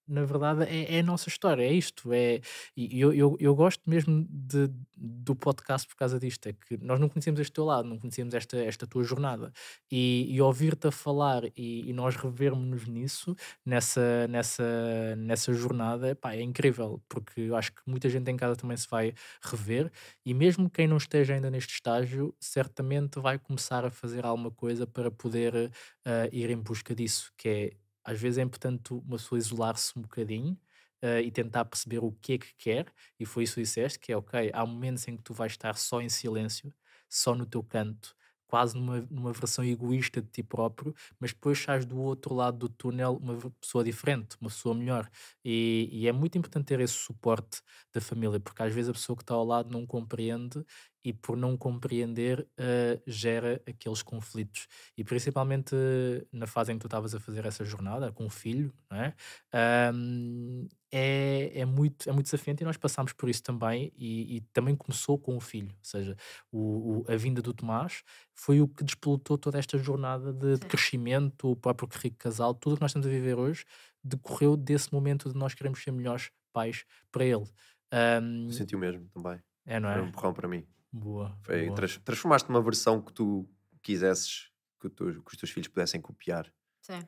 na 0.07 0.23
verdade, 0.23 0.63
é, 0.63 0.95
é 0.95 0.99
a 0.99 1.03
nossa 1.03 1.27
história, 1.29 1.63
é 1.63 1.71
isto. 1.71 2.13
É, 2.13 2.39
e 2.75 2.99
eu, 2.99 3.13
eu, 3.13 3.37
eu 3.39 3.55
gosto 3.55 3.81
mesmo 3.85 4.25
de, 4.29 4.69
do 4.95 5.35
podcast 5.35 5.87
por 5.87 5.95
causa 5.95 6.19
disto. 6.19 6.47
É 6.47 6.53
que 6.53 6.77
nós 6.77 6.99
não 6.99 7.09
conhecemos 7.09 7.39
este 7.39 7.51
teu 7.51 7.65
lado, 7.65 7.87
não 7.87 7.99
conhecemos 7.99 8.33
esta, 8.33 8.57
esta 8.57 8.87
tua 8.87 9.03
jornada. 9.03 9.51
E, 9.91 10.27
e 10.29 10.41
ouvir-te 10.41 10.87
a 10.87 10.91
falar 10.91 11.43
e, 11.55 11.89
e 11.89 11.93
nós 11.93 12.15
revermos-nos 12.15 12.87
nisso, 12.87 13.35
nessa, 13.65 14.27
nessa, 14.27 15.15
nessa 15.17 15.53
jornada, 15.53 16.15
pá, 16.15 16.33
é 16.33 16.41
incrível, 16.41 17.01
porque 17.09 17.41
eu 17.41 17.55
acho 17.55 17.73
que 17.73 17.81
muita 17.85 18.09
gente 18.09 18.29
em 18.31 18.37
casa 18.37 18.55
também 18.55 18.77
se 18.77 18.87
vai 18.89 19.13
rever. 19.41 19.91
E 20.25 20.33
mesmo 20.33 20.69
quem 20.69 20.87
não 20.87 20.97
esteja 20.97 21.33
ainda 21.33 21.51
neste 21.51 21.73
estágio, 21.73 22.33
certamente 22.39 23.19
vai 23.19 23.37
começar 23.37 23.85
a 23.85 23.91
fazer 23.91 24.25
alguma 24.25 24.51
coisa 24.51 24.87
para 24.87 25.11
poder 25.11 25.53
uh, 25.55 26.29
ir 26.31 26.49
em 26.49 26.57
busca 26.57 26.95
disso, 26.95 27.31
que 27.37 27.49
é 27.49 27.86
às 28.07 28.19
vezes 28.19 28.37
é 28.37 28.41
importante 28.41 28.93
uma 28.93 29.17
pessoa 29.17 29.37
isolar-se 29.37 29.91
um 29.99 30.01
bocadinho 30.01 30.57
uh, 31.03 31.19
e 31.21 31.29
tentar 31.29 31.65
perceber 31.65 31.99
o 31.99 32.11
que 32.13 32.33
é 32.33 32.37
que 32.37 32.55
quer, 32.57 32.93
e 33.19 33.25
foi 33.25 33.43
isso 33.43 33.55
que 33.55 33.61
disseste, 33.61 33.99
que 33.99 34.13
é 34.13 34.17
ok, 34.17 34.49
há 34.53 34.65
momentos 34.65 35.05
em 35.09 35.17
que 35.17 35.23
tu 35.23 35.33
vais 35.33 35.51
estar 35.51 35.75
só 35.75 36.01
em 36.01 36.07
silêncio, 36.07 36.73
só 37.09 37.35
no 37.35 37.45
teu 37.45 37.61
canto, 37.61 38.15
quase 38.47 38.77
numa, 38.77 39.01
numa 39.11 39.33
versão 39.33 39.63
egoísta 39.65 40.21
de 40.21 40.29
ti 40.29 40.41
próprio, 40.41 40.95
mas 41.19 41.33
depois 41.33 41.59
estás 41.59 41.85
do 41.85 41.99
outro 41.99 42.33
lado 42.33 42.57
do 42.57 42.69
túnel 42.69 43.17
uma 43.21 43.37
pessoa 43.59 43.83
diferente, 43.83 44.37
uma 44.39 44.49
pessoa 44.49 44.73
melhor. 44.73 45.09
E, 45.43 45.89
e, 45.91 46.07
é 46.07 46.13
muito 46.13 46.37
importante 46.37 46.67
ter 46.67 46.79
esse 46.79 46.93
suporte 46.93 47.61
da 47.93 47.99
família, 47.99 48.39
porque 48.39 48.63
às 48.63 48.73
vezes 48.73 48.89
a 48.89 48.93
pessoa 48.93 49.17
que 49.17 49.23
está 49.23 49.33
ao 49.33 49.43
lado 49.43 49.69
não 49.69 49.85
compreende 49.85 50.63
e 51.07 51.13
por 51.13 51.37
não 51.37 51.55
compreender 51.55 52.41
uh, 52.41 53.01
gera 53.07 53.61
aqueles 53.65 54.01
conflitos. 54.03 54.67
E 54.97 55.05
principalmente 55.05 55.73
na 56.33 56.45
fase 56.45 56.73
em 56.73 56.75
que 56.75 56.81
tu 56.81 56.87
estavas 56.87 57.15
a 57.15 57.19
fazer 57.21 57.45
essa 57.45 57.63
jornada 57.63 58.11
com 58.11 58.25
o 58.25 58.29
filho, 58.29 58.73
é? 58.91 59.13
Um, 59.93 60.67
é, 60.91 61.61
é, 61.61 61.65
muito, 61.65 62.09
é 62.09 62.11
muito 62.11 62.25
desafiante 62.25 62.61
e 62.61 62.65
nós 62.65 62.75
passámos 62.75 63.13
por 63.13 63.29
isso 63.29 63.41
também 63.41 63.89
e, 63.95 64.35
e 64.35 64.41
também 64.51 64.75
começou 64.75 65.17
com 65.17 65.37
o 65.37 65.39
filho, 65.39 65.69
ou 65.69 65.83
seja, 65.83 66.17
o, 66.51 67.05
o, 67.07 67.11
a 67.11 67.15
vinda 67.15 67.41
do 67.41 67.53
Tomás 67.53 68.03
foi 68.33 68.59
o 68.59 68.67
que 68.67 68.83
despolutou 68.83 69.37
toda 69.37 69.57
esta 69.57 69.77
jornada 69.77 70.33
de, 70.33 70.57
de 70.57 70.65
crescimento, 70.65 71.51
o 71.51 71.55
próprio 71.55 71.87
rico 71.93 72.17
casal, 72.17 72.53
tudo 72.53 72.73
o 72.73 72.75
que 72.75 72.81
nós 72.81 72.91
estamos 72.91 73.07
a 73.07 73.09
viver 73.09 73.37
hoje 73.37 73.63
decorreu 74.03 74.57
desse 74.57 74.91
momento 74.93 75.31
de 75.31 75.37
nós 75.37 75.53
queremos 75.53 75.81
ser 75.81 75.91
melhores 75.91 76.31
pais 76.51 76.83
para 77.13 77.23
ele. 77.23 77.45
Um, 78.21 78.51
Senti 78.51 78.75
o 78.75 78.79
mesmo 78.79 79.07
também. 79.13 79.39
É, 79.65 79.79
não 79.79 79.89
é? 79.89 79.93
Foi 79.93 80.01
um 80.03 80.07
empurrão 80.07 80.33
para 80.33 80.47
mim. 80.47 80.65
Boa. 80.97 81.37
Foi, 81.41 81.65
boa. 81.65 81.75
Trans, 81.75 81.97
transformaste 81.97 82.49
numa 82.49 82.61
versão 82.61 83.01
que 83.01 83.13
tu 83.13 83.47
quisesses 83.81 84.51
que, 84.79 84.89
tu, 84.89 85.05
que, 85.23 85.31
os 85.31 85.37
teus 85.37 85.51
filhos 85.51 85.67
pudessem 85.67 86.01
copiar. 86.01 86.51
Sim. 86.81 87.01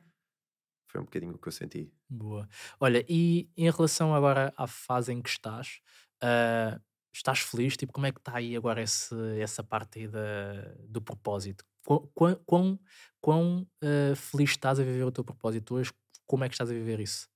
Foi 0.88 1.00
um 1.00 1.04
bocadinho 1.04 1.34
o 1.34 1.38
que 1.38 1.48
eu 1.48 1.52
senti. 1.52 1.92
Boa. 2.08 2.48
Olha, 2.80 3.04
e 3.08 3.48
em 3.56 3.70
relação 3.70 4.14
agora 4.14 4.52
à 4.56 4.66
fase 4.66 5.12
em 5.12 5.22
que 5.22 5.28
estás, 5.28 5.80
uh, 6.22 6.80
estás 7.12 7.40
feliz? 7.40 7.76
Tipo, 7.76 7.92
como 7.92 8.06
é 8.06 8.12
que 8.12 8.18
está 8.18 8.36
aí 8.36 8.56
agora 8.56 8.82
esse, 8.82 9.14
essa 9.38 9.62
parte 9.62 10.00
aí 10.00 10.08
da, 10.08 10.74
do 10.88 11.00
propósito? 11.00 11.64
Quão, 11.84 12.34
quão, 12.44 12.80
quão 13.20 13.68
uh, 13.82 14.16
feliz 14.16 14.50
estás 14.50 14.78
a 14.80 14.84
viver 14.84 15.04
o 15.04 15.12
teu 15.12 15.24
propósito 15.24 15.76
hoje? 15.76 15.92
Como 16.26 16.44
é 16.44 16.48
que 16.48 16.54
estás 16.54 16.70
a 16.70 16.74
viver 16.74 17.00
isso? 17.00 17.28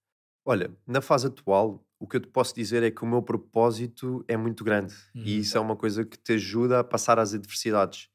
Olha, 0.44 0.70
na 0.86 1.00
fase 1.00 1.28
atual, 1.28 1.82
o 2.04 2.06
que 2.06 2.16
eu 2.16 2.20
te 2.20 2.28
posso 2.28 2.54
dizer 2.54 2.82
é 2.82 2.90
que 2.90 3.02
o 3.02 3.06
meu 3.06 3.22
propósito 3.22 4.22
é 4.28 4.36
muito 4.36 4.62
grande 4.62 4.94
uhum. 5.14 5.22
e 5.22 5.38
isso 5.38 5.56
é 5.56 5.60
uma 5.60 5.74
coisa 5.74 6.04
que 6.04 6.18
te 6.18 6.34
ajuda 6.34 6.80
a 6.80 6.84
passar 6.84 7.18
as 7.18 7.32
adversidades. 7.32 8.10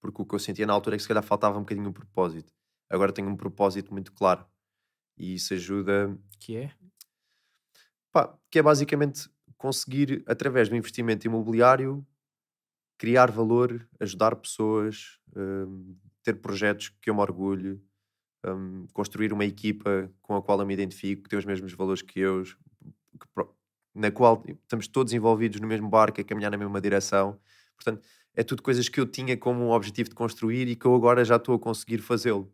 Porque 0.00 0.20
o 0.20 0.26
que 0.26 0.34
eu 0.34 0.38
sentia 0.40 0.66
na 0.66 0.72
altura 0.72 0.96
é 0.96 0.98
que 0.98 1.02
se 1.02 1.08
calhar 1.08 1.22
faltava 1.22 1.56
um 1.56 1.60
bocadinho 1.60 1.88
o 1.88 1.92
propósito. 1.92 2.52
Agora 2.90 3.12
tenho 3.12 3.28
um 3.28 3.36
propósito 3.36 3.92
muito 3.92 4.12
claro 4.12 4.44
e 5.16 5.34
isso 5.34 5.54
ajuda. 5.54 6.18
Que 6.40 6.56
é? 6.56 6.72
Pá, 8.12 8.36
que 8.50 8.58
é 8.58 8.62
basicamente 8.62 9.30
conseguir, 9.56 10.24
através 10.26 10.68
do 10.68 10.74
investimento 10.74 11.26
imobiliário, 11.26 12.04
criar 12.98 13.30
valor, 13.30 13.88
ajudar 14.00 14.34
pessoas, 14.34 15.20
um, 15.36 15.96
ter 16.24 16.34
projetos 16.40 16.88
que 17.00 17.08
eu 17.08 17.14
me 17.14 17.20
orgulho, 17.20 17.80
um, 18.44 18.86
construir 18.92 19.32
uma 19.32 19.44
equipa 19.44 20.10
com 20.22 20.34
a 20.34 20.42
qual 20.42 20.58
eu 20.60 20.66
me 20.66 20.74
identifico, 20.74 21.22
que 21.22 21.28
tem 21.28 21.38
os 21.38 21.44
mesmos 21.44 21.72
valores 21.72 22.02
que 22.02 22.18
eu, 22.18 22.42
na 23.94 24.10
qual 24.10 24.44
estamos 24.62 24.86
todos 24.88 25.12
envolvidos 25.12 25.60
no 25.60 25.66
mesmo 25.66 25.88
barco, 25.88 26.20
a 26.20 26.24
caminhar 26.24 26.50
na 26.50 26.56
mesma 26.56 26.80
direção. 26.80 27.38
Portanto, 27.76 28.02
é 28.34 28.42
tudo 28.44 28.62
coisas 28.62 28.88
que 28.88 29.00
eu 29.00 29.06
tinha 29.06 29.36
como 29.36 29.64
um 29.64 29.70
objetivo 29.70 30.10
de 30.10 30.14
construir 30.14 30.68
e 30.68 30.76
que 30.76 30.86
eu 30.86 30.94
agora 30.94 31.24
já 31.24 31.36
estou 31.36 31.54
a 31.54 31.58
conseguir 31.58 31.98
fazê-lo. 31.98 32.52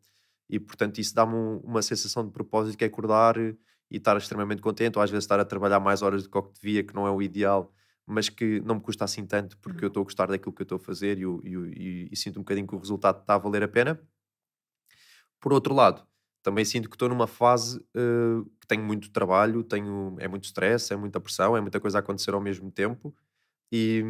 E, 0.49 0.59
portanto, 0.59 0.99
isso 0.99 1.15
dá-me 1.15 1.35
um, 1.35 1.59
uma 1.59 1.83
sensação 1.83 2.25
de 2.25 2.33
propósito 2.33 2.79
que 2.79 2.85
é 2.85 2.87
acordar 2.87 3.37
e 3.39 3.57
estar 3.91 4.17
extremamente 4.17 4.63
contente, 4.63 4.99
ou 4.99 5.03
às 5.03 5.11
vezes 5.11 5.25
estar 5.25 5.39
a 5.41 5.45
trabalhar 5.45 5.81
mais 5.81 6.03
horas 6.03 6.23
do 6.23 6.31
que 6.31 6.39
o 6.39 6.43
que 6.43 6.55
devia, 6.55 6.83
que 6.85 6.95
não 6.95 7.07
é 7.07 7.11
o 7.11 7.21
ideal, 7.23 7.73
mas 8.07 8.29
que 8.29 8.61
não 8.61 8.77
me 8.77 8.81
custa 8.81 9.05
assim 9.05 9.27
tanto, 9.27 9.59
porque 9.59 9.85
eu 9.85 9.89
estou 9.89 10.03
a 10.03 10.05
gostar 10.05 10.27
daquilo 10.27 10.53
que 10.53 10.63
eu 10.63 10.65
estou 10.65 10.77
a 10.77 10.79
fazer 10.79 11.19
e, 11.19 11.23
e, 11.23 11.55
e, 11.55 12.09
e 12.13 12.17
sinto 12.17 12.39
um 12.39 12.43
bocadinho 12.43 12.67
que 12.67 12.75
o 12.75 12.79
resultado 12.79 13.21
está 13.21 13.35
a 13.35 13.39
valer 13.39 13.63
a 13.63 13.69
pena. 13.69 14.01
Por 15.41 15.53
outro 15.53 15.75
lado, 15.75 16.07
também 16.45 16.65
sinto 16.65 16.91
que 16.91 16.95
estou 16.95 17.09
numa 17.09 17.27
fase 17.27 17.79
uh, 17.97 18.45
que 18.61 18.67
tenho 18.69 18.85
muito 18.85 19.11
trabalho, 19.11 19.65
tenho, 19.65 20.15
é 20.21 20.29
muito 20.29 20.45
stress, 20.45 20.93
é 20.93 20.97
muita 20.97 21.19
pressão, 21.19 21.57
é 21.57 21.61
muita 21.61 21.81
coisa 21.81 21.99
a 21.99 22.01
acontecer 22.01 22.35
ao 22.35 22.41
mesmo 22.41 22.71
tempo 22.71 23.13
e 23.73 24.05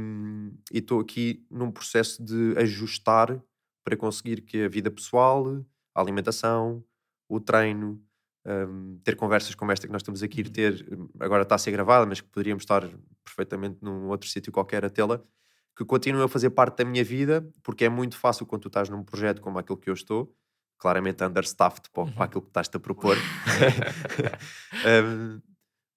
estou 0.71 1.01
aqui 1.01 1.47
num 1.51 1.71
processo 1.71 2.23
de 2.23 2.55
ajustar 2.59 3.41
para 3.83 3.97
conseguir 3.97 4.43
que 4.43 4.65
a 4.65 4.69
vida 4.69 4.91
pessoal, 4.91 5.65
a 5.95 6.01
alimentação, 6.01 6.85
o 7.29 7.41
treino, 7.41 8.03
um, 8.45 8.99
ter 9.03 9.17
conversas 9.17 9.55
como 9.55 9.73
esta 9.73 9.87
que 9.87 9.93
nós 9.93 10.03
estamos 10.03 10.23
aqui 10.23 10.43
a 10.43 10.51
ter, 10.51 10.87
agora 11.21 11.45
está 11.45 11.55
a 11.55 11.59
ser 11.59 11.71
gravada, 11.71 12.05
mas 12.05 12.21
que 12.21 12.29
poderíamos 12.29 12.63
estar 12.63 12.83
perfeitamente 13.25 13.79
num 13.81 14.09
outro 14.09 14.29
sítio 14.29 14.53
qualquer 14.53 14.85
a 14.85 14.91
tê-la, 14.91 15.23
que 15.77 15.85
continue 15.85 16.23
a 16.23 16.29
fazer 16.29 16.51
parte 16.51 16.79
da 16.79 16.85
minha 16.85 17.05
vida, 17.05 17.49
porque 17.63 17.85
é 17.85 17.89
muito 17.89 18.19
fácil 18.19 18.45
quando 18.45 18.63
tu 18.63 18.69
estás 18.69 18.89
num 18.89 19.03
projeto 19.03 19.41
como 19.41 19.59
aquele 19.59 19.79
que 19.79 19.89
eu 19.89 19.95
estou, 19.95 20.35
claramente 20.85 21.25
understaffed 21.25 21.89
para, 21.89 22.03
uhum. 22.03 22.13
para 22.13 22.25
aquilo 22.27 22.43
que 22.43 22.49
estás 22.49 22.69
a 22.75 22.79
propor. 22.79 23.17
um, 24.85 25.41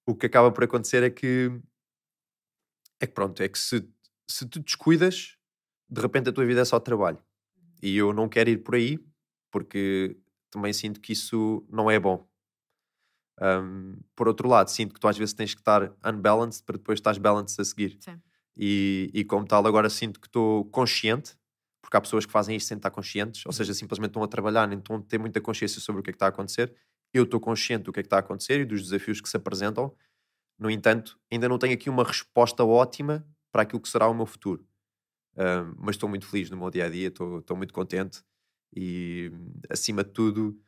o 0.06 0.14
que 0.14 0.24
acaba 0.24 0.50
por 0.50 0.64
acontecer 0.64 1.02
é 1.02 1.10
que 1.10 1.52
é 2.98 3.06
que 3.06 3.12
pronto, 3.12 3.42
é 3.42 3.48
que 3.50 3.58
se, 3.58 3.86
se 4.26 4.48
tu 4.48 4.60
descuidas, 4.60 5.36
de 5.90 6.00
repente 6.00 6.30
a 6.30 6.32
tua 6.32 6.46
vida 6.46 6.62
é 6.62 6.64
só 6.64 6.80
trabalho. 6.80 7.22
E 7.82 7.98
eu 7.98 8.14
não 8.14 8.30
quero 8.30 8.48
ir 8.48 8.64
por 8.64 8.76
aí, 8.76 8.98
porque 9.50 10.16
também 10.50 10.72
sinto 10.72 11.02
que 11.02 11.12
isso 11.12 11.66
não 11.68 11.90
é 11.90 12.00
bom. 12.00 12.26
Um, 13.40 14.00
por 14.16 14.26
outro 14.26 14.48
lado, 14.48 14.68
sinto 14.70 14.94
que 14.94 15.00
tu 15.00 15.06
às 15.06 15.18
vezes 15.18 15.34
tens 15.34 15.52
que 15.52 15.60
estar 15.60 15.94
unbalanced 16.02 16.64
para 16.64 16.78
depois 16.78 16.98
estás 16.98 17.18
balanced 17.18 17.60
a 17.60 17.64
seguir. 17.64 17.98
Sim. 18.00 18.18
E, 18.56 19.10
e 19.12 19.22
como 19.22 19.46
tal, 19.46 19.64
agora 19.66 19.90
sinto 19.90 20.18
que 20.18 20.28
estou 20.28 20.64
consciente 20.70 21.37
porque 21.88 21.96
há 21.96 22.00
pessoas 22.02 22.26
que 22.26 22.32
fazem 22.32 22.54
isto 22.54 22.68
sem 22.68 22.76
estar 22.76 22.90
conscientes, 22.90 23.46
ou 23.46 23.52
seja, 23.52 23.72
simplesmente 23.72 24.10
estão 24.10 24.22
a 24.22 24.28
trabalhar, 24.28 24.68
nem 24.68 24.78
estão 24.78 24.96
a 24.96 25.00
ter 25.00 25.16
muita 25.16 25.40
consciência 25.40 25.80
sobre 25.80 26.00
o 26.02 26.04
que 26.04 26.10
é 26.10 26.12
que 26.12 26.16
está 26.16 26.26
a 26.26 26.28
acontecer. 26.28 26.76
Eu 27.14 27.22
estou 27.24 27.40
consciente 27.40 27.84
do 27.84 27.92
que 27.94 28.00
é 28.00 28.02
que 28.02 28.06
está 28.08 28.16
a 28.16 28.20
acontecer 28.20 28.60
e 28.60 28.66
dos 28.66 28.82
desafios 28.82 29.22
que 29.22 29.28
se 29.28 29.38
apresentam. 29.38 29.96
No 30.58 30.70
entanto, 30.70 31.18
ainda 31.32 31.48
não 31.48 31.56
tenho 31.56 31.72
aqui 31.72 31.88
uma 31.88 32.04
resposta 32.04 32.62
ótima 32.62 33.26
para 33.50 33.62
aquilo 33.62 33.80
que 33.80 33.88
será 33.88 34.06
o 34.06 34.12
meu 34.12 34.26
futuro. 34.26 34.66
Mas 35.78 35.96
estou 35.96 36.10
muito 36.10 36.26
feliz 36.26 36.50
no 36.50 36.58
meu 36.58 36.70
dia 36.70 36.84
a 36.84 36.90
dia, 36.90 37.08
estou, 37.08 37.56
muito 37.56 37.72
contente 37.72 38.22
e, 38.76 39.32
acima 39.70 40.04
de 40.04 40.10
tudo, 40.10 40.60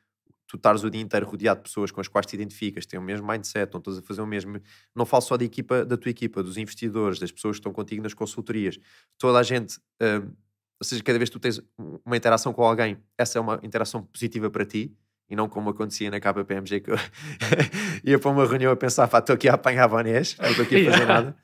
tu 0.46 0.56
estares 0.56 0.84
o 0.84 0.90
dia 0.90 1.02
inteiro 1.02 1.26
rodeado 1.26 1.60
de 1.60 1.64
pessoas 1.64 1.90
com 1.90 2.00
as 2.00 2.08
quais 2.08 2.24
te 2.24 2.34
identificas, 2.34 2.86
têm 2.86 2.98
o 2.98 3.02
mesmo 3.02 3.26
mindset, 3.26 3.66
estão 3.66 3.78
todos 3.78 3.98
a 3.98 4.02
fazer 4.02 4.22
o 4.22 4.26
mesmo. 4.26 4.58
Não 4.96 5.04
falo 5.04 5.20
só 5.20 5.36
da 5.36 5.44
equipa, 5.44 5.84
da 5.84 5.98
tua 5.98 6.08
equipa, 6.08 6.42
dos 6.42 6.56
investidores, 6.56 7.18
das 7.18 7.30
pessoas 7.30 7.56
que 7.56 7.60
estão 7.60 7.74
contigo 7.74 8.02
nas 8.02 8.14
consultorias. 8.14 8.78
Toda 9.18 9.38
a 9.38 9.42
gente, 9.42 9.76
uh, 10.00 10.34
ou 10.80 10.84
seja, 10.84 11.02
cada 11.02 11.18
vez 11.18 11.28
que 11.28 11.34
tu 11.34 11.40
tens 11.40 11.60
uma 12.06 12.16
interação 12.16 12.54
com 12.54 12.64
alguém, 12.64 12.96
essa 13.18 13.38
é 13.38 13.40
uma 13.40 13.60
interação 13.62 14.02
positiva 14.02 14.48
para 14.48 14.64
ti 14.64 14.96
e 15.28 15.36
não 15.36 15.46
como 15.46 15.68
acontecia 15.68 16.10
na 16.10 16.18
KPMG 16.18 16.80
que 16.80 16.90
eu 16.90 16.96
ia 18.02 18.18
para 18.18 18.30
uma 18.30 18.46
reunião 18.46 18.72
a 18.72 18.76
pensar, 18.76 19.06
pá, 19.06 19.18
estou 19.18 19.34
aqui 19.34 19.48
a 19.48 19.54
apanhar 19.54 19.86
bonés, 19.86 20.36
não 20.38 20.48
estou 20.48 20.64
aqui 20.64 20.88
a 20.88 20.92
fazer 20.92 21.06
nada. 21.06 21.36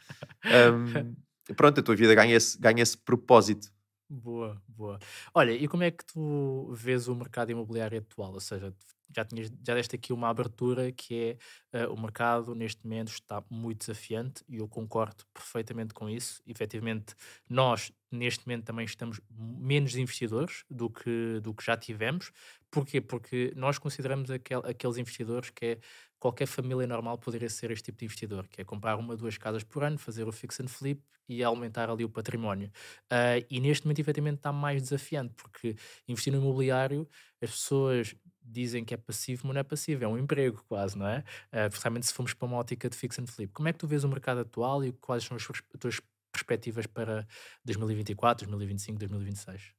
Um, 0.46 1.14
pronto, 1.54 1.80
a 1.80 1.82
tua 1.82 1.94
vida 1.94 2.14
ganha 2.14 2.34
esse, 2.34 2.58
ganha 2.58 2.82
esse 2.82 2.96
propósito. 2.96 3.68
Boa, 4.08 4.60
boa. 4.76 4.98
Olha, 5.34 5.52
e 5.52 5.66
como 5.66 5.82
é 5.82 5.90
que 5.90 6.04
tu 6.04 6.72
vês 6.72 7.08
o 7.08 7.14
mercado 7.14 7.50
imobiliário 7.50 7.98
atual? 7.98 8.32
Ou 8.32 8.40
seja, 8.40 8.74
já, 9.14 9.24
tinhas, 9.24 9.50
já 9.66 9.74
deste 9.74 9.96
aqui 9.96 10.12
uma 10.12 10.28
abertura 10.28 10.92
que 10.92 11.38
é 11.72 11.86
uh, 11.86 11.92
o 11.92 12.00
mercado 12.00 12.54
neste 12.54 12.84
momento 12.84 13.08
está 13.08 13.42
muito 13.50 13.80
desafiante 13.80 14.44
e 14.48 14.56
eu 14.56 14.68
concordo 14.68 15.24
perfeitamente 15.32 15.94
com 15.94 16.08
isso. 16.08 16.42
Efetivamente, 16.46 17.14
nós 17.48 17.92
neste 18.10 18.46
momento 18.46 18.64
também 18.64 18.84
estamos 18.84 19.20
menos 19.30 19.96
investidores 19.96 20.64
do 20.70 20.90
que, 20.90 21.40
do 21.40 21.54
que 21.54 21.64
já 21.64 21.76
tivemos. 21.76 22.30
Porquê? 22.70 23.00
Porque 23.00 23.52
nós 23.56 23.78
consideramos 23.78 24.30
aquel, 24.30 24.60
aqueles 24.60 24.96
investidores 24.96 25.50
que 25.50 25.66
é 25.66 25.78
qualquer 26.18 26.46
família 26.46 26.86
normal 26.86 27.18
poderia 27.18 27.48
ser 27.48 27.70
este 27.70 27.86
tipo 27.86 27.98
de 27.98 28.04
investidor, 28.06 28.48
que 28.48 28.60
é 28.60 28.64
comprar 28.64 28.96
uma, 28.96 29.16
duas 29.16 29.38
casas 29.38 29.62
por 29.62 29.84
ano, 29.84 29.98
fazer 29.98 30.26
o 30.26 30.32
fix 30.32 30.60
and 30.60 30.68
flip 30.68 31.02
e 31.28 31.42
aumentar 31.42 31.90
ali 31.90 32.04
o 32.04 32.08
património. 32.08 32.70
Uh, 33.12 33.44
e 33.50 33.60
neste 33.60 33.84
momento, 33.84 34.00
efetivamente, 34.00 34.38
está 34.38 34.52
mais 34.52 34.65
desafiante, 34.74 35.34
porque 35.34 35.76
investir 36.08 36.32
no 36.32 36.40
imobiliário, 36.40 37.08
as 37.40 37.50
pessoas 37.50 38.14
dizem 38.42 38.84
que 38.84 38.94
é 38.94 38.96
passivo, 38.96 39.46
mas 39.46 39.54
não 39.54 39.60
é 39.60 39.64
passivo, 39.64 40.04
é 40.04 40.08
um 40.08 40.18
emprego 40.18 40.62
quase, 40.68 40.96
não 40.96 41.06
é? 41.06 41.24
Uh, 41.52 41.68
principalmente 41.68 42.06
se 42.06 42.12
formos 42.12 42.32
para 42.34 42.46
uma 42.46 42.56
ótica 42.56 42.88
de 42.88 42.96
fix 42.96 43.18
and 43.18 43.26
flip. 43.26 43.52
Como 43.52 43.68
é 43.68 43.72
que 43.72 43.78
tu 43.78 43.86
vês 43.86 44.04
o 44.04 44.08
mercado 44.08 44.40
atual 44.40 44.84
e 44.84 44.92
quais 44.92 45.24
são 45.24 45.36
as 45.36 45.46
tuas 45.78 46.00
perspectivas 46.32 46.86
para 46.86 47.26
2024, 47.64 48.46
2025, 48.46 48.98
2026? 48.98 49.72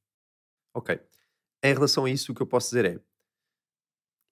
Ok. 0.74 1.00
Em 1.62 1.72
relação 1.72 2.04
a 2.04 2.10
isso, 2.10 2.32
o 2.32 2.34
que 2.34 2.42
eu 2.42 2.46
posso 2.46 2.68
dizer 2.68 2.84
é: 2.84 3.00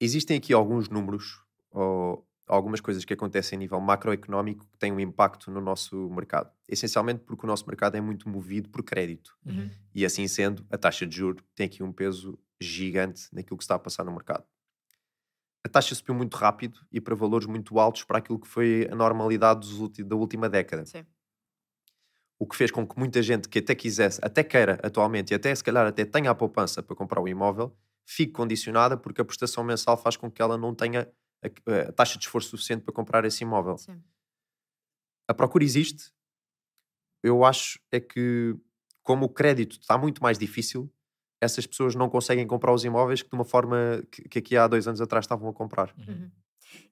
existem 0.00 0.36
aqui 0.36 0.52
alguns 0.52 0.88
números 0.88 1.40
ou 1.70 2.25
algumas 2.46 2.80
coisas 2.80 3.04
que 3.04 3.12
acontecem 3.12 3.56
a 3.56 3.60
nível 3.60 3.80
macroeconómico 3.80 4.66
que 4.70 4.78
têm 4.78 4.92
um 4.92 5.00
impacto 5.00 5.50
no 5.50 5.60
nosso 5.60 6.08
mercado. 6.10 6.50
Essencialmente 6.68 7.24
porque 7.24 7.44
o 7.44 7.48
nosso 7.48 7.66
mercado 7.66 7.96
é 7.96 8.00
muito 8.00 8.28
movido 8.28 8.68
por 8.68 8.82
crédito. 8.82 9.36
Uhum. 9.44 9.68
E 9.94 10.04
assim 10.04 10.28
sendo, 10.28 10.64
a 10.70 10.78
taxa 10.78 11.06
de 11.06 11.16
juros 11.16 11.42
tem 11.54 11.66
aqui 11.66 11.82
um 11.82 11.92
peso 11.92 12.38
gigante 12.60 13.28
naquilo 13.32 13.56
que 13.56 13.64
está 13.64 13.74
a 13.74 13.78
passar 13.78 14.04
no 14.04 14.12
mercado. 14.12 14.44
A 15.64 15.68
taxa 15.68 15.94
subiu 15.96 16.14
muito 16.14 16.36
rápido 16.36 16.78
e 16.92 17.00
para 17.00 17.14
valores 17.16 17.48
muito 17.48 17.80
altos 17.80 18.04
para 18.04 18.18
aquilo 18.18 18.38
que 18.38 18.46
foi 18.46 18.88
a 18.90 18.94
normalidade 18.94 19.68
da 20.04 20.14
última 20.14 20.48
década. 20.48 20.86
Sim. 20.86 21.04
O 22.38 22.46
que 22.46 22.54
fez 22.54 22.70
com 22.70 22.86
que 22.86 22.96
muita 22.96 23.20
gente 23.22 23.48
que 23.48 23.58
até 23.58 23.74
quisesse, 23.74 24.20
até 24.22 24.44
queira 24.44 24.78
atualmente 24.82 25.32
e 25.32 25.34
até 25.34 25.52
se 25.52 25.64
calhar 25.64 25.84
até 25.84 26.04
tenha 26.04 26.30
a 26.30 26.34
poupança 26.34 26.82
para 26.82 26.94
comprar 26.94 27.20
o 27.20 27.26
imóvel, 27.26 27.76
fique 28.04 28.32
condicionada 28.32 28.96
porque 28.96 29.20
a 29.20 29.24
prestação 29.24 29.64
mensal 29.64 29.96
faz 29.96 30.16
com 30.16 30.30
que 30.30 30.40
ela 30.40 30.56
não 30.56 30.72
tenha 30.72 31.08
a, 31.46 31.88
a 31.88 31.92
taxa 31.92 32.18
de 32.18 32.24
esforço 32.24 32.50
suficiente 32.50 32.82
para 32.82 32.94
comprar 32.94 33.24
esse 33.24 33.42
imóvel. 33.42 33.78
Sim. 33.78 34.02
A 35.28 35.34
procura 35.34 35.64
existe. 35.64 36.12
Eu 37.22 37.44
acho 37.44 37.80
é 37.90 37.98
que, 37.98 38.56
como 39.02 39.26
o 39.26 39.28
crédito 39.28 39.78
está 39.80 39.98
muito 39.98 40.22
mais 40.22 40.38
difícil, 40.38 40.92
essas 41.40 41.66
pessoas 41.66 41.94
não 41.94 42.08
conseguem 42.08 42.46
comprar 42.46 42.72
os 42.72 42.84
imóveis 42.84 43.22
que 43.22 43.28
de 43.28 43.34
uma 43.34 43.44
forma 43.44 44.02
que, 44.10 44.28
que 44.28 44.38
aqui 44.38 44.56
há 44.56 44.66
dois 44.66 44.86
anos 44.86 45.00
atrás 45.00 45.24
estavam 45.24 45.48
a 45.48 45.52
comprar. 45.52 45.94
Uhum. 45.98 46.14
uhum. 46.14 46.30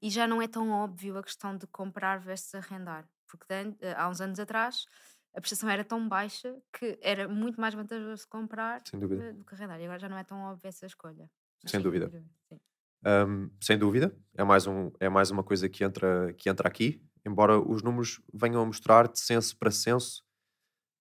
E 0.00 0.08
já 0.08 0.26
não 0.26 0.40
é 0.40 0.46
tão 0.46 0.70
óbvio 0.70 1.18
a 1.18 1.22
questão 1.22 1.56
de 1.56 1.66
comprar 1.66 2.18
versus 2.20 2.54
arrendar, 2.54 3.08
porque 3.26 3.52
eh, 3.52 3.94
há 3.96 4.08
uns 4.08 4.20
anos 4.20 4.38
atrás 4.38 4.86
a 5.34 5.40
prestação 5.40 5.68
era 5.68 5.84
tão 5.84 6.08
baixa 6.08 6.56
que 6.72 6.96
era 7.02 7.28
muito 7.28 7.60
mais 7.60 7.74
vantajoso 7.74 8.26
comprar 8.28 8.82
do 8.92 9.44
que 9.44 9.54
arrendar. 9.54 9.80
E 9.80 9.84
agora 9.84 9.98
já 9.98 10.08
não 10.08 10.16
é 10.16 10.22
tão 10.22 10.40
óbvia 10.42 10.68
essa 10.68 10.86
escolha. 10.86 11.28
Sem 11.66 11.80
dúvida. 11.80 12.08
Sim. 12.08 12.60
Um, 13.06 13.50
sem 13.60 13.76
dúvida, 13.76 14.16
é 14.34 14.42
mais, 14.42 14.66
um, 14.66 14.90
é 14.98 15.08
mais 15.08 15.30
uma 15.30 15.42
coisa 15.42 15.68
que 15.68 15.84
entra, 15.84 16.32
que 16.34 16.48
entra 16.48 16.66
aqui, 16.66 17.02
embora 17.24 17.58
os 17.58 17.82
números 17.82 18.20
venham 18.32 18.62
a 18.62 18.66
mostrar 18.66 19.08
de 19.08 19.20
censo 19.20 19.56
para 19.56 19.70
censo 19.70 20.22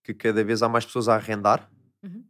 que 0.03 0.13
cada 0.13 0.43
vez 0.43 0.61
há 0.61 0.67
mais 0.67 0.85
pessoas 0.85 1.07
a 1.07 1.15
arrendar. 1.15 1.69
Uhum. 2.03 2.25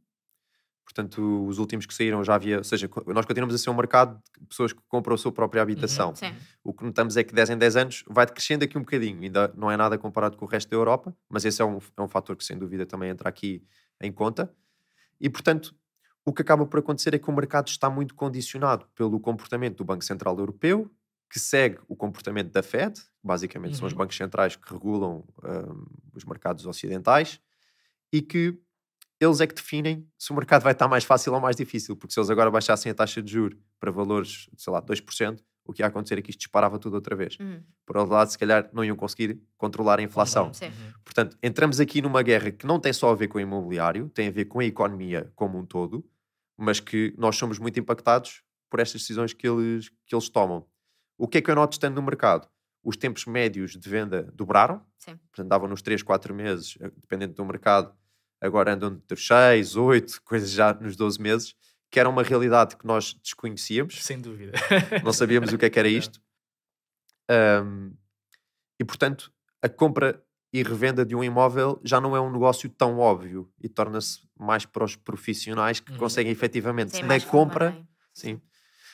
Portanto, 0.84 1.48
os 1.48 1.58
últimos 1.58 1.86
que 1.88 1.94
saíram 1.94 2.24
já 2.24 2.36
havia, 2.36 2.60
ou 2.60 2.64
seja, 2.64 2.88
nós 3.08 3.26
continuamos 3.26 3.56
a 3.56 3.58
ser 3.58 3.70
um 3.70 3.74
mercado 3.74 4.22
de 4.40 4.46
pessoas 4.46 4.74
que 4.74 4.82
compram 4.88 5.16
a 5.16 5.18
sua 5.18 5.32
própria 5.32 5.62
habitação. 5.62 6.14
Uhum, 6.22 6.36
o 6.64 6.74
que 6.74 6.84
notamos 6.84 7.18
é 7.18 7.24
que 7.24 7.34
10 7.34 7.52
em 7.52 7.58
10 7.58 7.76
anos 7.78 8.04
vai 8.08 8.28
crescendo 8.28 8.64
aqui 8.64 8.78
um 8.78 8.82
bocadinho, 8.82 9.24
ainda 9.24 9.52
não 9.56 9.72
é 9.72 9.78
nada 9.78 9.98
comparado 9.98 10.38
com 10.38 10.46
o 10.46 10.48
resto 10.48 10.70
da 10.70 10.76
Europa, 10.76 11.16
mas 11.28 11.46
esse 11.46 11.62
é 11.62 11.66
um, 11.66 11.80
é 11.98 12.02
um 12.02 12.08
fator 12.08 12.36
que 12.36 12.44
sem 12.44 12.58
dúvida 12.58 12.86
também 12.86 13.10
entra 13.10 13.28
aqui 13.28 13.66
em 14.00 14.12
conta. 14.12 14.54
E 15.20 15.30
portanto, 15.30 15.74
o 16.26 16.34
que 16.34 16.42
acaba 16.42 16.66
por 16.66 16.80
acontecer 16.80 17.14
é 17.14 17.20
que 17.20 17.30
o 17.30 17.34
mercado 17.34 17.68
está 17.68 17.90
muito 17.90 18.16
condicionado 18.16 18.86
pelo 18.96 19.20
comportamento 19.20 19.78
do 19.78 19.86
Banco 19.86 20.04
Central 20.04 20.38
Europeu, 20.38 20.90
que 21.30 21.40
segue 21.40 21.80
o 21.88 21.96
comportamento 21.96 22.52
da 22.52 22.62
Fed, 22.62 23.02
basicamente 23.24 23.72
uhum. 23.72 23.78
são 23.80 23.88
os 23.88 23.94
uhum. 23.94 24.00
bancos 24.00 24.16
centrais 24.16 24.56
que 24.56 24.72
regulam 24.72 25.26
um, 25.44 25.86
os 26.16 26.24
mercados 26.24 26.66
ocidentais, 26.66 27.40
e 28.12 28.22
que 28.22 28.58
eles 29.20 29.42
é 29.42 29.48
que 29.48 29.56
definem 29.56 30.08
se 30.18 30.32
o 30.32 30.36
mercado 30.36 30.62
vai 30.62 30.74
estar 30.74 30.88
mais 30.88 31.04
fácil 31.04 31.34
ou 31.34 31.42
mais 31.42 31.56
difícil, 31.56 31.96
porque 31.96 32.14
se 32.14 32.20
eles 32.20 32.30
agora 32.30 32.52
baixassem 32.52 32.92
a 32.92 32.96
taxa 32.96 33.22
de 33.22 33.32
juros 33.32 33.58
para 33.80 33.92
valores, 33.92 34.50
sei 34.58 34.72
lá, 34.72 34.82
2%, 34.82 35.40
o 35.66 35.72
que 35.72 35.82
ia 35.82 35.88
acontecer 35.88 36.20
é 36.20 36.22
que 36.22 36.30
isto 36.30 36.40
disparava 36.40 36.78
tudo 36.78 36.96
outra 36.96 37.16
vez. 37.16 37.38
Uhum. 37.40 37.64
Por 37.86 37.98
outro 37.98 38.14
lado, 38.14 38.30
se 38.30 38.38
calhar 38.38 38.70
não 38.74 38.84
iam 38.84 38.96
conseguir 38.96 39.42
controlar 39.58 40.00
a 40.00 40.04
inflação. 40.04 40.48
Uhum. 40.48 40.72
Portanto, 41.04 41.38
entramos 41.42 41.80
aqui 41.80 42.02
numa 42.02 42.22
guerra 42.22 42.52
que 42.52 42.68
não 42.68 42.80
tem 42.80 42.92
só 42.92 43.12
a 43.12 43.16
ver 43.16 43.28
com 43.28 43.38
o 43.38 43.42
imobiliário, 43.42 44.10
tem 44.10 44.28
a 44.28 44.32
ver 44.32 44.46
com 44.46 44.60
a 44.60 44.66
economia 44.66 45.32
como 45.36 45.58
um 45.58 45.66
todo, 45.66 46.06
mas 46.58 46.80
que 46.80 47.14
nós 47.18 47.36
somos 47.36 47.60
muito 47.60 47.80
impactados 47.80 48.44
por 48.70 48.80
estas 48.80 49.02
decisões 49.02 49.34
que 49.34 49.48
eles, 49.48 49.90
que 50.06 50.16
eles 50.16 50.30
tomam. 50.30 50.66
O 51.18 51.28
que 51.28 51.38
é 51.38 51.42
que 51.42 51.52
eu 51.52 51.56
noto 51.56 51.74
estando 51.74 51.96
no 51.96 52.02
mercado? 52.02 52.50
Os 52.84 52.98
tempos 52.98 53.26
médios 53.26 53.78
de 53.78 53.90
venda 53.90 54.24
dobraram, 54.34 54.86
Sim. 54.98 55.16
portanto, 55.18 55.48
davam 55.48 55.68
nos 55.68 55.82
3, 55.82 56.04
4 56.04 56.34
meses, 56.34 56.78
eh, 56.82 56.92
dependendo 56.98 57.34
do 57.34 57.46
mercado, 57.46 57.96
agora 58.42 58.74
andam 58.74 58.94
entre 58.94 59.18
6, 59.18 59.76
8, 59.76 60.22
coisas 60.26 60.52
já 60.52 60.74
nos 60.74 60.96
12 60.96 61.22
meses, 61.22 61.56
que 61.90 62.00
era 62.00 62.10
uma 62.10 62.24
realidade 62.24 62.76
que 62.76 62.86
nós 62.86 63.14
desconhecíamos. 63.14 64.04
Sem 64.04 64.20
dúvida. 64.20 64.54
Não 65.04 65.14
sabíamos 65.14 65.54
o 65.54 65.58
que 65.58 65.66
é 65.66 65.70
que 65.70 65.80
era 65.80 65.88
isto. 65.88 66.20
Um, 67.30 67.96
e, 68.80 68.84
portanto, 68.84 69.32
a 69.62 69.70
compra 69.70 70.22
e 70.54 70.62
revenda 70.62 71.04
de 71.04 71.16
um 71.16 71.24
imóvel 71.24 71.82
já 71.84 72.00
não 72.00 72.16
é 72.16 72.22
um 72.22 72.32
negócio 72.32 72.70
tão 72.70 73.00
óbvio 73.00 73.50
e 73.60 73.68
torna-se 73.68 74.20
mais 74.40 74.68
para 74.68 74.86
os 74.86 74.96
profissionais 74.96 75.80
que 75.80 75.92
uhum. 75.92 75.98
conseguem 75.98 76.32
efetivamente 76.32 76.96
sim, 76.96 77.02
na 77.02 77.20
compra. 77.20 77.76
Sim. 78.14 78.40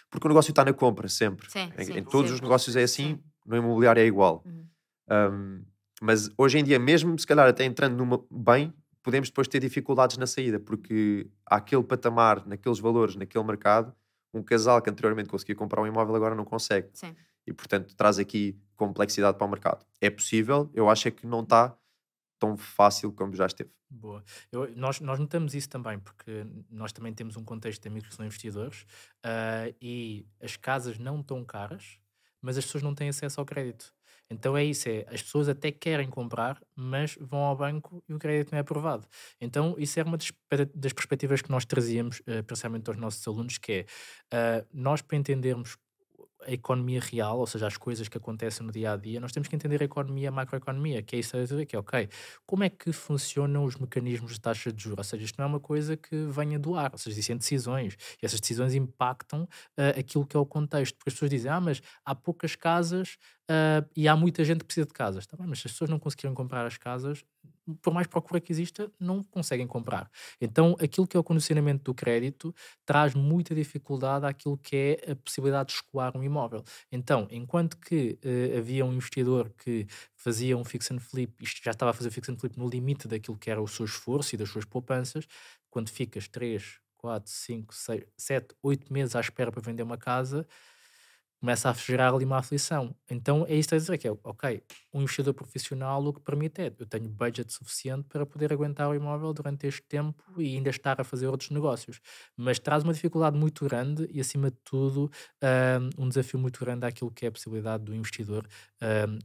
Porque 0.10 0.26
o 0.26 0.30
negócio 0.30 0.52
está 0.52 0.64
na 0.64 0.72
compra 0.72 1.10
sempre. 1.10 1.52
Sim, 1.52 1.70
em, 1.78 1.84
sim, 1.84 1.98
em, 1.98 2.04
todos 2.04 2.32
os 2.32 2.40
negócios 2.40 2.78
é 2.78 2.84
assim, 2.84 3.20
no 3.46 3.58
imobiliário 3.58 4.02
é 4.02 4.06
igual. 4.06 4.42
Uhum. 4.46 4.66
Um, 5.12 5.66
mas 6.02 6.30
hoje 6.38 6.58
em 6.58 6.64
dia, 6.64 6.80
mesmo 6.80 7.20
se 7.20 7.28
calhar 7.28 7.46
até 7.46 7.66
entrando 7.66 7.98
numa 7.98 8.24
bem, 8.32 8.74
podemos 9.04 9.28
depois 9.28 9.50
ter 9.50 9.60
dificuldades 9.60 10.18
na 10.18 10.26
saída, 10.26 10.62
porque 10.62 11.30
há 11.46 11.58
aquele 11.58 11.84
patamar, 11.84 12.48
naqueles 12.48 12.80
valores, 12.80 13.18
naquele 13.18 13.44
mercado, 13.44 13.94
um 14.34 14.42
casal 14.42 14.82
que 14.82 14.90
anteriormente 14.90 15.28
conseguia 15.28 15.56
comprar 15.56 15.82
um 15.82 15.88
imóvel 15.88 16.16
agora 16.16 16.36
não 16.36 16.46
consegue. 16.46 16.88
Sim 16.94 17.14
e, 17.50 17.54
portanto, 17.54 17.96
traz 17.96 18.20
aqui 18.20 18.58
complexidade 18.76 19.38
para 19.38 19.48
o 19.48 19.50
mercado. 19.50 19.86
É 20.00 20.10
possível, 20.10 20.70
eu 20.74 20.90
acho 20.90 21.08
é 21.08 21.12
que 21.12 21.26
não 21.26 21.42
está 21.42 21.76
tão 22.40 22.56
fácil 22.56 23.12
como 23.12 23.36
já 23.36 23.46
esteve. 23.46 23.72
Boa. 23.90 24.24
Eu, 24.52 24.74
nós, 24.76 25.02
nós 25.02 25.20
notamos 25.20 25.56
isso 25.56 25.68
também, 25.68 26.00
porque 26.00 26.46
nós 26.70 26.92
também 26.94 27.12
temos 27.12 27.36
um 27.36 27.44
contexto 27.44 27.82
de 27.82 27.88
amigos 27.88 28.10
que 28.10 28.16
são 28.16 28.26
investidores 28.26 28.84
uh, 29.26 29.76
e 29.82 30.28
as 30.42 30.56
casas 30.56 31.00
não 31.00 31.20
estão 31.20 31.44
caras, 31.44 32.00
mas 32.40 32.58
as 32.58 32.66
pessoas 32.66 32.84
não 32.84 32.94
têm 32.94 33.10
acesso 33.10 33.40
ao 33.40 33.46
crédito. 33.46 33.92
Então 34.32 34.56
é 34.56 34.64
isso, 34.64 34.88
é, 34.88 35.08
as 35.12 35.24
pessoas 35.24 35.50
até 35.50 35.72
querem 35.72 36.08
comprar, 36.08 36.62
mas 36.76 37.18
vão 37.20 37.40
ao 37.40 37.56
banco 37.56 38.04
e 38.08 38.14
o 38.14 38.20
crédito 38.20 38.52
não 38.52 38.60
é 38.60 38.62
aprovado. 38.62 39.08
Então 39.42 39.76
isso 39.80 40.00
é 40.00 40.04
uma 40.04 40.18
das, 40.18 40.32
das 40.76 40.94
perspectivas 40.94 41.42
que 41.42 41.50
nós 41.50 41.66
trazíamos, 41.66 42.20
uh, 42.20 42.44
principalmente 42.46 42.88
aos 42.90 42.98
nossos 42.98 43.28
alunos, 43.28 43.58
que 43.58 43.86
é, 44.32 44.62
uh, 44.62 44.68
nós 44.72 45.02
para 45.02 45.18
entendermos 45.18 45.78
a 46.46 46.52
economia 46.52 47.00
real, 47.00 47.40
ou 47.40 47.48
seja, 47.48 47.68
as 47.68 47.78
coisas 47.78 48.08
que 48.08 48.18
acontecem 48.18 48.66
no 48.66 48.72
dia 48.72 48.94
a 48.94 48.98
dia, 48.98 49.20
nós 49.20 49.32
temos 49.32 49.48
que 49.48 49.56
entender 49.56 49.82
a 49.82 49.86
economia, 49.86 50.30
a 50.30 50.32
macroeconomia, 50.32 51.02
que 51.02 51.16
é 51.16 51.20
isso 51.20 51.36
que 51.68 51.76
é 51.76 51.80
ok. 51.80 52.10
Como 52.46 52.64
é 52.64 52.70
que 52.70 52.92
funcionam 52.92 53.64
os 53.66 53.76
mecanismos 53.76 54.34
de 54.34 54.42
taxa 54.42 54.72
de 54.72 54.82
juros? 54.82 55.00
Ou 55.00 55.04
seja, 55.04 55.26
isto 55.26 55.38
não 55.38 55.46
é 55.46 55.48
uma 55.48 55.60
coisa 55.60 55.98
que 55.98 56.16
venha 56.28 56.58
do 56.58 56.76
ar, 56.76 56.92
ou 56.92 56.98
seja, 56.98 57.16
existem 57.16 57.38
decisões 57.38 57.98
e 58.22 58.26
essas 58.26 58.40
decisões 58.40 58.74
impactam 58.74 59.44
uh, 59.44 60.00
aquilo 60.00 60.26
que 60.26 60.36
é 60.36 60.40
o 60.40 60.46
contexto. 60.46 60.96
Porque 60.96 61.10
as 61.10 61.14
pessoas 61.14 61.32
dizem, 61.32 61.52
ah, 61.52 61.62
mas 61.62 61.82
há 62.06 62.16
poucas 62.16 62.56
casas 62.56 63.18
uh, 63.50 63.88
e 63.96 64.08
há 64.08 64.16
muita 64.16 64.44
gente 64.44 64.60
que 64.60 64.66
precisa 64.66 64.86
de 64.86 64.94
casas. 64.94 65.26
Tá 65.26 65.36
bem, 65.36 65.48
mas 65.48 65.60
se 65.60 65.68
as 65.68 65.74
pessoas 65.74 65.90
não 65.90 66.00
conseguiram 66.00 66.34
comprar 66.34 66.66
as 66.66 66.78
casas, 66.78 67.24
por 67.82 67.94
mais 67.94 68.08
procura 68.08 68.40
que 68.40 68.52
exista, 68.52 68.92
não 69.00 69.24
conseguem 69.24 69.68
comprar. 69.68 70.10
Então, 70.42 70.76
aquilo 70.80 71.08
que 71.08 71.16
é 71.16 71.20
o 71.20 71.24
condicionamento 71.24 71.84
do 71.84 71.94
crédito 71.94 72.54
traz 72.86 73.14
muita 73.14 73.54
dificuldade 73.54 74.26
àquilo 74.26 74.58
que 74.58 74.76
é 74.76 75.12
a 75.12 75.16
possibilidade 75.16 75.70
de 75.70 75.76
escoar 75.76 76.16
um 76.18 76.24
imóvel. 76.24 76.64
Então, 76.92 77.28
enquanto 77.30 77.78
que 77.78 78.18
uh, 78.24 78.58
havia 78.58 78.86
um 78.86 78.94
investidor 78.94 79.52
que 79.58 79.88
fazia 80.16 80.58
um 80.58 80.64
fix 80.64 80.90
and 80.92 81.00
flip, 81.00 81.34
isto 81.44 81.62
já 81.64 81.72
estava 81.72 81.92
a 81.92 81.94
fazer 81.94 82.10
fix 82.12 82.30
and 82.30 82.38
flip 82.38 82.58
no 82.58 82.68
limite 82.68 83.08
daquilo 83.08 83.38
que 83.38 83.50
era 83.50 83.62
o 83.62 83.68
seu 83.68 83.86
esforço 83.86 84.36
e 84.36 84.38
das 84.38 84.50
suas 84.50 84.66
poupanças, 84.66 85.28
quando 85.70 85.90
ficas 85.90 86.28
3, 86.28 86.80
4, 86.98 87.32
5, 87.32 87.74
6, 87.74 88.04
7, 88.18 88.56
8 88.62 88.92
meses 88.92 89.16
à 89.16 89.20
espera 89.20 89.52
para 89.52 89.62
vender 89.62 89.84
uma 89.84 89.98
casa, 89.98 90.46
começa 91.40 91.70
a 91.70 91.74
gerar 91.74 92.14
ali 92.14 92.26
uma 92.26 92.38
aflição. 92.38 92.94
Então 93.10 93.46
é 93.48 93.56
isso 93.56 93.74
a 93.74 93.78
dizer 93.78 93.98
que 93.98 94.08
é, 94.08 94.12
ok, 94.24 94.62
um 94.94 95.02
investidor 95.02 95.34
profissional 95.34 96.04
o 96.06 96.14
que 96.14 96.20
permite 96.22 96.62
é, 96.62 96.74
eu 96.78 96.86
tenho 96.86 97.08
budget 97.10 97.52
suficiente 97.54 98.08
para 98.10 98.26
poder 98.26 98.52
aguentar 98.54 98.90
o 98.90 98.96
imóvel 98.96 99.34
durante 99.34 99.66
este 99.68 99.82
tempo 99.84 100.24
e 100.38 100.56
ainda 100.56 100.70
estar 100.70 101.00
a 101.00 101.04
fazer 101.04 101.28
outros 101.28 101.50
negócios. 101.52 102.00
Mas 102.36 102.60
traz 102.60 102.84
uma 102.84 102.94
dificuldade 102.94 103.38
muito 103.38 103.66
grande 103.66 104.08
e, 104.12 104.20
acima 104.20 104.50
de 104.52 104.58
tudo, 104.64 105.10
um, 105.98 106.06
um 106.06 106.10
desafio 106.10 106.40
muito 106.40 106.60
grande 106.60 106.86
àquilo 106.86 107.12
que 107.12 107.26
é 107.26 107.30
a 107.30 107.32
possibilidade 107.32 107.84
do 107.84 107.96
investidor 107.96 108.46
um, 108.82 109.20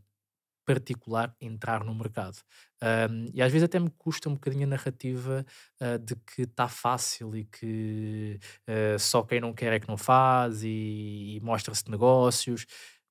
particular 0.64 1.34
entrar 1.40 1.84
no 1.84 1.94
mercado. 1.94 2.36
Um, 2.82 3.26
e 3.32 3.42
às 3.42 3.50
vezes 3.50 3.64
até 3.64 3.78
me 3.78 3.90
custa 3.90 4.28
um 4.28 4.34
bocadinho 4.34 4.64
a 4.64 4.70
narrativa 4.70 5.44
uh, 5.80 5.98
de 5.98 6.16
que 6.16 6.42
está 6.42 6.68
fácil 6.68 7.34
e 7.36 7.44
que 7.44 8.38
uh, 8.68 8.98
só 8.98 9.22
quem 9.22 9.40
não 9.40 9.52
quer 9.54 9.72
é 9.72 9.80
que 9.80 9.88
não 9.88 9.96
faz 9.96 10.62
e, 10.62 11.36
e 11.36 11.40
mostra-se 11.42 11.90
negócios. 11.90 12.66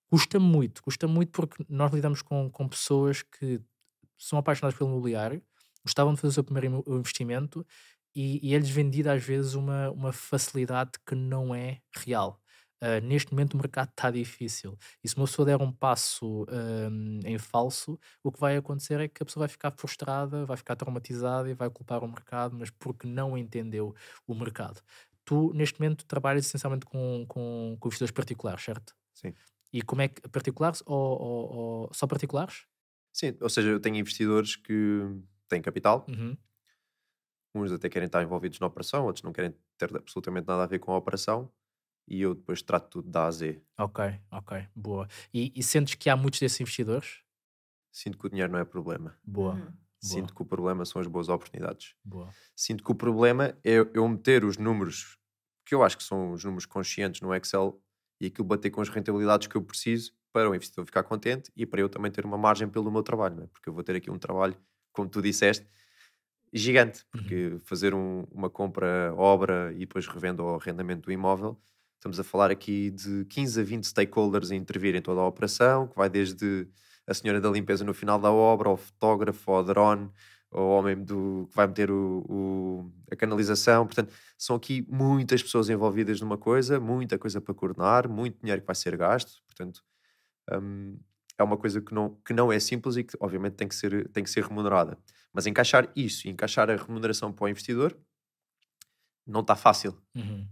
Custa 0.09 0.39
muito, 0.39 0.83
custa 0.83 1.07
muito 1.07 1.31
porque 1.31 1.65
nós 1.67 1.91
lidamos 1.91 2.21
com, 2.21 2.49
com 2.49 2.67
pessoas 2.67 3.23
que 3.23 3.59
são 4.17 4.37
apaixonadas 4.37 4.77
pelo 4.77 4.91
imobiliário, 4.91 5.41
gostavam 5.83 6.13
de 6.13 6.21
fazer 6.21 6.31
o 6.31 6.33
seu 6.33 6.43
primeiro 6.43 6.83
investimento 6.87 7.65
e, 8.15 8.39
e 8.47 8.53
é-lhes 8.53 8.69
vendida 8.69 9.13
às 9.13 9.23
vezes 9.23 9.55
uma, 9.55 9.89
uma 9.91 10.13
facilidade 10.13 10.91
que 11.05 11.15
não 11.15 11.53
é 11.53 11.79
real. 11.95 12.39
Uh, 12.84 12.99
neste 13.01 13.31
momento 13.31 13.53
o 13.53 13.57
mercado 13.57 13.91
está 13.91 14.11
difícil. 14.11 14.77
E 15.01 15.07
se 15.07 15.15
uma 15.15 15.25
pessoa 15.25 15.45
der 15.45 15.61
um 15.61 15.71
passo 15.71 16.45
um, 16.51 17.19
em 17.23 17.38
falso, 17.38 17.97
o 18.21 18.29
que 18.29 18.38
vai 18.38 18.57
acontecer 18.57 18.99
é 18.99 19.07
que 19.07 19.23
a 19.23 19.25
pessoa 19.25 19.43
vai 19.43 19.47
ficar 19.47 19.71
frustrada, 19.71 20.45
vai 20.45 20.57
ficar 20.57 20.75
traumatizada 20.75 21.49
e 21.49 21.53
vai 21.53 21.69
culpar 21.69 22.03
o 22.03 22.07
mercado, 22.09 22.57
mas 22.59 22.69
porque 22.69 23.07
não 23.07 23.38
entendeu 23.38 23.95
o 24.27 24.36
mercado. 24.36 24.81
Tu, 25.23 25.53
neste 25.53 25.79
momento, 25.79 26.05
trabalhas 26.05 26.45
essencialmente 26.45 26.86
com, 26.86 27.25
com, 27.25 27.77
com 27.79 27.88
investidores 27.88 28.11
particulares, 28.11 28.61
certo? 28.61 28.93
Sim. 29.13 29.34
E 29.71 29.81
como 29.81 30.01
é 30.01 30.09
que. 30.09 30.21
Particulares 30.27 30.84
ou, 30.86 31.21
ou, 31.21 31.55
ou 31.55 31.89
só 31.93 32.05
particulares? 32.05 32.65
Sim, 33.13 33.38
ou 33.39 33.47
seja, 33.47 33.69
eu 33.69 33.79
tenho 33.79 33.95
investidores 33.95 34.57
que 34.57 35.07
têm 35.47 35.61
capital. 35.61 36.05
Uhum. 36.09 36.36
Uns 37.55 37.71
até 37.71 37.88
querem 37.88 38.07
estar 38.07 38.21
envolvidos 38.21 38.59
na 38.59 38.67
operação, 38.67 39.05
outros 39.05 39.23
não 39.23 39.31
querem 39.31 39.55
ter 39.77 39.95
absolutamente 39.95 40.47
nada 40.47 40.63
a 40.63 40.67
ver 40.67 40.79
com 40.79 40.91
a 40.91 40.97
operação 40.97 41.49
e 42.07 42.21
eu 42.21 42.35
depois 42.35 42.61
trato 42.61 42.89
tudo 42.89 43.09
da 43.09 43.23
A 43.23 43.27
a 43.27 43.31
Z. 43.31 43.61
Ok, 43.77 44.03
ok, 44.31 44.67
boa. 44.75 45.07
E, 45.33 45.51
e 45.55 45.63
sentes 45.63 45.95
que 45.95 46.09
há 46.09 46.15
muitos 46.15 46.39
desses 46.39 46.59
investidores? 46.61 47.21
Sinto 47.91 48.17
que 48.17 48.25
o 48.27 48.29
dinheiro 48.29 48.51
não 48.51 48.59
é 48.59 48.65
problema. 48.65 49.15
Boa. 49.23 49.53
Uhum. 49.55 49.73
Sinto 49.99 50.33
que 50.35 50.41
o 50.41 50.45
problema 50.45 50.83
são 50.85 50.99
as 51.01 51.07
boas 51.07 51.29
oportunidades. 51.29 51.95
Boa. 52.03 52.33
Sinto 52.55 52.83
que 52.83 52.91
o 52.91 52.95
problema 52.95 53.57
é 53.63 53.75
eu 53.93 54.07
meter 54.09 54.43
os 54.43 54.57
números, 54.57 55.17
que 55.65 55.73
eu 55.73 55.81
acho 55.83 55.97
que 55.97 56.03
são 56.03 56.31
os 56.33 56.43
números 56.43 56.65
conscientes 56.65 57.21
no 57.21 57.33
Excel, 57.33 57.79
e 58.19 58.25
aquilo 58.27 58.47
bater 58.47 58.69
com 58.69 58.81
as 58.81 58.89
rentabilidades 58.89 59.47
que 59.47 59.55
eu 59.55 59.61
preciso 59.63 60.13
para 60.31 60.49
o 60.49 60.55
investidor 60.55 60.85
ficar 60.85 61.03
contente 61.03 61.51
e 61.55 61.65
para 61.65 61.79
eu 61.81 61.87
também 61.89 62.11
ter 62.11 62.25
uma 62.25 62.37
margem 62.37 62.67
pelo 62.67 62.91
meu 62.91 63.03
trabalho, 63.03 63.35
não 63.35 63.43
é? 63.43 63.47
porque 63.47 63.69
eu 63.69 63.73
vou 63.73 63.83
ter 63.83 63.95
aqui 63.95 64.09
um 64.09 64.17
trabalho, 64.17 64.57
como 64.91 65.07
tu 65.07 65.21
disseste, 65.21 65.67
gigante, 66.53 67.05
porque 67.11 67.47
Uhum. 67.47 67.59
fazer 67.59 67.93
um- 67.93 68.23
uma 68.31 68.49
compra, 68.49 69.13
obra 69.15 69.71
e 69.73 69.79
depois 69.79 70.07
revenda 70.07 70.43
o 70.43 70.55
arrendamento 70.55 71.01
do 71.03 71.11
imóvel 71.11 71.59
Estamos 72.03 72.19
a 72.19 72.23
falar 72.25 72.51
aqui 72.51 72.91
de 72.91 73.23
15 73.29 73.61
a 73.61 73.63
20 73.63 73.85
stakeholders 73.85 74.51
a 74.51 74.55
intervir 74.57 74.93
em 74.93 75.01
toda 75.01 75.21
a 75.21 75.25
operação, 75.25 75.87
que 75.87 75.95
vai 75.95 76.09
desde 76.09 76.67
a 77.07 77.13
senhora 77.13 77.39
da 77.39 77.49
limpeza 77.49 77.85
no 77.85 77.93
final 77.93 78.19
da 78.19 78.29
obra, 78.29 78.67
ao 78.67 78.75
fotógrafo, 78.75 79.49
ao 79.49 79.63
drone, 79.63 80.11
ao 80.51 80.67
homem 80.67 81.01
do, 81.01 81.47
que 81.49 81.55
vai 81.55 81.65
meter 81.65 81.89
o, 81.89 82.25
o- 82.27 82.91
a 83.09 83.15
canalização. 83.15 83.85
Portanto, 83.85 84.13
são 84.37 84.57
aqui 84.57 84.85
muitas 84.89 85.41
pessoas 85.41 85.69
envolvidas 85.69 86.19
numa 86.19 86.37
coisa, 86.37 86.77
muita 86.77 87.17
coisa 87.17 87.39
para 87.39 87.53
coordenar, 87.53 88.09
muito 88.09 88.37
dinheiro 88.41 88.59
que 88.59 88.67
vai 88.67 88.75
ser 88.75 88.97
gasto. 88.97 89.41
Portanto, 89.45 89.81
hum, 90.51 90.99
é 91.37 91.43
uma 91.43 91.55
coisa 91.55 91.79
que 91.79 91.93
não, 91.93 92.15
que 92.25 92.33
não 92.33 92.51
é 92.51 92.59
simples 92.59 92.97
e 92.97 93.05
que, 93.05 93.15
obviamente, 93.17 93.53
tem 93.53 93.67
que 93.69 93.75
ser, 93.75 94.09
tem 94.09 94.25
que 94.25 94.29
ser 94.29 94.43
remunerada. 94.43 94.97
Mas 95.31 95.47
encaixar 95.47 95.89
isso, 95.95 96.27
encaixar 96.27 96.69
a 96.69 96.75
remuneração 96.75 97.31
para 97.31 97.45
o 97.45 97.47
investidor, 97.47 97.97
não 99.25 99.39
está 99.39 99.55
fácil. 99.55 99.97
Uhum. 100.13 100.45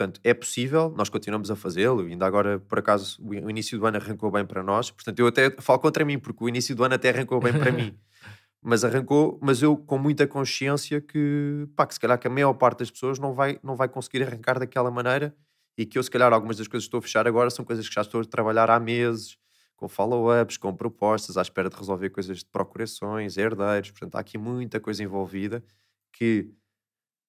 Portanto, 0.00 0.18
é 0.24 0.32
possível, 0.32 0.94
nós 0.96 1.10
continuamos 1.10 1.50
a 1.50 1.56
fazê-lo, 1.56 2.00
ainda 2.00 2.24
agora, 2.24 2.58
por 2.58 2.78
acaso, 2.78 3.22
o 3.22 3.50
início 3.50 3.78
do 3.78 3.84
ano 3.84 3.98
arrancou 3.98 4.30
bem 4.30 4.46
para 4.46 4.62
nós, 4.62 4.90
portanto, 4.90 5.18
eu 5.18 5.26
até 5.26 5.50
falo 5.60 5.78
contra 5.78 6.06
mim, 6.06 6.18
porque 6.18 6.42
o 6.42 6.48
início 6.48 6.74
do 6.74 6.82
ano 6.82 6.94
até 6.94 7.10
arrancou 7.10 7.38
bem 7.38 7.52
para 7.52 7.70
mim, 7.70 7.94
mas 8.64 8.82
arrancou, 8.82 9.38
mas 9.42 9.60
eu 9.60 9.76
com 9.76 9.98
muita 9.98 10.26
consciência 10.26 11.02
que, 11.02 11.68
pá, 11.76 11.86
que 11.86 11.92
se 11.92 12.00
calhar 12.00 12.18
que 12.18 12.26
a 12.26 12.30
maior 12.30 12.54
parte 12.54 12.78
das 12.78 12.90
pessoas 12.90 13.18
não 13.18 13.34
vai, 13.34 13.60
não 13.62 13.76
vai 13.76 13.90
conseguir 13.90 14.22
arrancar 14.22 14.58
daquela 14.58 14.90
maneira 14.90 15.36
e 15.76 15.84
que 15.84 15.98
eu, 15.98 16.02
se 16.02 16.10
calhar, 16.10 16.32
algumas 16.32 16.56
das 16.56 16.66
coisas 16.66 16.86
que 16.86 16.88
estou 16.88 16.98
a 17.00 17.02
fechar 17.02 17.28
agora 17.28 17.50
são 17.50 17.62
coisas 17.62 17.86
que 17.86 17.94
já 17.94 18.00
estou 18.00 18.22
a 18.22 18.24
trabalhar 18.24 18.70
há 18.70 18.80
meses, 18.80 19.36
com 19.76 19.86
follow-ups, 19.86 20.56
com 20.56 20.74
propostas, 20.74 21.36
à 21.36 21.42
espera 21.42 21.68
de 21.68 21.76
resolver 21.76 22.08
coisas 22.08 22.38
de 22.38 22.46
procurações, 22.46 23.36
herdeiros, 23.36 23.90
portanto, 23.90 24.14
há 24.14 24.20
aqui 24.20 24.38
muita 24.38 24.80
coisa 24.80 25.04
envolvida 25.04 25.62
que 26.10 26.50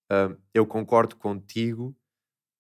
hum, 0.10 0.38
eu 0.54 0.66
concordo 0.66 1.18
contigo 1.18 1.94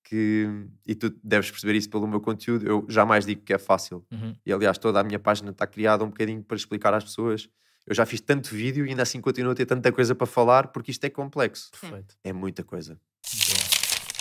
que, 0.04 0.47
e 0.86 0.95
tu 0.95 1.10
deves 1.24 1.49
perceber 1.49 1.76
isso 1.76 1.89
pelo 1.89 2.08
meu 2.08 2.20
conteúdo, 2.20 2.68
eu 2.68 2.86
jamais 2.89 3.26
digo 3.26 3.41
que 3.43 3.54
é 3.54 3.58
fácil. 3.58 4.06
Uhum. 4.12 4.36
E 4.45 4.52
aliás, 4.52 4.78
toda 4.78 4.99
a 4.99 5.04
minha 5.04 5.20
página 5.20 5.52
está 5.52 5.66
criada 5.66 6.04
um 6.04 6.08
bocadinho 6.08 6.43
para 6.43 6.58
explicar 6.58 6.93
às 6.93 7.04
pessoas. 7.04 7.49
Eu 7.86 7.95
já 7.95 8.06
fiz 8.06 8.22
tanto 8.22 8.49
vídeo 8.49 8.86
e 8.86 8.89
ainda 8.89 9.04
assim 9.04 9.20
continuo 9.20 9.52
a 9.52 9.56
ter 9.56 9.66
tanta 9.66 9.91
coisa 9.91 10.14
para 10.14 10.28
falar 10.28 10.68
porque 10.68 10.91
isto 10.91 11.04
é 11.04 11.10
complexo. 11.10 11.72
Perfeito. 11.72 12.16
É 12.24 12.32
muita 12.32 12.64
coisa. 12.64 12.99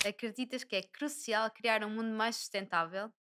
Acreditas 0.07 0.65
que 0.65 0.77
é 0.77 0.83
crucial 0.83 1.51
criar 1.51 1.85
um 1.85 1.91
mundo 1.91 2.17
mais 2.17 2.37
sustentável? 2.37 3.13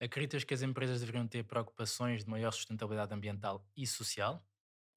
Acreditas 0.00 0.42
que 0.42 0.54
as 0.54 0.62
empresas 0.62 1.00
deveriam 1.00 1.26
ter 1.26 1.44
preocupações 1.44 2.24
de 2.24 2.30
maior 2.30 2.50
sustentabilidade 2.50 3.12
ambiental 3.14 3.66
e 3.76 3.86
social? 3.86 4.42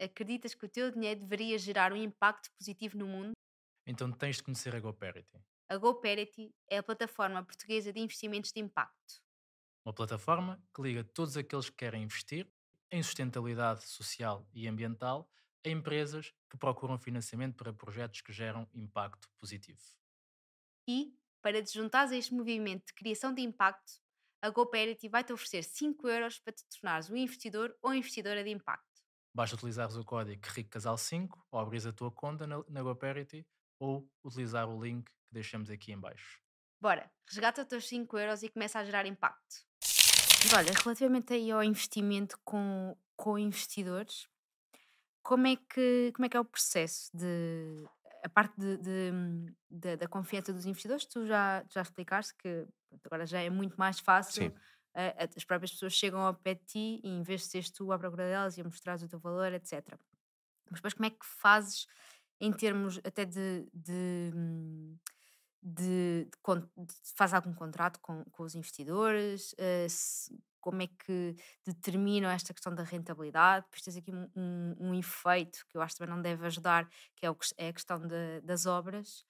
Acreditas 0.02 0.54
que 0.54 0.66
o 0.66 0.70
teu 0.70 0.92
dinheiro 0.92 1.20
deveria 1.20 1.58
gerar 1.58 1.92
um 1.92 1.98
impacto 1.98 2.50
positivo 2.58 2.98
no 2.98 3.08
mundo? 3.08 3.32
Então 3.86 4.12
tens 4.12 4.38
de 4.38 4.44
conhecer 4.44 4.76
a 4.76 4.80
GoParity, 4.80 5.38
A 5.70 5.76
GoParity 5.76 6.56
é 6.70 6.78
a 6.78 6.84
plataforma 6.84 7.44
portuguesa 7.44 7.92
de 7.92 8.00
investimentos 8.00 8.54
de 8.54 8.62
impacto. 8.62 9.22
uma 9.86 9.94
plataforma 9.94 10.64
que 10.74 10.82
liga 10.82 11.04
todos 11.04 11.36
aqueles 11.36 11.70
que 11.70 11.76
querem 11.76 12.04
investir 12.04 12.50
em 12.90 13.04
sustentabilidade 13.04 13.84
social 13.84 14.48
e 14.54 14.66
ambiental 14.66 15.30
a 15.66 15.70
empresas 15.70 16.34
que 16.50 16.58
procuram 16.58 16.98
financiamento 16.98 17.58
para 17.58 17.74
projetos 17.74 18.22
que 18.22 18.32
geram 18.32 18.66
impacto 18.74 19.30
positivo. 19.38 19.82
E, 20.88 21.14
para 21.42 21.62
te 21.62 21.74
juntares 21.74 22.14
a 22.14 22.16
este 22.16 22.34
movimento 22.34 22.86
de 22.88 22.94
criação 22.94 23.34
de 23.34 23.42
impacto, 23.42 24.00
a 24.42 24.50
GoParity 24.50 25.10
vai-te 25.10 25.34
oferecer 25.34 25.64
5 25.64 26.08
euros 26.08 26.40
para 26.40 26.54
te 26.54 26.64
tornares 26.70 27.10
um 27.10 27.18
investidor 27.18 27.76
ou 27.82 27.94
investidora 27.94 28.42
de 28.42 28.52
impacto. 28.52 29.02
Basta 29.34 29.58
utilizares 29.58 29.98
o 29.98 30.06
código 30.06 30.42
RICCASAL5 30.42 31.30
ou 31.52 31.60
abrir 31.60 31.86
a 31.86 31.92
tua 31.92 32.10
conta 32.10 32.48
na, 32.48 32.64
na 32.70 32.82
GoParity 32.82 33.46
ou 33.80 34.10
utilizar 34.24 34.70
o 34.70 34.82
link 34.82 35.12
que 35.28 35.34
deixamos 35.34 35.70
aqui 35.70 35.92
em 35.92 36.00
baixo. 36.00 36.40
Bora, 36.80 37.10
resgata 37.28 37.62
os 37.62 37.68
teus 37.68 37.88
5 37.88 38.18
euros 38.18 38.44
e 38.44 38.50
começa 38.50 38.80
a 38.80 38.84
gerar 38.86 39.06
impacto. 39.06 39.66
Mas 39.82 40.54
olha, 40.54 40.72
relativamente 40.72 41.34
aí 41.34 41.52
ao 41.52 41.64
investimento 41.64 42.40
com, 42.44 42.96
com 43.16 43.38
investidores, 43.38 44.28
como 45.24 45.48
é, 45.48 45.56
que, 45.56 46.12
como 46.16 46.26
é 46.26 46.30
que 46.30 46.38
é 46.38 46.40
o 46.40 46.46
processo 46.46 47.10
de 47.16 47.84
a 48.24 48.30
parte 48.30 48.56
de, 48.60 48.78
de- 48.78 49.56
de- 49.70 49.96
da 49.98 50.08
confiança 50.08 50.52
dos 50.54 50.66
investidores? 50.66 51.06
Tu 51.06 51.26
já, 51.26 51.64
já 51.70 51.82
explicaste 51.82 52.34
que 52.38 52.66
agora 53.06 53.26
já 53.26 53.42
é 53.42 53.50
muito 53.50 53.76
mais 53.78 54.00
fácil. 54.00 54.44
Sim. 54.50 54.56
a- 54.94 55.28
as 55.36 55.44
próprias 55.44 55.72
pessoas 55.72 55.94
chegam 55.94 56.20
ao 56.22 56.34
pé 56.34 56.56
de 56.56 56.64
ti 56.66 57.02
e 57.04 57.10
em 57.10 57.22
vez 57.22 57.42
de 57.42 57.48
seres 57.48 57.70
tu 57.70 57.92
à 57.92 58.00
procura 58.00 58.28
delas 58.28 58.58
e 58.58 58.62
a 58.62 58.64
mostrares 58.64 59.04
o 59.04 59.08
teu 59.08 59.20
valor, 59.20 59.52
etc. 59.54 59.84
Mas 60.70 60.80
depois 60.80 60.94
como 60.94 61.06
é 61.06 61.10
que 61.12 61.26
fazes 61.26 61.86
em 62.40 62.52
termos 62.54 63.00
até 63.04 63.24
de, 63.26 63.68
de, 63.74 64.32
hum, 64.36 64.98
de, 65.62 66.26
de 66.26 66.60
de- 66.86 66.96
faz 67.16 67.34
algum 67.34 67.54
contrato 67.54 68.00
com, 68.02 68.24
com 68.26 68.44
os 68.44 68.56
investidores? 68.56 69.54
eh, 69.58 69.88
se- 69.90 70.38
como 70.60 70.82
é 70.82 70.88
que 70.88 71.36
determinam 71.66 72.30
esta 72.30 72.54
questão 72.54 72.74
da 72.76 72.84
rentabilidade? 72.84 73.66
Depois 73.66 73.82
tens 73.82 73.98
aqui 73.98 74.12
um, 74.14 74.30
um- 74.36 74.76
um 74.90 74.96
efeito 74.96 75.66
que 75.70 75.78
eu 75.78 75.82
acho 75.82 75.96
que 75.96 76.00
também 76.00 76.16
não 76.16 76.22
deve 76.22 76.46
ajudar, 76.46 76.90
que 77.16 77.26
é, 77.26 77.30
o 77.32 77.38
é 77.58 77.70
a 77.70 77.74
questão 77.74 78.00
da- 78.08 78.40
das 78.44 78.66
obras, 78.66 79.26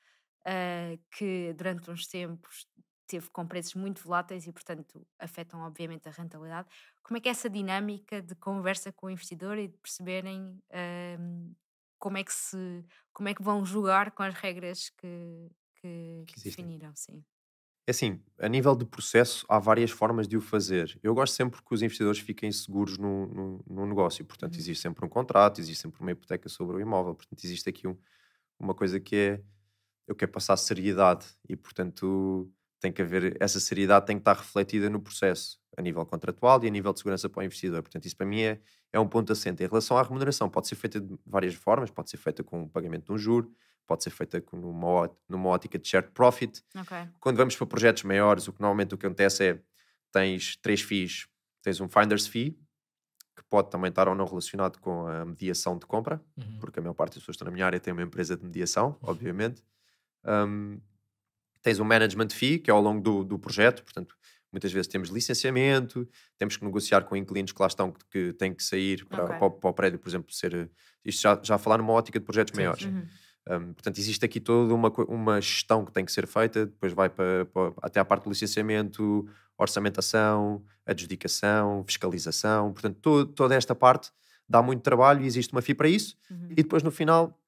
eh, 0.45 0.99
que 1.11 1.53
durante 1.53 1.89
uns 1.91 2.07
tempos 2.07 2.67
teve 3.07 3.29
com 3.29 3.47
preços 3.47 3.73
muito 3.75 4.03
voláteis 4.03 4.45
e, 4.47 4.51
portanto, 4.53 5.07
afetam 5.19 5.61
obviamente 5.61 6.07
a 6.09 6.11
rentabilidade. 6.11 6.67
Como 7.03 7.17
é 7.17 7.21
que 7.21 7.29
é 7.29 7.31
essa 7.31 7.49
dinâmica 7.49 8.21
de 8.21 8.35
conversa 8.35 8.91
com 8.91 9.07
o 9.07 9.09
investidor 9.09 9.57
e 9.57 9.67
de 9.69 9.77
perceberem 9.77 10.61
ehm, 10.71 11.53
como 11.99 12.17
é 12.17 12.23
que 12.23 12.33
se 12.33 12.85
como 13.13 13.29
é 13.29 13.33
que 13.33 13.41
vão 13.43 13.65
jogar 13.65 14.11
com 14.11 14.23
as 14.23 14.33
regras 14.35 14.89
que, 14.89 15.49
que, 15.81 16.25
Que 16.25 16.39
definiram, 16.41 16.95
sim. 16.95 17.25
É 17.85 17.91
assim, 17.91 18.21
a 18.39 18.49
nível 18.49 18.75
de 18.75 18.85
processo, 18.85 19.45
há 19.47 19.57
várias 19.59 19.91
formas 19.91 20.27
de 20.27 20.35
o 20.35 20.41
fazer. 20.41 20.99
Eu 21.01 21.13
gosto 21.15 21.33
sempre 21.35 21.61
que 21.63 21.73
os 21.73 21.81
investidores 21.81 22.19
fiquem 22.19 22.51
seguros 22.51 22.97
no, 22.97 23.27
no, 23.27 23.63
no 23.65 23.85
negócio. 23.85 24.25
Portanto, 24.25 24.55
Uhum. 24.55 24.59
existe 24.59 24.81
sempre 24.81 25.05
um 25.05 25.09
contrato, 25.09 25.61
existe 25.61 25.83
sempre 25.83 26.01
uma 26.01 26.11
hipoteca 26.11 26.49
sobre 26.49 26.75
o 26.77 26.81
imóvel. 26.81 27.15
Portanto, 27.15 27.41
existe 27.45 27.69
aqui 27.69 27.87
um- 27.87 27.97
uma 28.59 28.75
coisa 28.75 28.99
que 28.99 29.15
é 29.15 29.43
eu 30.07 30.15
quero 30.15 30.31
passar 30.33 30.57
seriedade 30.57 31.27
e, 31.49 31.55
portanto, 31.57 32.51
tem 32.81 32.91
que 32.93 33.01
haver 33.01 33.37
essa 33.41 33.59
seriedade 33.59 34.05
tem 34.07 34.17
que 34.17 34.21
estar 34.21 34.33
refletida 34.35 34.89
no 34.89 35.01
processo, 35.01 35.59
a 35.77 35.81
nível 35.81 36.05
contratual 36.05 36.63
e 36.63 36.67
a 36.67 36.71
nível 36.71 36.93
de 36.93 36.99
segurança 36.99 37.29
para 37.29 37.41
o 37.41 37.43
investidor. 37.45 37.81
Portanto, 37.83 38.05
isso 38.05 38.17
para 38.17 38.25
mim 38.27 38.41
é, 38.41 38.61
é 38.93 38.99
um 38.99 39.07
ponto 39.09 39.33
assente. 39.33 39.63
Em 39.63 39.67
relação 39.67 39.97
à 39.97 40.03
remuneração, 40.03 40.49
pode 40.49 40.67
ser 40.67 40.75
feita 40.75 41.01
de 41.01 41.15
várias 41.25 41.55
formas, 41.55 41.91
pode 41.91 42.09
ser 42.11 42.17
feita 42.17 42.43
com 42.43 42.63
o 42.63 42.69
pagamento 42.69 43.05
de 43.07 43.11
um 43.13 43.17
juro, 43.17 43.51
pode 43.87 44.03
ser 44.03 44.09
feita 44.11 44.43
numa, 44.53 45.09
numa 45.27 45.49
ótica 45.49 45.79
de 45.79 45.87
shared 45.87 46.11
profit, 46.11 46.61
Ok. 46.75 46.97
quando 47.19 47.37
vamos 47.37 47.55
para 47.55 47.65
projetos 47.65 48.03
maiores, 48.03 48.47
o 48.47 48.53
que 48.53 48.61
normalmente 48.61 48.93
o 48.93 48.97
que 48.97 49.05
acontece 49.05 49.43
é 49.45 49.59
tens 50.11 50.55
três 50.57 50.81
fees. 50.81 51.27
Tens 51.61 51.79
um 51.81 51.87
finder's 51.89 52.27
fee, 52.27 52.51
que 53.35 53.43
pode 53.49 53.69
também 53.69 53.89
estar 53.89 54.07
ou 54.07 54.15
não 54.15 54.25
relacionado 54.25 54.79
com 54.79 55.07
a 55.07 55.25
mediação 55.25 55.77
de 55.77 55.85
compra, 55.85 56.21
Uhum. 56.37 56.57
porque 56.59 56.79
a 56.79 56.81
maior 56.81 56.93
parte 56.93 57.13
das 57.13 57.19
pessoas 57.23 57.35
que 57.35 57.43
estão 57.43 57.45
na 57.47 57.51
minha 57.51 57.65
área 57.65 57.79
tem 57.79 57.93
uma 57.93 58.03
empresa 58.03 58.35
de 58.37 58.43
mediação, 58.43 58.97
obviamente. 59.01 59.63
Um, 60.25 60.79
tens 61.61 61.79
um 61.79 61.85
management 61.85 62.29
fee, 62.31 62.59
que 62.59 62.69
é 62.69 62.73
ao 62.73 62.81
longo 62.81 63.01
do, 63.01 63.23
do 63.23 63.39
projeto, 63.39 63.83
portanto, 63.83 64.15
muitas 64.51 64.71
vezes 64.71 64.87
temos 64.87 65.09
licenciamento, 65.09 66.07
temos 66.37 66.55
que 66.57 66.63
negociar 66.65 67.03
com 67.03 67.15
inquilinos 67.15 67.51
que 67.51 67.61
lá 67.61 67.67
estão, 67.67 67.91
que, 67.91 68.05
que 68.09 68.33
têm 68.33 68.53
que 68.53 68.63
sair 68.63 69.05
para, 69.05 69.23
Ok. 69.25 69.35
para 69.37 69.45
o- 69.47 69.51
para 69.51 69.69
o 69.69 69.73
prédio, 69.73 69.99
por 69.99 70.07
exemplo, 70.09 70.31
ser. 70.33 70.71
Isto 71.03 71.21
já, 71.21 71.39
já 71.43 71.55
a 71.55 71.57
falar 71.57 71.77
numa 71.77 71.93
ótica 71.93 72.19
de 72.19 72.25
projetos 72.25 72.51
Sim, 72.51 72.57
maiores. 72.57 72.83
sim. 72.83 72.89
Uhum. 72.89 73.07
Um, 73.49 73.73
portanto, 73.73 73.97
existe 73.97 74.25
aqui 74.25 74.39
toda 74.39 74.73
uma, 74.73 74.89
uma 75.07 75.39
gestão 75.39 75.85
que 75.85 75.91
tem 75.91 76.03
que 76.03 76.11
ser 76.11 76.27
feita, 76.27 76.65
depois 76.65 76.91
vai 76.93 77.09
para, 77.09 77.45
para- 77.45 77.73
até 77.81 77.99
à 77.99 78.05
parte 78.05 78.23
do 78.25 78.29
licenciamento, 78.29 79.27
orçamentação, 79.57 80.63
adjudicação, 80.85 81.83
fiscalização. 81.85 82.73
Portanto, 82.73 82.97
to- 83.01 83.25
toda 83.27 83.55
esta 83.55 83.73
parte 83.73 84.11
dá 84.49 84.61
muito 84.61 84.81
trabalho 84.81 85.23
e 85.23 85.25
existe 85.27 85.53
uma 85.53 85.61
FII 85.61 85.75
para 85.75 85.87
isso. 85.87 86.17
Uhum. 86.29 86.49
E 86.51 86.55
depois, 86.55 86.83
no 86.83 86.91
final, 86.91 87.39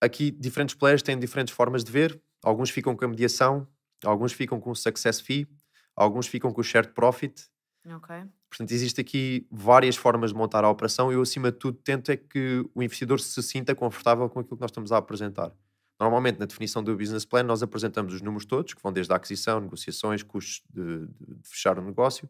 aqui 0.00 0.30
diferentes 0.30 0.74
players 0.74 1.02
têm 1.02 1.18
diferentes 1.18 1.52
formas 1.54 1.82
de 1.84 1.90
ver. 1.90 2.20
Alguns 2.42 2.70
ficam 2.70 2.94
com 2.96 3.04
a 3.04 3.08
mediação, 3.08 3.66
alguns 4.04 4.32
ficam 4.32 4.60
com 4.60 4.70
o 4.70 4.76
success 4.76 5.20
fee, 5.20 5.48
alguns 5.96 6.26
ficam 6.26 6.52
com 6.52 6.60
o 6.60 6.64
shared 6.64 6.92
profit. 6.92 7.46
Ok. 7.86 8.14
Portanto, 8.48 8.70
existe 8.72 9.00
aqui 9.00 9.46
várias 9.50 9.96
formas 9.96 10.30
de 10.30 10.36
montar 10.36 10.64
a 10.64 10.70
operação 10.70 11.10
e 11.10 11.14
eu, 11.16 11.22
acima 11.22 11.50
de 11.52 11.58
tudo, 11.58 11.76
tento 11.82 12.10
é 12.10 12.16
que 12.16 12.64
o 12.74 12.82
investidor 12.82 13.20
se 13.20 13.42
sinta 13.42 13.74
confortável 13.74 14.28
com 14.30 14.40
aquilo 14.40 14.56
que 14.56 14.60
nós 14.60 14.70
estamos 14.70 14.92
a 14.92 14.96
apresentar. 14.96 15.52
Normalmente, 16.00 16.38
na 16.38 16.46
definição 16.46 16.82
do 16.82 16.96
business 16.96 17.24
plan, 17.24 17.42
nós 17.42 17.62
apresentamos 17.62 18.14
os 18.14 18.20
números 18.22 18.44
todos, 18.46 18.72
que 18.74 18.82
vão 18.82 18.92
desde 18.92 19.12
a 19.12 19.16
aquisição, 19.16 19.60
negociações, 19.60 20.22
custos 20.22 20.62
de, 20.72 21.06
de- 21.06 21.34
de 21.36 21.48
fechar 21.48 21.78
o 21.78 21.82
negócio, 21.82 22.28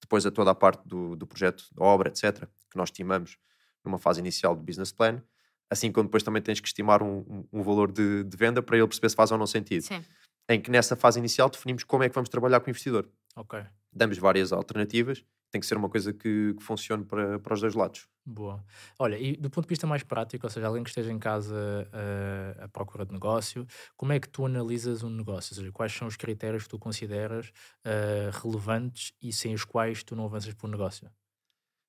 depois 0.00 0.24
a 0.26 0.30
toda 0.30 0.50
a 0.50 0.54
parte 0.54 0.86
do, 0.86 1.14
do 1.16 1.26
projeto, 1.26 1.64
da 1.74 1.84
obra, 1.84 2.08
etc., 2.08 2.46
que 2.70 2.76
nós 2.76 2.88
estimamos 2.88 3.38
numa 3.84 3.98
fase 3.98 4.20
inicial 4.20 4.54
do 4.56 4.62
business 4.62 4.92
plan, 4.92 5.22
assim 5.70 5.90
como 5.92 6.04
depois 6.04 6.22
também 6.22 6.40
tens 6.42 6.60
que 6.60 6.66
estimar 6.68 7.02
um, 7.02 7.18
um- 7.28 7.44
um 7.52 7.62
valor 7.62 7.90
de, 7.90 8.24
de 8.24 8.36
venda 8.36 8.62
para 8.62 8.76
ele 8.76 8.86
perceber 8.86 9.08
se 9.10 9.16
faz 9.16 9.30
ou 9.32 9.38
não 9.38 9.46
sentido. 9.46 9.82
Sim. 9.82 10.02
Em 10.48 10.60
que 10.60 10.70
nessa 10.70 10.96
fase 10.96 11.18
inicial 11.18 11.48
definimos 11.50 11.82
como 11.84 12.02
é 12.02 12.08
que 12.08 12.14
vamos 12.14 12.28
trabalhar 12.28 12.60
com 12.60 12.66
o 12.66 12.70
investidor 12.70 13.08
Ok, 13.36 13.64
damos 13.92 14.18
várias 14.18 14.52
alternativas, 14.52 15.24
tem 15.50 15.60
que 15.60 15.66
ser 15.66 15.76
uma 15.76 15.88
coisa 15.90 16.12
que, 16.12 16.54
que 16.54 16.62
funcione 16.62 17.04
para, 17.04 17.38
para 17.38 17.54
os 17.54 17.60
dois 17.60 17.74
lados. 17.74 18.08
boa. 18.24 18.64
Olha, 18.98 19.18
e 19.18 19.36
do 19.36 19.50
ponto 19.50 19.64
de 19.64 19.70
vista 19.70 19.86
mais 19.86 20.02
prático, 20.04 20.46
ou 20.46 20.50
seja, 20.50 20.66
alguém 20.66 20.82
que 20.84 20.90
esteja 20.90 21.10
em 21.12 21.18
casa 21.18 21.88
eh, 21.92 22.56
à 22.64 22.68
procura 22.68 23.04
de 23.04 23.12
negócio, 23.12 23.66
como 23.96 24.12
é 24.12 24.20
que 24.20 24.28
tu 24.28 24.46
analisas 24.46 25.02
um 25.02 25.10
negócio? 25.10 25.54
Ou 25.54 25.56
seja, 25.58 25.72
quais 25.72 25.92
são 25.92 26.06
os 26.08 26.16
critérios 26.16 26.64
que 26.64 26.68
tu 26.70 26.78
consideras 26.78 27.52
eh, 27.84 28.30
relevantes 28.32 29.12
e 29.20 29.32
sem 29.32 29.54
os 29.54 29.64
quais 29.64 30.02
tu 30.04 30.14
não 30.16 30.24
avanças 30.24 30.54
para 30.54 30.66
o 30.68 30.70
negócio? 30.70 31.10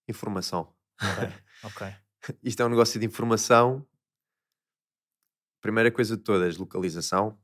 Informação. 0.08 0.74
Ok, 1.04 1.24
ok. 1.64 1.82
Isto 2.44 2.64
é 2.64 2.66
um 2.66 2.70
negócio 2.70 3.00
de 3.00 3.06
informação. 3.06 3.86
Primeira 5.62 5.92
coisa 5.92 6.18
de 6.18 6.24
todas, 6.24 6.58
localização, 6.58 7.40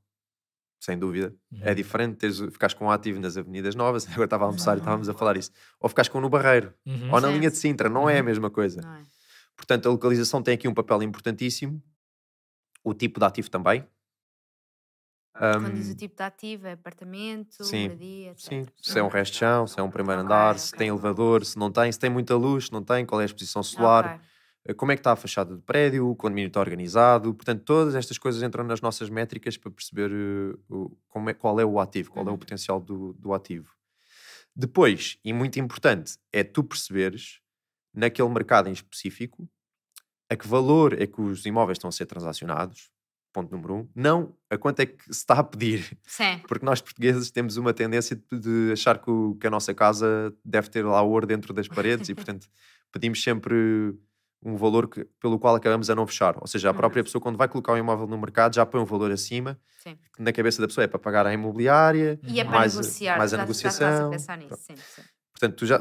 sem 0.80 0.97
dúvida. 0.97 1.36
É 1.59 1.73
Uhum. 1.73 1.75
diferente 1.75 2.17
teres, 2.17 2.39
ficares 2.39 2.73
com 2.73 2.86
um 2.86 2.91
ativo 2.91 3.19
nas 3.19 3.38
avenidas 3.38 3.75
novas, 3.75 4.05
agora 4.09 4.25
estava 4.25 4.45
a 4.45 4.47
almoçar 4.47 4.75
e 4.77 4.80
estávamos 4.80 5.09
a 5.09 5.13
falar 5.13 5.38
isso, 5.38 5.51
ou 5.80 5.89
ficares 5.89 6.09
com 6.09 6.19
um 6.19 6.21
no 6.21 6.30
Barreiro, 6.30 6.73
Uhum. 6.86 7.13
ou 7.13 7.21
na 7.21 7.27
Sim. 7.27 7.34
linha 7.38 7.49
de 7.51 7.57
Sintra, 7.57 7.89
não 7.89 8.09
é 8.09 8.19
a 8.19 8.19
Uhum. 8.19 8.25
mesma 8.25 8.49
coisa. 8.49 8.82
É? 8.82 9.05
Portanto, 9.57 9.88
a 9.88 9.91
localização 9.91 10.41
tem 10.43 10.53
aqui 10.55 10.67
um 10.67 10.73
papel 10.73 11.03
importantíssimo, 11.03 11.82
o 12.84 12.93
tipo 12.93 13.19
de 13.19 13.25
ativo 13.25 13.49
também. 13.49 13.88
Quando 15.57 15.75
diz 15.75 15.89
Ahm, 15.89 15.91
o 15.91 15.95
tipo 15.95 16.15
de 16.15 16.23
ativo, 16.23 16.67
é 16.67 16.71
apartamento, 16.73 17.63
sim, 17.63 17.82
moradia, 17.82 18.32
etc. 18.32 18.63
Sim, 18.63 18.65
se 18.82 18.99
é 18.99 19.03
um 19.03 19.07
resto 19.09 19.34
de 19.34 19.39
chão, 19.39 19.67
se 19.67 19.80
é 19.80 19.84
um 19.84 19.91
primeiro 19.91 20.21
Ok, 20.21 20.21
andar, 20.21 20.57
ok. 20.57 20.59
se 20.59 20.73
tem 20.73 20.88
elevador, 20.89 21.45
se 21.45 21.57
não 21.57 21.71
tem, 21.71 21.91
se 21.91 21.99
tem 21.99 22.09
muita 22.09 22.36
luz, 22.36 22.65
se 22.67 22.71
não 22.71 22.84
tem, 22.84 23.05
qual 23.05 23.19
é 23.19 23.23
a 23.23 23.25
exposição 23.25 23.61
solar, 23.63 24.05
Ok. 24.05 24.21
Eh, 24.70 24.74
como 24.74 24.91
é 24.91 24.95
que 24.95 24.99
está 25.01 25.11
a 25.11 25.15
fachada 25.15 25.55
do 25.55 25.61
prédio, 25.61 26.09
o 26.09 26.15
condomínio 26.15 26.47
está 26.47 26.59
organizado. 26.59 27.34
Portanto, 27.34 27.63
todas 27.63 27.95
estas 27.95 28.17
coisas 28.17 28.41
entram 28.43 28.63
nas 28.63 28.82
nossas 28.82 29.09
métricas 29.09 29.57
para 29.57 29.72
perceber 29.72 30.11
como 31.07 31.30
é, 31.30 31.34
qual 31.34 31.59
é 31.59 31.65
o 31.65 31.80
ativo, 31.80 32.11
qual 32.11 32.26
é 32.26 32.30
o 32.30 32.32
Uhum. 32.34 32.38
potencial 32.39 32.80
do, 32.80 33.13
do 33.13 33.34
ativo. 33.34 33.72
Depois, 34.55 35.17
e 35.24 35.32
muito 35.34 35.59
importante, 35.59 36.17
é 36.34 36.43
tu 36.43 36.63
perceberes, 36.63 37.39
naquele 37.93 38.30
mercado 38.30 38.67
em 38.70 38.74
específico, 38.74 39.49
a 40.30 40.36
que 40.36 40.47
valor 40.47 40.93
é 41.01 41.07
que 41.07 41.22
os 41.22 41.45
imóveis 41.45 41.78
estão 41.78 41.88
a 41.88 41.91
ser 41.91 42.05
transacionados, 42.05 42.91
ponto 43.32 43.51
número 43.55 43.74
um, 43.76 43.89
não 43.95 44.36
a 44.49 44.57
quanto 44.57 44.80
é 44.82 44.86
que 44.88 45.03
se 45.05 45.11
está 45.11 45.36
a 45.36 45.43
pedir. 45.43 45.97
Sim. 46.03 46.39
Porque 46.47 46.65
nós 46.65 46.82
portugueses 46.82 47.32
temos 47.32 47.57
uma 47.57 47.74
tendência 47.74 48.15
de, 48.15 48.39
de 48.39 48.72
achar 48.74 48.99
que, 48.99 49.09
o- 49.09 49.36
que 49.39 49.47
a 49.47 49.49
nossa 49.49 49.74
casa 49.74 50.36
deve 50.43 50.70
ter 50.70 50.84
lá 50.86 51.01
ouro 51.01 51.26
dentro 51.28 51.53
das 51.53 51.67
paredes 51.67 52.09
e, 52.09 52.15
portanto, 52.15 52.47
pedimos 52.91 53.22
sempre 53.24 53.95
um 54.43 54.55
valor 54.55 54.87
que- 54.87 55.05
pelo 55.19 55.37
qual 55.37 55.55
acabamos 55.55 55.89
a 55.89 55.95
não 55.95 56.07
fechar. 56.07 56.35
Ou 56.39 56.47
seja, 56.47 56.69
a 56.69 56.71
Uhum. 56.71 56.77
própria 56.77 57.03
pessoa, 57.03 57.21
quando 57.21 57.37
vai 57.37 57.47
colocar 57.47 57.73
um 57.73 57.77
imóvel 57.77 58.07
no 58.07 58.17
mercado, 58.17 58.55
já 58.55 58.65
põe 58.65 58.79
um 58.81 58.85
valor 58.85 59.11
acima, 59.11 59.59
Sim. 59.83 59.97
que 60.15 60.21
na 60.21 60.31
cabeça 60.31 60.61
da 60.61 60.67
pessoa 60.67 60.83
é 60.83 60.87
para 60.87 60.99
pagar 60.99 61.25
a 61.27 61.33
imobiliária, 61.33 62.19
E 62.23 62.39
é 62.39 62.43
Uhum. 62.43 62.49
para 62.49 62.59
mais, 62.59 62.75
negociar. 62.75 63.17
mais 63.17 63.33
a 63.33 63.35
já, 63.35 63.37
Já 63.37 63.43
a 63.43 63.45
negociação. 63.45 64.09
pensar 64.11 64.37
nisso, 64.37 64.55
sim, 64.57 64.75
sim. 64.77 65.01
Portanto, 65.33 65.55
tu 65.57 65.65
já, 65.65 65.79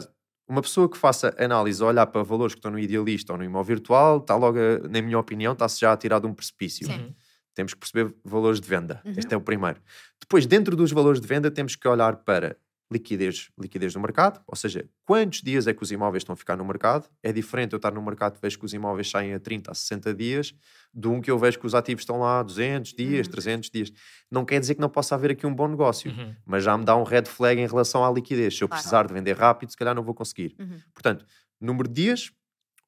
uma 0.49 0.61
pessoa 0.63 0.89
que 0.89 0.97
faça 0.99 1.35
análise, 1.39 1.83
olhar 1.83 2.07
para 2.07 2.23
valores 2.23 2.55
que 2.55 2.59
estão 2.59 2.71
no 2.73 2.79
idealista 2.79 3.33
ou 3.33 3.39
no 3.39 3.45
imóvel 3.45 3.77
virtual, 3.77 4.19
está 4.19 4.35
logo, 4.35 4.59
a- 4.59 4.89
na 4.89 5.01
minha 5.03 5.19
opinião, 5.19 5.53
está-se 5.53 5.81
já 5.81 5.93
a 5.93 5.97
tirar 5.97 6.19
de 6.19 6.27
um 6.27 6.35
precipício. 6.35 6.87
Sim. 6.87 6.95
Uhum. 6.95 7.15
Temos 7.55 7.75
que 7.75 7.81
perceber 7.81 8.15
valores 8.25 8.61
de 8.61 8.69
venda. 8.69 9.01
Uhum. 9.05 9.15
Este 9.17 9.35
é 9.35 9.37
o 9.37 9.41
primeiro. 9.41 9.81
Depois, 10.21 10.47
dentro 10.47 10.75
dos 10.77 10.91
valores 10.93 11.21
de 11.21 11.27
venda, 11.27 11.51
temos 11.51 11.75
que 11.77 11.87
olhar 11.89 12.17
para 12.17 12.57
liquidez, 12.91 13.51
liquidez 13.61 13.93
do 13.93 14.01
mercado, 14.01 14.41
ou 14.47 14.57
seja, 14.57 14.89
quantos 15.05 15.43
dias 15.43 15.67
é 15.67 15.75
que 15.75 15.83
os 15.83 15.91
imóveis 15.93 16.23
estão 16.23 16.33
a 16.33 16.37
ficar 16.37 16.57
no 16.57 16.65
mercado. 16.65 17.09
É 17.23 17.31
diferente 17.33 17.73
eu 17.75 17.77
estar 17.77 17.93
no 17.93 18.01
mercado 18.03 18.37
e 18.37 18.41
vejo 18.41 18.59
que 18.59 18.65
os 18.65 18.73
imóveis 18.73 19.11
saem 19.11 19.35
a 19.35 19.39
30, 19.41 19.71
a 19.71 19.75
60 19.75 20.15
dias, 20.15 20.55
de 20.95 21.07
um 21.07 21.21
que 21.21 21.31
eu 21.31 21.39
vejo 21.39 21.59
que 21.59 21.67
os 21.67 21.75
ativos 21.75 22.03
estão 22.03 22.19
lá 22.21 22.41
a 22.41 22.43
200 22.43 22.95
dias, 22.95 23.27
Uhum. 23.27 23.33
300 23.33 23.71
dias. 23.71 23.93
Não 24.31 24.45
quer 24.45 24.59
dizer 24.59 24.75
que 24.75 24.81
não 24.81 24.89
possa 24.89 25.15
haver 25.15 25.33
aqui 25.33 25.47
um 25.47 25.55
bom 25.55 25.69
negócio, 25.69 26.11
Uhum. 26.11 26.35
mas 26.47 26.65
já 26.65 26.77
me 26.79 26.85
dá 26.85 26.97
um 26.97 27.03
red 27.03 27.25
flag 27.27 27.61
em 27.61 27.67
relação 27.67 28.05
à 28.05 28.11
liquidez. 28.11 28.57
Se 28.57 28.65
eu 28.65 28.69
Claro. 28.69 28.81
precisar 28.83 29.07
de 29.07 29.13
vender 29.13 29.37
rápido, 29.37 29.71
se 29.71 29.77
calhar 29.77 29.95
não 29.95 30.03
vou 30.03 30.15
conseguir. 30.15 30.55
Uhum. 30.59 30.79
Portanto, 30.95 31.27
número 31.61 31.89
de 31.89 31.95
dias, 32.03 32.33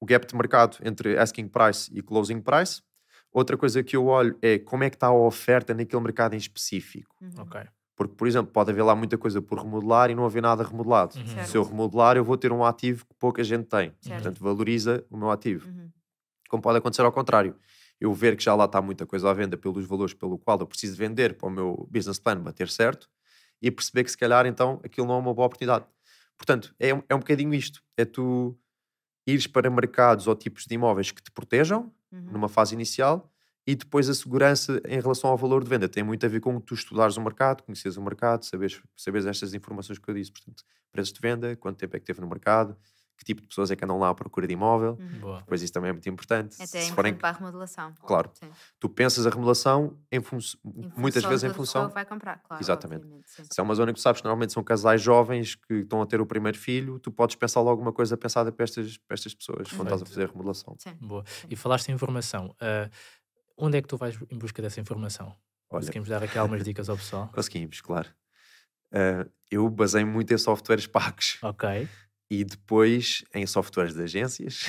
o 0.01 0.07
gap 0.07 0.26
de 0.26 0.34
mercado 0.34 0.78
entre 0.82 1.18
asking 1.18 1.46
price 1.48 1.90
e 1.94 2.01
closing 2.01 2.40
price. 2.40 2.80
Outra 3.32 3.57
coisa 3.57 3.82
que 3.82 3.94
eu 3.94 4.07
olho 4.07 4.36
é 4.42 4.59
como 4.59 4.82
é 4.82 4.88
que 4.90 4.96
está 4.96 5.09
a 5.09 5.12
oferta 5.14 5.72
naquele 5.74 6.03
mercado 6.03 6.34
em 6.34 6.38
específico. 6.38 7.14
Uhum. 7.20 7.30
Ok. 7.42 7.61
Porque, 8.01 8.14
por 8.14 8.26
exemplo, 8.26 8.51
pode 8.51 8.70
haver 8.70 8.82
lá 8.82 8.96
muita 8.96 9.18
coisa 9.18 9.42
por 9.42 9.59
remodelar 9.59 10.11
e 10.11 10.14
não 10.14 10.24
haver 10.24 10.40
nada 10.40 10.62
remodelado. 10.64 11.18
Uhum. 11.18 11.44
Se 11.44 11.55
eu 11.55 11.62
remodelar, 11.62 12.16
eu 12.16 12.24
vou 12.24 12.34
ter 12.38 12.51
um 12.51 12.64
ativo 12.64 13.05
que 13.05 13.14
pouca 13.18 13.44
gente 13.44 13.66
tem. 13.66 13.92
Certo. 14.01 14.14
Portanto, 14.22 14.42
valoriza 14.42 15.05
o 15.11 15.18
meu 15.18 15.30
ativo. 15.30 15.68
Uhum. 15.68 15.90
Como 16.48 16.62
pode 16.62 16.78
acontecer 16.78 17.03
ao 17.03 17.12
contrário. 17.12 17.55
Eu 18.01 18.14
ver 18.14 18.38
que 18.38 18.42
já 18.42 18.55
lá 18.55 18.64
está 18.64 18.80
muita 18.80 19.05
coisa 19.05 19.28
à 19.28 19.34
venda 19.34 19.55
pelos 19.55 19.84
valores 19.84 20.14
pelo 20.14 20.38
qual 20.38 20.59
eu 20.59 20.66
preciso 20.66 20.96
vender 20.96 21.36
para 21.36 21.46
o 21.46 21.51
meu 21.51 21.86
business 21.90 22.18
plan 22.18 22.40
bater 22.40 22.70
certo 22.70 23.07
e 23.61 23.70
perceber 23.70 24.05
que 24.05 24.11
se 24.11 24.16
calhar 24.16 24.46
então 24.46 24.80
aquilo 24.82 25.07
não 25.07 25.16
é 25.16 25.18
uma 25.18 25.34
boa 25.34 25.44
oportunidade. 25.44 25.84
Portanto, 26.38 26.74
é, 26.80 26.94
um- 26.94 27.03
é 27.07 27.14
um 27.14 27.18
bocadinho 27.18 27.53
isto. 27.53 27.82
É 27.98 28.07
tu 28.07 28.59
ires 29.26 29.46
para 29.46 29.68
mercados 29.68 30.26
ou 30.26 30.34
tipos 30.34 30.64
de 30.64 30.74
imóveis 30.74 31.11
que 31.11 31.22
te 31.22 31.30
protejam 31.30 31.92
Uhum. 32.11 32.30
numa 32.32 32.48
fase 32.48 32.74
inicial 32.74 33.29
e 33.66 33.74
depois 33.74 34.08
a 34.08 34.14
segurança 34.14 34.80
em 34.88 35.00
relação 35.00 35.30
ao 35.30 35.36
valor 35.36 35.62
de 35.62 35.70
venda. 35.70 35.88
Tem 35.88 36.02
muito 36.02 36.24
a 36.24 36.28
ver 36.28 36.40
com 36.40 36.58
tu 36.61 36.74
estudares 36.74 37.16
o 37.16 37.20
mercado, 37.20 37.62
conheceres 37.62 37.96
o 37.96 38.02
mercado, 38.02 38.44
saberes, 38.44 38.80
saberes 38.96 39.26
estas 39.26 39.54
informações 39.54 39.98
que 39.98 40.08
eu 40.11 40.14
disse. 40.14 40.32
Portanto, 40.32 40.64
preços 40.90 41.12
de 41.12 41.20
venda, 41.20 41.54
quanto 41.56 41.76
tempo 41.78 41.96
é 41.96 42.00
que 42.00 42.06
teve 42.06 42.20
no 42.20 42.26
mercado, 42.28 42.76
que 43.16 43.24
tipo 43.24 43.42
de 43.42 43.48
pessoas 43.48 43.70
é 43.70 43.76
que 43.76 43.84
andam 43.84 43.98
lá 43.98 44.08
à 44.08 44.14
procura 44.14 44.46
de 44.46 44.54
imóvel. 44.54 44.96
Uhum. 44.98 45.18
Boa. 45.20 45.44
Pois 45.46 45.61
isso 45.61 45.70
também 45.74 45.90
é 45.90 45.92
muito 45.92 46.08
importante. 46.08 46.54
Até 46.54 46.62
é 46.62 46.66
Se 46.66 46.76
importante 46.78 46.94
forem, 46.94 47.14
para 47.14 47.28
a 47.28 47.32
remodelação. 47.32 47.92
claro, 48.00 48.30
Sim. 48.32 48.48
tu 48.80 48.88
pensas 48.88 49.26
a 49.26 49.28
remodelação 49.30 49.98
em 50.11 50.22
fun- 50.22 50.38
Em 50.64 50.90
muitas 50.96 51.16
função 51.22 51.28
vezes 51.30 51.44
em 51.44 51.52
função. 51.52 51.88
que 51.88 51.92
vai 51.94 52.06
comprar, 52.06 52.38
claro. 52.42 52.62
Exatamente. 52.62 53.06
sim. 53.26 53.42
Se 53.52 53.61
é 53.61 53.62
uma 53.62 53.74
zona 53.74 53.92
que 53.92 53.98
tu 53.98 54.02
sabes 54.02 54.22
que 54.22 54.24
normalmente 54.24 54.54
são 54.54 54.64
casais 54.64 55.02
jovens 55.02 55.54
que 55.54 55.74
estão 55.74 56.00
a 56.00 56.06
ter 56.06 56.18
o 56.18 56.24
primeiro 56.24 56.56
filho, 56.56 56.98
tu 56.98 57.12
podes 57.12 57.36
pensar 57.36 57.61
logo 57.61 57.82
uma 57.82 57.92
coisa 57.92 58.16
pensada 58.16 58.50
para 58.50 58.64
estas, 58.64 58.96
para 58.96 59.12
estas 59.14 59.34
pessoas 59.34 59.68
quando 59.70 59.82
estás 59.88 60.00
a 60.00 60.06
fazer 60.06 60.24
a 60.24 60.26
remodelação. 60.26 60.74
Sim. 60.78 60.94
Boa. 60.98 61.22
E 61.50 61.54
falaste 61.54 61.90
em 61.90 61.92
informação. 61.92 62.56
ah, 62.58 62.88
onde 63.61 63.78
é 63.78 63.82
que 63.82 63.88
tu 63.88 63.96
vais 63.96 64.18
em 64.30 64.38
busca 64.38 64.61
dessa 64.62 64.80
informação? 64.80 65.28
Olha, 65.70 65.80
Conseguimos 65.82 66.08
dar 66.08 66.22
aqui 66.22 66.36
algumas 66.38 66.64
dicas 66.64 66.88
ao 66.88 66.96
pessoal? 66.96 67.28
conseguimos, 67.34 67.80
claro. 67.80 68.08
Ah, 68.92 69.26
eu 69.50 69.68
basei 69.68 70.04
muito 70.04 70.32
em 70.34 70.38
softwares 70.38 70.86
pagos 70.86 71.38
Ok. 71.42 71.88
e 72.30 72.44
depois 72.44 73.24
em 73.34 73.46
softwares 73.46 73.94
de 73.94 74.02
agências. 74.02 74.64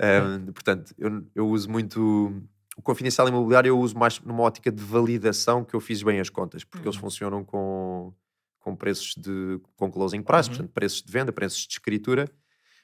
Um, 0.00 0.52
portanto, 0.52 0.94
eu, 0.98 1.26
eu 1.34 1.48
uso 1.48 1.70
muito. 1.70 2.32
O 2.76 2.82
confidencial 2.82 3.26
imobiliário 3.28 3.68
eu 3.70 3.78
uso 3.78 3.98
mais 3.98 4.20
numa 4.20 4.42
ótica 4.44 4.70
de 4.70 4.82
validação 4.82 5.64
que 5.64 5.74
eu 5.74 5.80
fiz 5.80 6.00
bem 6.02 6.20
as 6.20 6.30
contas, 6.30 6.62
porque 6.62 6.86
eles 6.86 6.94
Uhum. 6.96 7.00
funcionam 7.02 7.44
com, 7.44 8.14
com 8.60 8.76
preços 8.76 9.14
de. 9.16 9.60
com 9.76 9.90
closing 9.90 10.22
price, 10.22 10.48
Uhum. 10.48 10.56
portanto, 10.56 10.72
preços 10.72 11.02
de 11.02 11.10
venda, 11.12 11.32
preços 11.32 11.60
de 11.66 11.72
escritura. 11.72 12.28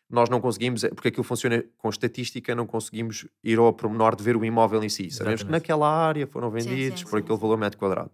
Nós 0.09 0.29
não 0.29 0.41
conseguimos, 0.41 0.85
é- 0.85 0.91
porque 0.91 1.09
aquilo 1.09 1.25
funciona 1.25 1.65
com 1.79 1.89
estatística, 1.89 2.55
não 2.55 2.67
conseguimos 2.67 3.27
ir 3.43 3.59
ao 3.59 3.73
pormenor 3.73 4.15
de 4.15 4.23
ver 4.23 4.37
o 4.37 4.45
imóvel 4.45 4.83
em 4.85 4.89
si. 4.89 5.11
Sabemos 5.11 5.43
que 5.43 5.49
Exatamente. 5.49 5.51
naquela 5.63 5.89
área 5.89 6.27
foram 6.27 6.51
Sim, 6.51 6.61
sim, 6.61 6.69
vendidos 6.69 7.03
por 7.05 7.11
sim, 7.19 7.19
aquele 7.19 7.37
sim. 7.37 7.41
valor 7.43 7.57
metro 7.59 7.79
quadrado. 7.79 8.11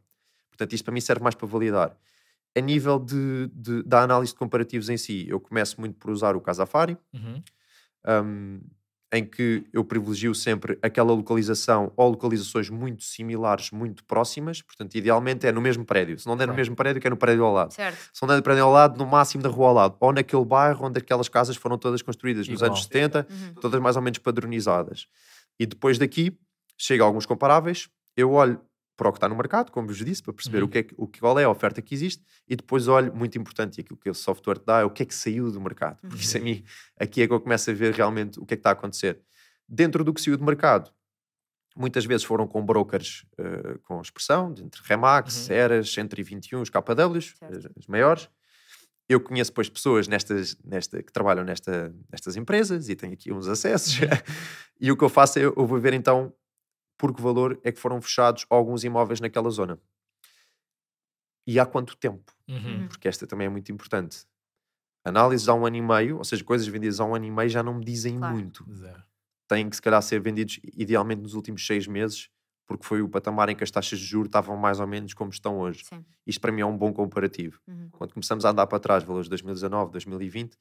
Portanto, 0.49 0.72
isto 0.72 0.84
para 0.84 0.95
mim 0.95 1.01
serve 1.01 1.22
mais 1.22 1.34
para 1.34 1.47
validar. 1.47 1.97
A 2.57 2.61
nível 2.61 2.99
de, 2.99 3.49
de- 3.55 3.82
da 3.84 4.03
análise 4.03 4.32
de 4.32 4.38
comparativos 4.38 4.88
em 4.88 4.97
si, 4.97 5.26
eu 5.28 5.41
começo 5.41 5.80
muito 5.80 5.97
por 5.99 6.11
usar 6.11 6.36
o 6.36 6.41
Casafari, 6.41 6.97
Uhum. 7.14 7.43
um, 8.07 8.61
em 9.12 9.24
que 9.24 9.64
eu 9.72 9.84
privilegio 9.84 10.32
sempre 10.34 10.78
aquela 10.80 11.12
localização 11.12 11.92
ou 11.96 12.11
localizações 12.11 12.70
muito 12.70 13.02
similares, 13.02 13.72
muito 13.72 14.04
próximas. 14.04 14.62
Portanto, 14.62 14.94
idealmente 14.94 15.46
é 15.46 15.50
no 15.52 15.61
mesmo 15.61 15.84
prédio. 15.84 16.16
Se 16.18 16.26
não 16.28 16.36
der 16.36 16.46
no 16.46 16.54
mesmo 16.54 16.76
prédio, 16.76 17.00
que 17.00 17.06
é 17.08 17.11
no 17.11 17.16
prédio 17.16 17.44
ao 17.44 17.52
lado. 17.52 17.72
Certo. 17.72 17.98
Se 18.12 18.22
não 18.22 18.28
der 18.28 18.36
no 18.36 18.42
prédio 18.42 18.62
ao 18.64 18.70
lado, 18.70 18.96
no 18.96 19.06
máximo 19.06 19.42
da 19.42 19.48
rua 19.48 19.68
ao 19.68 19.74
lado. 19.74 19.96
Ou 19.98 20.12
naquele 20.12 20.44
bairro 20.44 20.86
onde 20.86 20.98
aquelas 20.98 21.28
casas 21.28 21.56
foram 21.56 21.76
todas 21.76 22.02
construídas 22.02 22.46
nos 22.46 22.61
Igual. 22.61 22.70
anos 22.70 22.84
70, 22.84 23.26
Uhum. 23.28 23.54
todas 23.54 23.80
mais 23.80 23.96
ou 23.96 24.02
menos 24.02 24.18
padronizadas. 24.18 25.06
E 25.58 25.66
depois 25.66 25.98
daqui, 25.98 26.32
chega 26.78 27.02
a 27.02 27.06
alguns 27.06 27.26
comparáveis, 27.26 27.88
eu 28.16 28.30
olho 28.30 28.61
para 29.01 29.09
o 29.09 29.12
que 29.12 29.16
está 29.16 29.26
no 29.30 29.34
mercado, 29.34 29.72
como 29.72 29.88
vos 29.88 29.96
disse, 30.05 30.22
para 30.22 30.34
perceber 30.34 30.59
Uhum. 30.59 30.64
o 30.66 30.68
que 30.68 30.78
é, 30.78 30.86
o 30.98 31.07
qual 31.07 31.38
é 31.38 31.44
a 31.44 31.48
oferta 31.51 31.80
que 31.80 31.94
existe, 31.94 32.22
e 32.46 32.55
depois 32.55 32.86
olho, 32.86 33.11
muito 33.16 33.38
importante, 33.38 33.78
e 33.78 33.80
aquilo 33.80 33.96
que 33.96 34.11
o 34.11 34.14
software 34.14 34.59
te 34.59 34.66
dá, 34.66 34.80
é 34.80 34.84
o 34.84 34.90
que 34.90 35.03
é 35.03 35.07
que 35.07 35.14
saiu 35.14 35.51
do 35.51 35.59
mercado. 35.59 35.98
Porque 36.03 36.22
isso 36.22 36.36
a 36.36 36.40
mim, 36.40 36.62
aqui 36.98 37.22
é 37.22 37.26
que 37.26 37.32
eu 37.32 37.40
começo 37.40 37.70
a 37.70 37.72
ver 37.72 37.94
realmente 37.94 38.38
o 38.38 38.44
que 38.44 38.53
é 38.53 38.57
que 38.59 38.61
está 38.61 38.68
a 38.68 38.72
acontecer. 38.74 39.18
Dentro 39.66 40.05
do 40.05 40.12
que 40.12 40.20
saiu 40.20 40.36
do 40.36 40.44
mercado, 40.44 40.90
muitas 41.74 42.05
vezes 42.05 42.24
foram 42.24 42.46
com 42.46 42.62
brokers 42.62 43.24
eh, 43.38 43.78
com 43.84 44.03
expressão, 44.03 44.53
entre 44.59 44.82
Remax, 44.84 45.34
Uhum. 45.34 45.42
Ceras, 45.44 45.90
121, 45.94 46.61
os 46.61 46.68
KWs, 46.68 47.34
as, 47.40 47.64
as 47.78 47.86
maiores. 47.88 48.28
Eu 49.09 49.18
conheço 49.20 49.51
depois 49.51 49.68
pessoas 49.70 50.07
nestas, 50.07 50.57
nesta, 50.64 51.03
que 51.03 51.12
trabalham 51.12 51.42
nesta, 51.42 51.92
nestas 52.12 52.36
empresas 52.36 52.88
e 52.88 52.94
tenho 52.94 53.12
aqui 53.14 53.32
uns 53.32 53.48
acessos. 53.48 53.98
e 54.80 54.92
o 54.92 54.96
que 54.96 55.03
eu 55.03 55.09
faço 55.09 55.38
é 55.38 55.42
eu 55.44 55.66
vou 55.66 55.80
ver 55.80 55.94
então 55.94 56.32
por 57.01 57.14
que 57.14 57.22
valor 57.22 57.59
é 57.64 57.72
que 57.72 57.80
foram 57.80 57.98
fechados 57.98 58.44
alguns 58.51 58.84
imóveis 58.84 59.20
naquela 59.20 59.48
zona. 59.48 59.80
E 61.46 61.59
há 61.59 61.64
quanto 61.64 61.96
tempo? 61.96 62.30
Uhum. 62.46 62.88
Porque 62.88 63.09
esta 63.09 63.26
também 63.26 63.46
é 63.46 63.51
muito 63.51 63.72
importante. 63.72 64.26
Análises 65.03 65.48
há 65.48 65.55
um 65.55 65.64
ano 65.64 65.76
e 65.76 65.80
meio, 65.80 66.18
ou 66.18 66.24
seja, 66.24 66.44
coisas 66.44 66.66
vendidas 66.68 67.01
há 67.01 67.07
um 67.07 67.14
ano 67.14 67.24
e 67.24 67.30
meio 67.30 67.48
já 67.48 67.62
não 67.62 67.74
me 67.74 67.84
dizem 67.84 68.18
Claro. 68.18 68.34
muito. 68.34 68.66
Zero. 68.74 69.03
Têm 69.48 69.70
que 69.70 69.76
se 69.76 69.80
calhar 69.82 70.03
ser 70.03 70.20
vendidos 70.20 70.61
idealmente 70.76 71.22
nos 71.22 71.32
últimos 71.32 71.66
seis 71.66 71.86
meses, 71.86 72.28
porque 72.66 72.84
foi 72.84 73.01
o 73.01 73.09
patamar 73.09 73.48
em 73.48 73.57
que 73.57 73.64
as 73.64 73.70
taxas 73.70 73.98
de 73.98 74.05
juros 74.05 74.28
estavam 74.28 74.55
mais 74.59 74.78
ou 74.78 74.86
menos 74.86 75.14
como 75.14 75.30
estão 75.30 75.59
hoje. 75.59 75.82
Sim. 75.86 76.05
Isto 76.26 76.40
para 76.42 76.53
mim 76.53 76.61
é 76.61 76.66
um 76.66 76.76
bom 76.76 76.92
comparativo. 76.92 77.59
Uhum. 77.66 77.88
Quando 77.92 78.12
começamos 78.12 78.44
a 78.44 78.51
andar 78.51 78.66
para 78.66 78.78
trás, 78.78 79.03
valores 79.03 79.24
de 79.24 79.30
2019, 79.30 79.90
2020, 79.90 80.55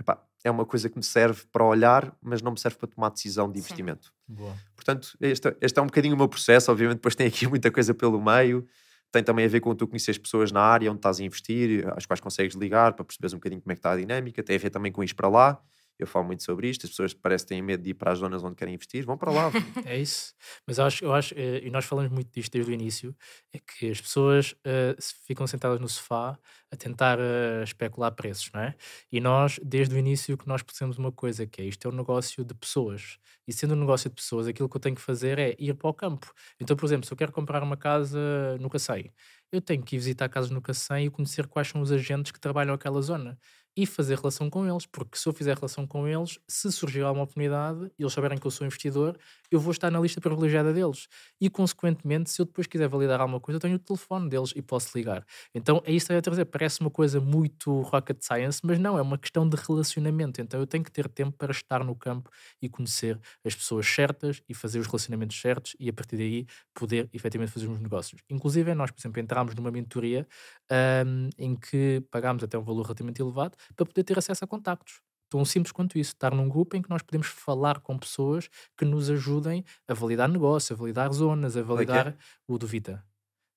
epá, 0.00 0.22
é 0.44 0.50
uma 0.50 0.66
coisa 0.66 0.90
que 0.90 0.96
me 0.96 1.02
serve 1.02 1.42
para 1.50 1.64
olhar, 1.64 2.14
mas 2.20 2.42
não 2.42 2.52
me 2.52 2.58
serve 2.58 2.76
para 2.76 2.88
tomar 2.88 3.08
decisão 3.08 3.50
de 3.50 3.58
investimento. 3.58 4.12
Boa. 4.28 4.54
Portanto, 4.76 5.16
este, 5.20 5.56
este 5.60 5.78
é 5.78 5.82
um 5.82 5.86
bocadinho 5.86 6.14
o 6.14 6.18
meu 6.18 6.28
processo. 6.28 6.70
Obviamente, 6.70 6.96
depois 6.96 7.14
tem 7.14 7.26
aqui 7.26 7.46
muita 7.48 7.70
coisa 7.70 7.94
pelo 7.94 8.20
meio. 8.20 8.66
Tem 9.10 9.22
também 9.22 9.46
a 9.46 9.48
ver 9.48 9.60
com 9.60 9.74
tu 9.74 9.86
conheces 9.86 10.18
pessoas 10.18 10.52
na 10.52 10.60
área 10.60 10.90
onde 10.90 10.98
estás 10.98 11.20
a 11.20 11.24
investir, 11.24 11.86
às 11.96 12.04
quais 12.04 12.20
consegues 12.20 12.56
ligar 12.56 12.92
para 12.94 13.04
perceberes 13.04 13.32
um 13.32 13.36
bocadinho 13.36 13.62
como 13.62 13.72
é 13.72 13.74
que 13.74 13.78
está 13.78 13.92
a 13.92 13.96
dinâmica. 13.96 14.42
Tem 14.42 14.56
a 14.56 14.58
ver 14.58 14.70
também 14.70 14.92
com 14.92 15.02
ir 15.02 15.14
para 15.14 15.28
lá. 15.28 15.60
Eu 15.98 16.06
falo 16.06 16.26
muito 16.26 16.42
sobre 16.42 16.68
isto. 16.68 16.86
As 16.86 16.90
pessoas 16.90 17.14
parece 17.14 17.44
que 17.44 17.50
têm 17.50 17.62
medo 17.62 17.82
de 17.82 17.90
ir 17.90 17.94
para 17.94 18.12
as 18.12 18.18
zonas 18.18 18.42
onde 18.42 18.56
querem 18.56 18.74
investir. 18.74 19.04
Vão 19.04 19.16
para 19.16 19.30
lá. 19.30 19.50
É 19.86 19.98
isso. 19.98 20.34
Mas 20.66 20.78
eu 20.78 20.84
acho, 20.84 21.04
eu 21.04 21.14
acho, 21.14 21.34
eh, 21.36 21.60
e 21.64 21.70
nós 21.70 21.84
falamos 21.84 22.10
muito 22.10 22.30
disto 22.32 22.52
desde 22.52 22.70
o 22.70 22.74
início, 22.74 23.14
é 23.52 23.58
que 23.58 23.90
as 23.90 24.00
pessoas 24.00 24.54
se 24.98 25.14
ficam 25.26 25.46
sentadas 25.46 25.78
no 25.80 25.88
sofá 25.88 26.38
a 26.70 26.76
tentar 26.76 27.18
eh, 27.20 27.62
especular 27.62 28.12
preços, 28.12 28.50
não 28.52 28.60
é? 28.60 28.74
E 29.12 29.20
nós, 29.20 29.60
desde 29.62 29.94
o 29.94 29.98
início, 29.98 30.36
que 30.36 30.46
nós 30.48 30.62
percebemos 30.62 30.98
uma 30.98 31.12
coisa, 31.12 31.46
que 31.46 31.62
é 31.62 31.64
isto 31.64 31.86
é 31.86 31.90
um 31.90 31.94
negócio 31.94 32.44
de 32.44 32.54
pessoas. 32.54 33.18
E 33.46 33.52
sendo 33.52 33.74
um 33.74 33.78
negócio 33.80 34.08
de 34.10 34.16
pessoas, 34.16 34.46
aquilo 34.46 34.68
que 34.68 34.76
eu 34.76 34.80
tenho 34.80 34.96
que 34.96 35.02
fazer 35.02 35.38
é 35.38 35.54
ir 35.58 35.74
para 35.74 35.88
o 35.88 35.94
campo. 35.94 36.32
Então, 36.60 36.76
por 36.76 36.86
exemplo, 36.86 37.06
se 37.06 37.12
eu 37.12 37.16
quero 37.16 37.32
comprar 37.32 37.62
uma 37.62 37.76
casa 37.76 38.56
no 38.60 38.68
Cacém, 38.70 39.12
eu 39.52 39.60
tenho 39.60 39.82
que 39.82 39.96
ir 39.96 39.98
visitar 39.98 40.28
casas 40.28 40.50
no 40.50 40.60
Cacém 40.62 41.06
e 41.06 41.10
conhecer 41.10 41.46
quais 41.46 41.68
são 41.68 41.80
os 41.80 41.92
agentes 41.92 42.32
que 42.32 42.40
trabalham 42.40 42.74
aquela 42.74 43.00
zona 43.02 43.38
e 43.76 43.86
fazer 43.86 44.16
relação 44.18 44.48
com 44.48 44.66
eles, 44.66 44.86
porque 44.86 45.18
se 45.18 45.26
eu 45.28 45.32
fizer 45.32 45.56
relação 45.56 45.86
com 45.86 46.06
eles, 46.06 46.38
se 46.48 46.70
surgir 46.70 47.02
alguma 47.02 47.24
oportunidade 47.24 47.90
e 47.98 48.02
eles 48.02 48.12
souberem 48.12 48.38
que 48.38 48.46
eu 48.46 48.50
sou 48.50 48.66
investidor, 48.66 49.16
eu 49.50 49.58
vou 49.60 49.72
estar 49.72 49.90
na 49.90 50.00
lista 50.00 50.20
privilegiada 50.20 50.72
deles. 50.72 51.08
E, 51.40 51.50
consequentemente, 51.50 52.30
se 52.30 52.40
eu 52.40 52.46
depois 52.46 52.66
quiser 52.66 52.88
validar 52.88 53.20
alguma 53.20 53.40
coisa, 53.40 53.56
eu 53.56 53.60
tenho 53.60 53.76
o 53.76 53.78
telefone 53.78 54.28
deles 54.28 54.52
e 54.54 54.62
posso 54.62 54.96
ligar. 54.96 55.24
Então, 55.54 55.82
é 55.84 55.92
isso 55.92 56.06
que 56.06 56.12
eu 56.12 56.16
ia 56.16 56.22
dizer. 56.22 56.44
Parece 56.46 56.80
uma 56.80 56.90
coisa 56.90 57.20
muito 57.20 57.80
rocket 57.82 58.18
science, 58.22 58.60
mas 58.64 58.78
não, 58.78 58.98
é 58.98 59.02
uma 59.02 59.18
questão 59.18 59.48
de 59.48 59.56
relacionamento. 59.56 60.40
Então, 60.40 60.60
eu 60.60 60.66
tenho 60.66 60.84
que 60.84 60.90
ter 60.90 61.08
tempo 61.08 61.36
para 61.36 61.52
estar 61.52 61.84
no 61.84 61.94
campo 61.96 62.30
e 62.62 62.68
conhecer 62.68 63.20
as 63.44 63.54
pessoas 63.54 63.86
certas 63.86 64.40
e 64.48 64.54
fazer 64.54 64.78
os 64.78 64.86
relacionamentos 64.86 65.40
certos 65.40 65.74
e, 65.78 65.88
a 65.88 65.92
partir 65.92 66.16
daí, 66.16 66.46
poder 66.74 67.08
efetivamente 67.12 67.52
fazer 67.52 67.68
os 67.68 67.80
negócios. 67.80 68.20
Inclusive, 68.30 68.74
nós, 68.74 68.90
por 68.90 69.00
exemplo, 69.00 69.20
entramos 69.20 69.54
numa 69.54 69.70
mentoria 69.70 70.26
ahm, 70.70 71.28
em 71.38 71.54
que 71.56 72.02
pagámos 72.10 72.42
até 72.44 72.58
um 72.58 72.62
valor 72.64 72.82
relativamente 72.82 73.20
elevado 73.22 73.56
para 73.76 73.86
poder 73.86 74.04
ter 74.04 74.18
acesso 74.18 74.44
a 74.44 74.46
contactos. 74.46 75.00
Tão 75.28 75.44
simples 75.44 75.72
quanto 75.72 75.98
isso, 75.98 76.12
estar 76.12 76.34
num 76.34 76.48
grupo 76.48 76.76
em 76.76 76.82
que 76.82 76.90
nós 76.90 77.02
podemos 77.02 77.26
falar 77.26 77.80
com 77.80 77.98
pessoas 77.98 78.48
que 78.76 78.84
nos 78.84 79.10
ajudem 79.10 79.64
a 79.88 79.94
validar 79.94 80.28
negócio, 80.28 80.74
a 80.74 80.76
validar 80.76 81.12
zonas, 81.12 81.56
a 81.56 81.60
é 81.60 81.62
é? 81.62 81.64
validar 81.64 82.16
o 82.46 82.58
do 82.58 82.66
Vita. 82.66 83.04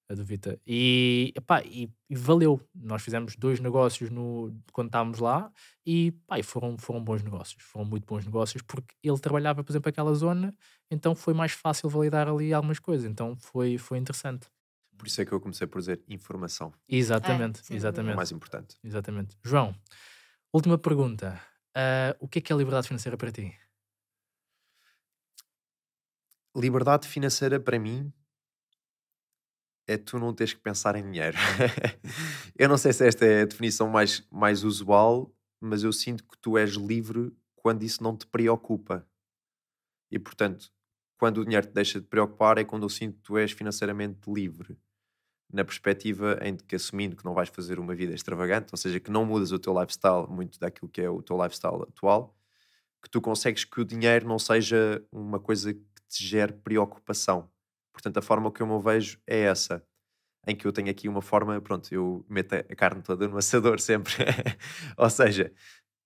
A 0.10 0.16
do 0.16 0.24
Vita. 0.24 0.60
E, 0.66 1.34
epá, 1.36 1.62
e, 1.64 1.92
e 2.10 2.16
valeu. 2.16 2.62
Nós 2.74 3.04
fizemos 3.04 3.36
dois 3.36 3.60
negócios 3.60 4.10
no, 4.10 4.56
quando 4.72 4.88
estávamos 4.88 5.20
lá 5.20 5.52
e, 5.86 6.14
pá, 6.26 6.40
e 6.40 6.44
foram, 6.44 6.78
foram 6.78 7.04
bons 7.04 7.22
negócios. 7.22 7.62
Foram 7.62 7.86
muito 7.86 8.06
bons 8.06 8.26
negócios 8.26 8.64
porque 8.64 8.96
ele 9.04 9.20
trabalhava, 9.20 9.64
por 9.64 9.72
exemplo, 9.72 9.90
aquela 9.90 10.14
zona, 10.14 10.56
então 10.90 11.14
foi 11.14 11.34
mais 11.34 11.52
fácil 11.52 11.90
validar 11.90 12.28
ali 12.30 12.54
algumas 12.54 12.80
coisas. 12.80 13.06
Então 13.06 13.36
foi, 13.36 13.78
foi 13.78 13.98
interessante. 13.98 14.48
Por 14.98 15.08
isso 15.08 15.22
é 15.22 15.26
que 15.26 15.32
eu 15.32 15.40
comecei 15.40 15.68
por 15.68 15.80
dizer 15.80 16.02
informação. 16.08 16.74
Exatamente, 16.88 17.66
sem 17.66 17.76
É 17.76 17.78
o 17.78 17.80
exatamente. 17.80 18.16
mais 18.16 18.32
importante. 18.32 18.78
Exatamente. 18.84 19.38
João, 19.44 19.76
última 20.52 20.78
pergunta. 20.78 21.40
Ah, 21.76 22.16
o 22.20 22.28
que 22.28 22.40
é 22.40 22.42
que 22.42 22.52
é 22.52 22.56
liberdade 22.56 22.88
financeira 22.88 23.16
para 23.16 23.32
ti? 23.32 23.56
Liberdade 26.56 27.08
financeira 27.08 27.60
para 27.60 27.78
mim 27.78 28.12
é 29.88 29.96
tu 29.96 30.20
não 30.20 30.34
teres 30.34 30.54
que 30.54 30.60
pensar 30.60 30.96
em 30.96 31.04
dinheiro. 31.04 31.38
eu 32.58 32.68
não 32.68 32.78
sei 32.78 32.92
se 32.92 33.08
esta 33.08 33.26
é 33.26 33.42
a 33.44 33.46
definição 33.46 33.88
mais, 33.88 34.28
mais 34.32 34.64
usual, 34.64 35.34
mas 35.62 35.84
eu 35.84 35.94
sinto 35.94 36.24
que 36.24 36.38
tu 36.42 36.58
és 36.58 36.72
livre 36.72 37.32
quando 37.56 37.84
isso 37.84 38.04
não 38.04 38.18
te 38.18 38.26
preocupa. 38.26 39.08
E 40.12 40.18
portanto, 40.20 40.72
quando 41.18 41.40
o 41.40 41.46
dinheiro 41.46 41.68
te 41.68 41.74
deixa 41.74 42.00
de 42.00 42.08
preocupar 42.08 42.58
é 42.58 42.64
quando 42.64 42.84
eu 42.84 42.90
sinto 42.90 43.18
que 43.18 43.24
tu 43.24 43.38
és 43.38 43.52
financeiramente 43.52 44.30
livre. 44.30 44.78
Na 45.52 45.64
perspectiva 45.64 46.38
em 46.42 46.58
que 46.58 46.76
assumindo 46.76 47.16
que 47.16 47.24
não 47.26 47.34
vais 47.34 47.50
fazer 47.50 47.80
uma 47.80 47.96
vida 47.96 48.14
extravagante, 48.14 48.68
ou 48.72 48.78
seja, 48.78 49.00
que 49.00 49.10
não 49.10 49.26
mudas 49.26 49.52
o 49.52 49.60
teu 49.60 49.80
lifestyle 49.80 50.28
muito 50.30 50.60
daquilo 50.60 50.90
que 50.90 51.02
é 51.02 51.10
o 51.10 51.22
teu 51.22 51.42
lifestyle 51.42 51.84
atual, 51.84 52.36
que 53.02 53.10
tu 53.10 53.22
consegues 53.22 53.66
que 53.66 53.82
o 53.82 53.86
dinheiro 53.86 54.28
não 54.28 54.40
seja 54.40 55.04
uma 55.12 55.40
coisa 55.40 55.74
que 55.74 55.82
te 56.10 56.26
gere 56.26 56.54
preocupação. 56.54 57.50
Portanto, 57.94 58.18
a 58.18 58.22
forma 58.22 58.52
que 58.52 58.62
eu 58.62 58.68
me 58.68 58.82
vejo 58.82 59.20
é 59.28 59.42
essa, 59.42 59.84
em 60.48 60.56
que 60.56 60.66
eu 60.68 60.72
tenho 60.74 60.90
aqui 60.90 61.10
uma 61.10 61.22
forma, 61.22 61.60
pronto, 61.62 61.94
eu 61.94 62.26
meto 62.30 62.54
a 62.54 62.76
carne 62.76 63.02
toda 63.04 63.28
no 63.28 63.38
assador 63.40 63.80
sempre. 63.80 64.14
Ou 64.98 65.10
seja, 65.10 65.54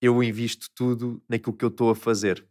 eu 0.01 0.23
invisto 0.23 0.67
tudo 0.75 1.23
naquilo 1.29 1.55
que 1.55 1.65
eu 1.65 1.69
estou 1.69 1.91
a 1.91 1.95
fazer. 1.95 2.47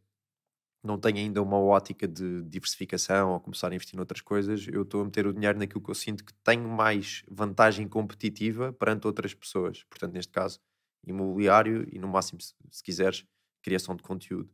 Não 0.83 0.99
tenho 0.99 1.19
ainda 1.19 1.43
uma 1.43 1.59
ótica 1.59 2.09
de 2.09 2.43
diversificação 2.43 3.33
ou 3.33 3.41
começar 3.41 3.71
a 3.71 3.75
investir 3.75 3.97
noutras 3.97 4.21
coisas. 4.23 4.67
Eu 4.67 4.83
estou 4.83 5.03
a 5.03 5.05
meter 5.05 5.27
o 5.27 5.33
dinheiro 5.33 5.59
naquilo 5.59 5.83
que 5.83 5.91
eu 5.91 5.95
sinto 5.95 6.25
que 6.25 6.33
tenho 6.43 6.69
mais 6.69 7.23
vantagem 7.31 7.87
competitiva 7.87 8.73
perante 8.73 9.07
outras 9.07 9.35
pessoas. 9.35 9.83
Portanto, 9.85 10.15
neste 10.15 10.33
caso, 10.33 10.59
imobiliário 11.07 11.87
e, 11.93 11.99
no 11.99 12.09
máximo, 12.09 12.41
se, 12.41 12.55
se 12.71 12.83
quiseres, 12.83 13.27
criação 13.63 13.95
de 13.95 14.03
conteúdo, 14.03 14.49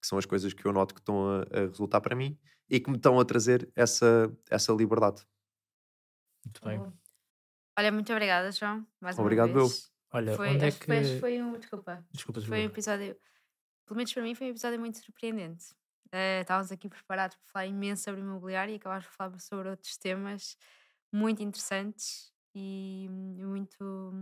que 0.00 0.06
são 0.06 0.18
as 0.18 0.26
coisas 0.26 0.52
que 0.52 0.66
eu 0.66 0.72
noto 0.72 0.94
que 0.94 1.00
estão 1.00 1.26
a, 1.30 1.42
a 1.50 1.60
resultar 1.68 2.00
para 2.02 2.14
mim 2.14 2.38
e 2.68 2.78
que 2.78 2.90
me 2.90 2.96
estão 2.96 3.18
a 3.18 3.24
trazer 3.24 3.70
essa, 3.74 4.30
essa 4.50 4.72
liberdade. 4.72 5.26
Muito 6.44 6.62
bem. 6.64 6.92
Olha, 7.78 7.92
muito 7.92 8.12
obrigada, 8.12 8.52
João. 8.52 8.86
Mais 9.00 9.16
uma 9.16 9.22
Obrigado, 9.22 9.50
eu. 9.50 9.66
vez. 9.66 9.90
Olha, 10.12 10.36
Foi, 10.36 10.50
onde 10.50 10.64
é 10.64 10.70
que. 10.70 10.84
foi, 10.84 11.18
foi 11.20 11.42
um. 11.42 11.58
Desculpa. 11.58 12.04
Desculpa, 12.12 12.40
Foi 12.40 12.50
um 12.50 12.68
desculpa. 12.68 12.74
episódio. 12.74 13.16
Pelo 13.90 13.96
menos 13.96 14.12
para 14.12 14.22
mim, 14.22 14.36
foi 14.36 14.46
um 14.46 14.50
episódio 14.50 14.78
muito 14.78 14.98
surpreendente. 14.98 15.74
Eh, 16.12 16.42
estávamos 16.42 16.70
aqui 16.70 16.88
preparados 16.88 17.36
para 17.36 17.46
falar 17.52 17.66
imenso 17.66 18.04
sobre 18.04 18.20
imobiliário 18.20 18.72
e 18.72 18.76
acabámos 18.76 19.04
por 19.06 19.14
falar 19.14 19.36
sobre 19.40 19.68
outros 19.68 19.96
temas 19.96 20.56
muito 21.12 21.42
interessantes 21.42 22.32
e 22.54 23.08
muito. 23.10 24.14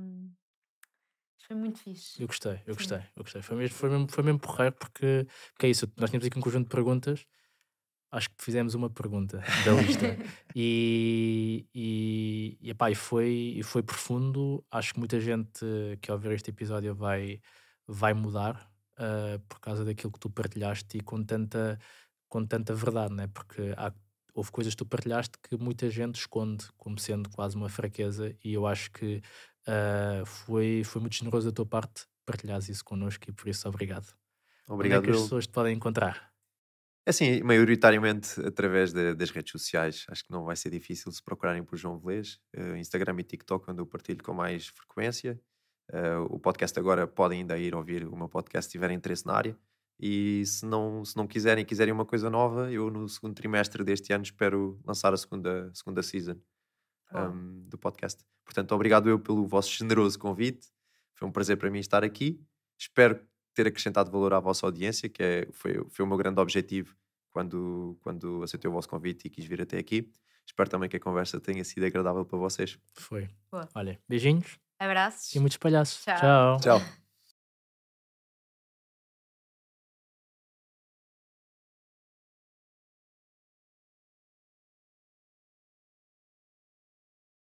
Foi 1.47 1.55
muito 1.55 1.81
fixe. 1.81 2.19
Eu 2.19 2.27
gostei, 2.27 2.63
eu 2.67 2.75
gostei, 2.75 3.03
eu 3.15 3.23
gostei. 3.23 3.43
Foi 3.43 3.57
mesmo, 3.59 3.77
foi 3.77 3.91
mesmo, 3.91 4.09
foi 4.09 4.25
mesmo 4.25 4.39
porreiro 4.39 4.75
porque, 4.75 5.27
porque 5.53 5.67
é 5.67 5.69
isso. 5.69 5.87
Nós 5.99 6.09
tínhamos 6.09 6.27
aqui 6.27 6.39
um 6.39 6.43
conjunto 6.43 6.65
de 6.65 6.75
perguntas. 6.75 7.27
Acho 8.11 8.31
que 8.31 8.43
fizemos 8.43 8.73
uma 8.75 8.89
pergunta 8.89 9.37
da 9.67 9.73
lista. 9.83 10.17
e, 10.57 11.69
e, 11.75 12.59
e, 12.63 12.71
epá, 12.71 12.91
e, 12.91 12.95
foi, 12.95 13.53
e 13.55 13.63
foi 13.63 13.83
profundo. 13.83 14.65
Acho 14.71 14.95
que 14.95 14.99
muita 14.99 15.21
gente 15.21 15.61
que 16.01 16.11
ao 16.11 16.19
ver 16.19 16.33
este 16.33 16.49
episódio 16.49 16.95
vai, 16.95 17.39
vai 17.87 18.15
mudar 18.15 18.68
ah, 18.99 19.41
por 19.49 19.61
causa 19.61 19.85
daquilo 19.85 20.13
que 20.13 20.21
tu 20.21 20.31
partilhaste 20.31 20.99
e 20.99 21.01
com 21.01 21.23
tanta, 21.25 21.79
com 22.29 22.45
tanta 22.47 22.75
verdade, 22.75 23.15
né? 23.15 23.27
porque 23.29 23.75
há, 23.77 23.93
houve 24.35 24.51
coisas 24.51 24.75
que 24.75 24.79
tu 24.79 24.87
partilhaste 24.87 25.39
que 25.43 25.57
muita 25.57 25.89
gente 25.91 26.17
esconde 26.17 26.67
como 26.77 26.99
sendo 26.99 27.31
quase 27.31 27.57
uma 27.57 27.69
fraqueza 27.69 28.35
e 28.45 28.53
eu 28.55 28.67
acho 28.67 28.91
que 28.93 29.23
ah, 29.67 30.23
foi, 30.27 30.83
foi 30.85 31.01
muito 31.01 31.17
generoso 31.17 31.49
da 31.51 31.55
tua 31.55 31.67
parte 31.67 32.07
partilhares 32.27 32.69
isso 32.69 32.85
connosco 32.85 33.25
e 33.29 33.33
por 33.33 33.49
isso 33.49 33.67
obrigado. 33.69 34.13
Obrigado, 34.69 34.99
Onde 35.01 35.09
é 35.09 35.13
que 35.13 35.17
as 35.19 35.23
pessoas 35.23 35.47
te 35.47 35.53
podem 35.53 35.75
encontrar? 35.75 36.31
É 37.07 37.11
Assim, 37.11 37.43
maioritariamente 37.43 38.39
através 38.45 38.93
da- 38.93 39.15
das 39.15 39.31
redes 39.31 39.51
sociais. 39.53 40.05
Acho 40.11 40.25
que 40.25 40.31
não 40.31 40.45
vai 40.45 40.57
ser 40.57 40.71
difícil 40.71 41.11
se 41.11 41.23
procurarem 41.23 41.65
por 41.65 41.77
João 41.79 41.99
Velez, 41.99 42.39
eh, 42.53 42.79
Instagram 42.79 43.17
e 43.21 43.25
TikTok, 43.25 43.71
onde 43.71 43.81
eu 43.81 43.87
partilho 43.87 44.23
com 44.23 44.35
mais 44.35 44.67
frequência. 44.69 45.41
Eh, 45.91 46.17
o 46.31 46.39
podcast 46.39 46.79
agora 46.79 47.07
podem 47.07 47.41
ainda 47.41 47.59
ir 47.59 47.75
ouvir 47.75 48.07
o 48.07 48.17
meu 48.17 48.29
podcast 48.29 48.67
se 48.67 48.73
tiverem 48.73 48.97
interesse 48.97 49.27
na 49.27 49.35
área. 49.35 49.57
E 49.99 50.45
se 50.47 50.65
não, 50.65 51.05
se 51.05 51.17
não 51.17 51.27
quiserem, 51.27 51.65
quiserem 51.65 51.93
uma 51.93 52.05
coisa 52.05 52.31
nova, 52.31 52.71
eu 52.71 52.91
no 52.91 53.09
segundo 53.09 53.35
trimestre 53.35 53.83
deste 53.83 54.13
ano 54.13 54.23
espero 54.23 54.81
lançar 54.85 55.13
a 55.13 55.17
segunda, 55.17 55.73
segunda 55.75 56.03
season 56.03 56.37
um, 57.13 57.69
do 57.69 57.77
podcast. 57.77 58.25
Portanto, 58.45 58.73
obrigado 58.73 59.09
eu 59.09 59.19
pelo 59.19 59.47
vosso 59.47 59.71
generoso 59.73 60.19
convite. 60.19 60.69
Foi 61.15 61.27
um 61.27 61.33
prazer 61.33 61.57
para 61.57 61.71
mim 61.71 61.81
estar 61.81 62.05
aqui. 62.05 62.41
Espero 62.79 63.21
ter 63.55 63.67
acrescentado 63.67 64.11
valor 64.11 64.33
à 64.35 64.39
vossa 64.39 64.65
audiência, 64.65 65.09
que 65.09 65.23
é, 65.23 65.49
foi, 65.51 65.85
foi 65.89 66.05
o 66.05 66.09
meu 66.09 66.17
grande 66.17 66.41
objetivo 66.41 66.95
quando, 67.31 67.99
quando 68.01 68.43
aceitei 68.45 68.71
o 68.71 68.73
vosso 68.73 68.89
convite 68.89 69.27
e 69.27 69.31
quis 69.31 69.45
vir 69.45 69.61
até 69.61 69.79
aqui. 69.79 70.13
Espero 70.47 70.71
também 70.71 70.89
que 70.89 70.97
a 70.97 71.01
conversa 71.01 71.41
tenha 71.41 71.65
sido 71.65 71.85
agradável 71.85 72.25
para 72.25 72.39
vocês. 72.39 72.79
Foi. 72.95 73.29
Boa. 73.51 73.69
Olha, 73.75 74.01
beijinhos 74.09 74.59
Abraços. 74.79 75.35
e 75.35 75.41
muitos 75.41 75.59
palhaços. 75.59 76.03
Tchau. 76.05 76.17
Tchau. 76.17 76.61
Tchau. 76.61 76.98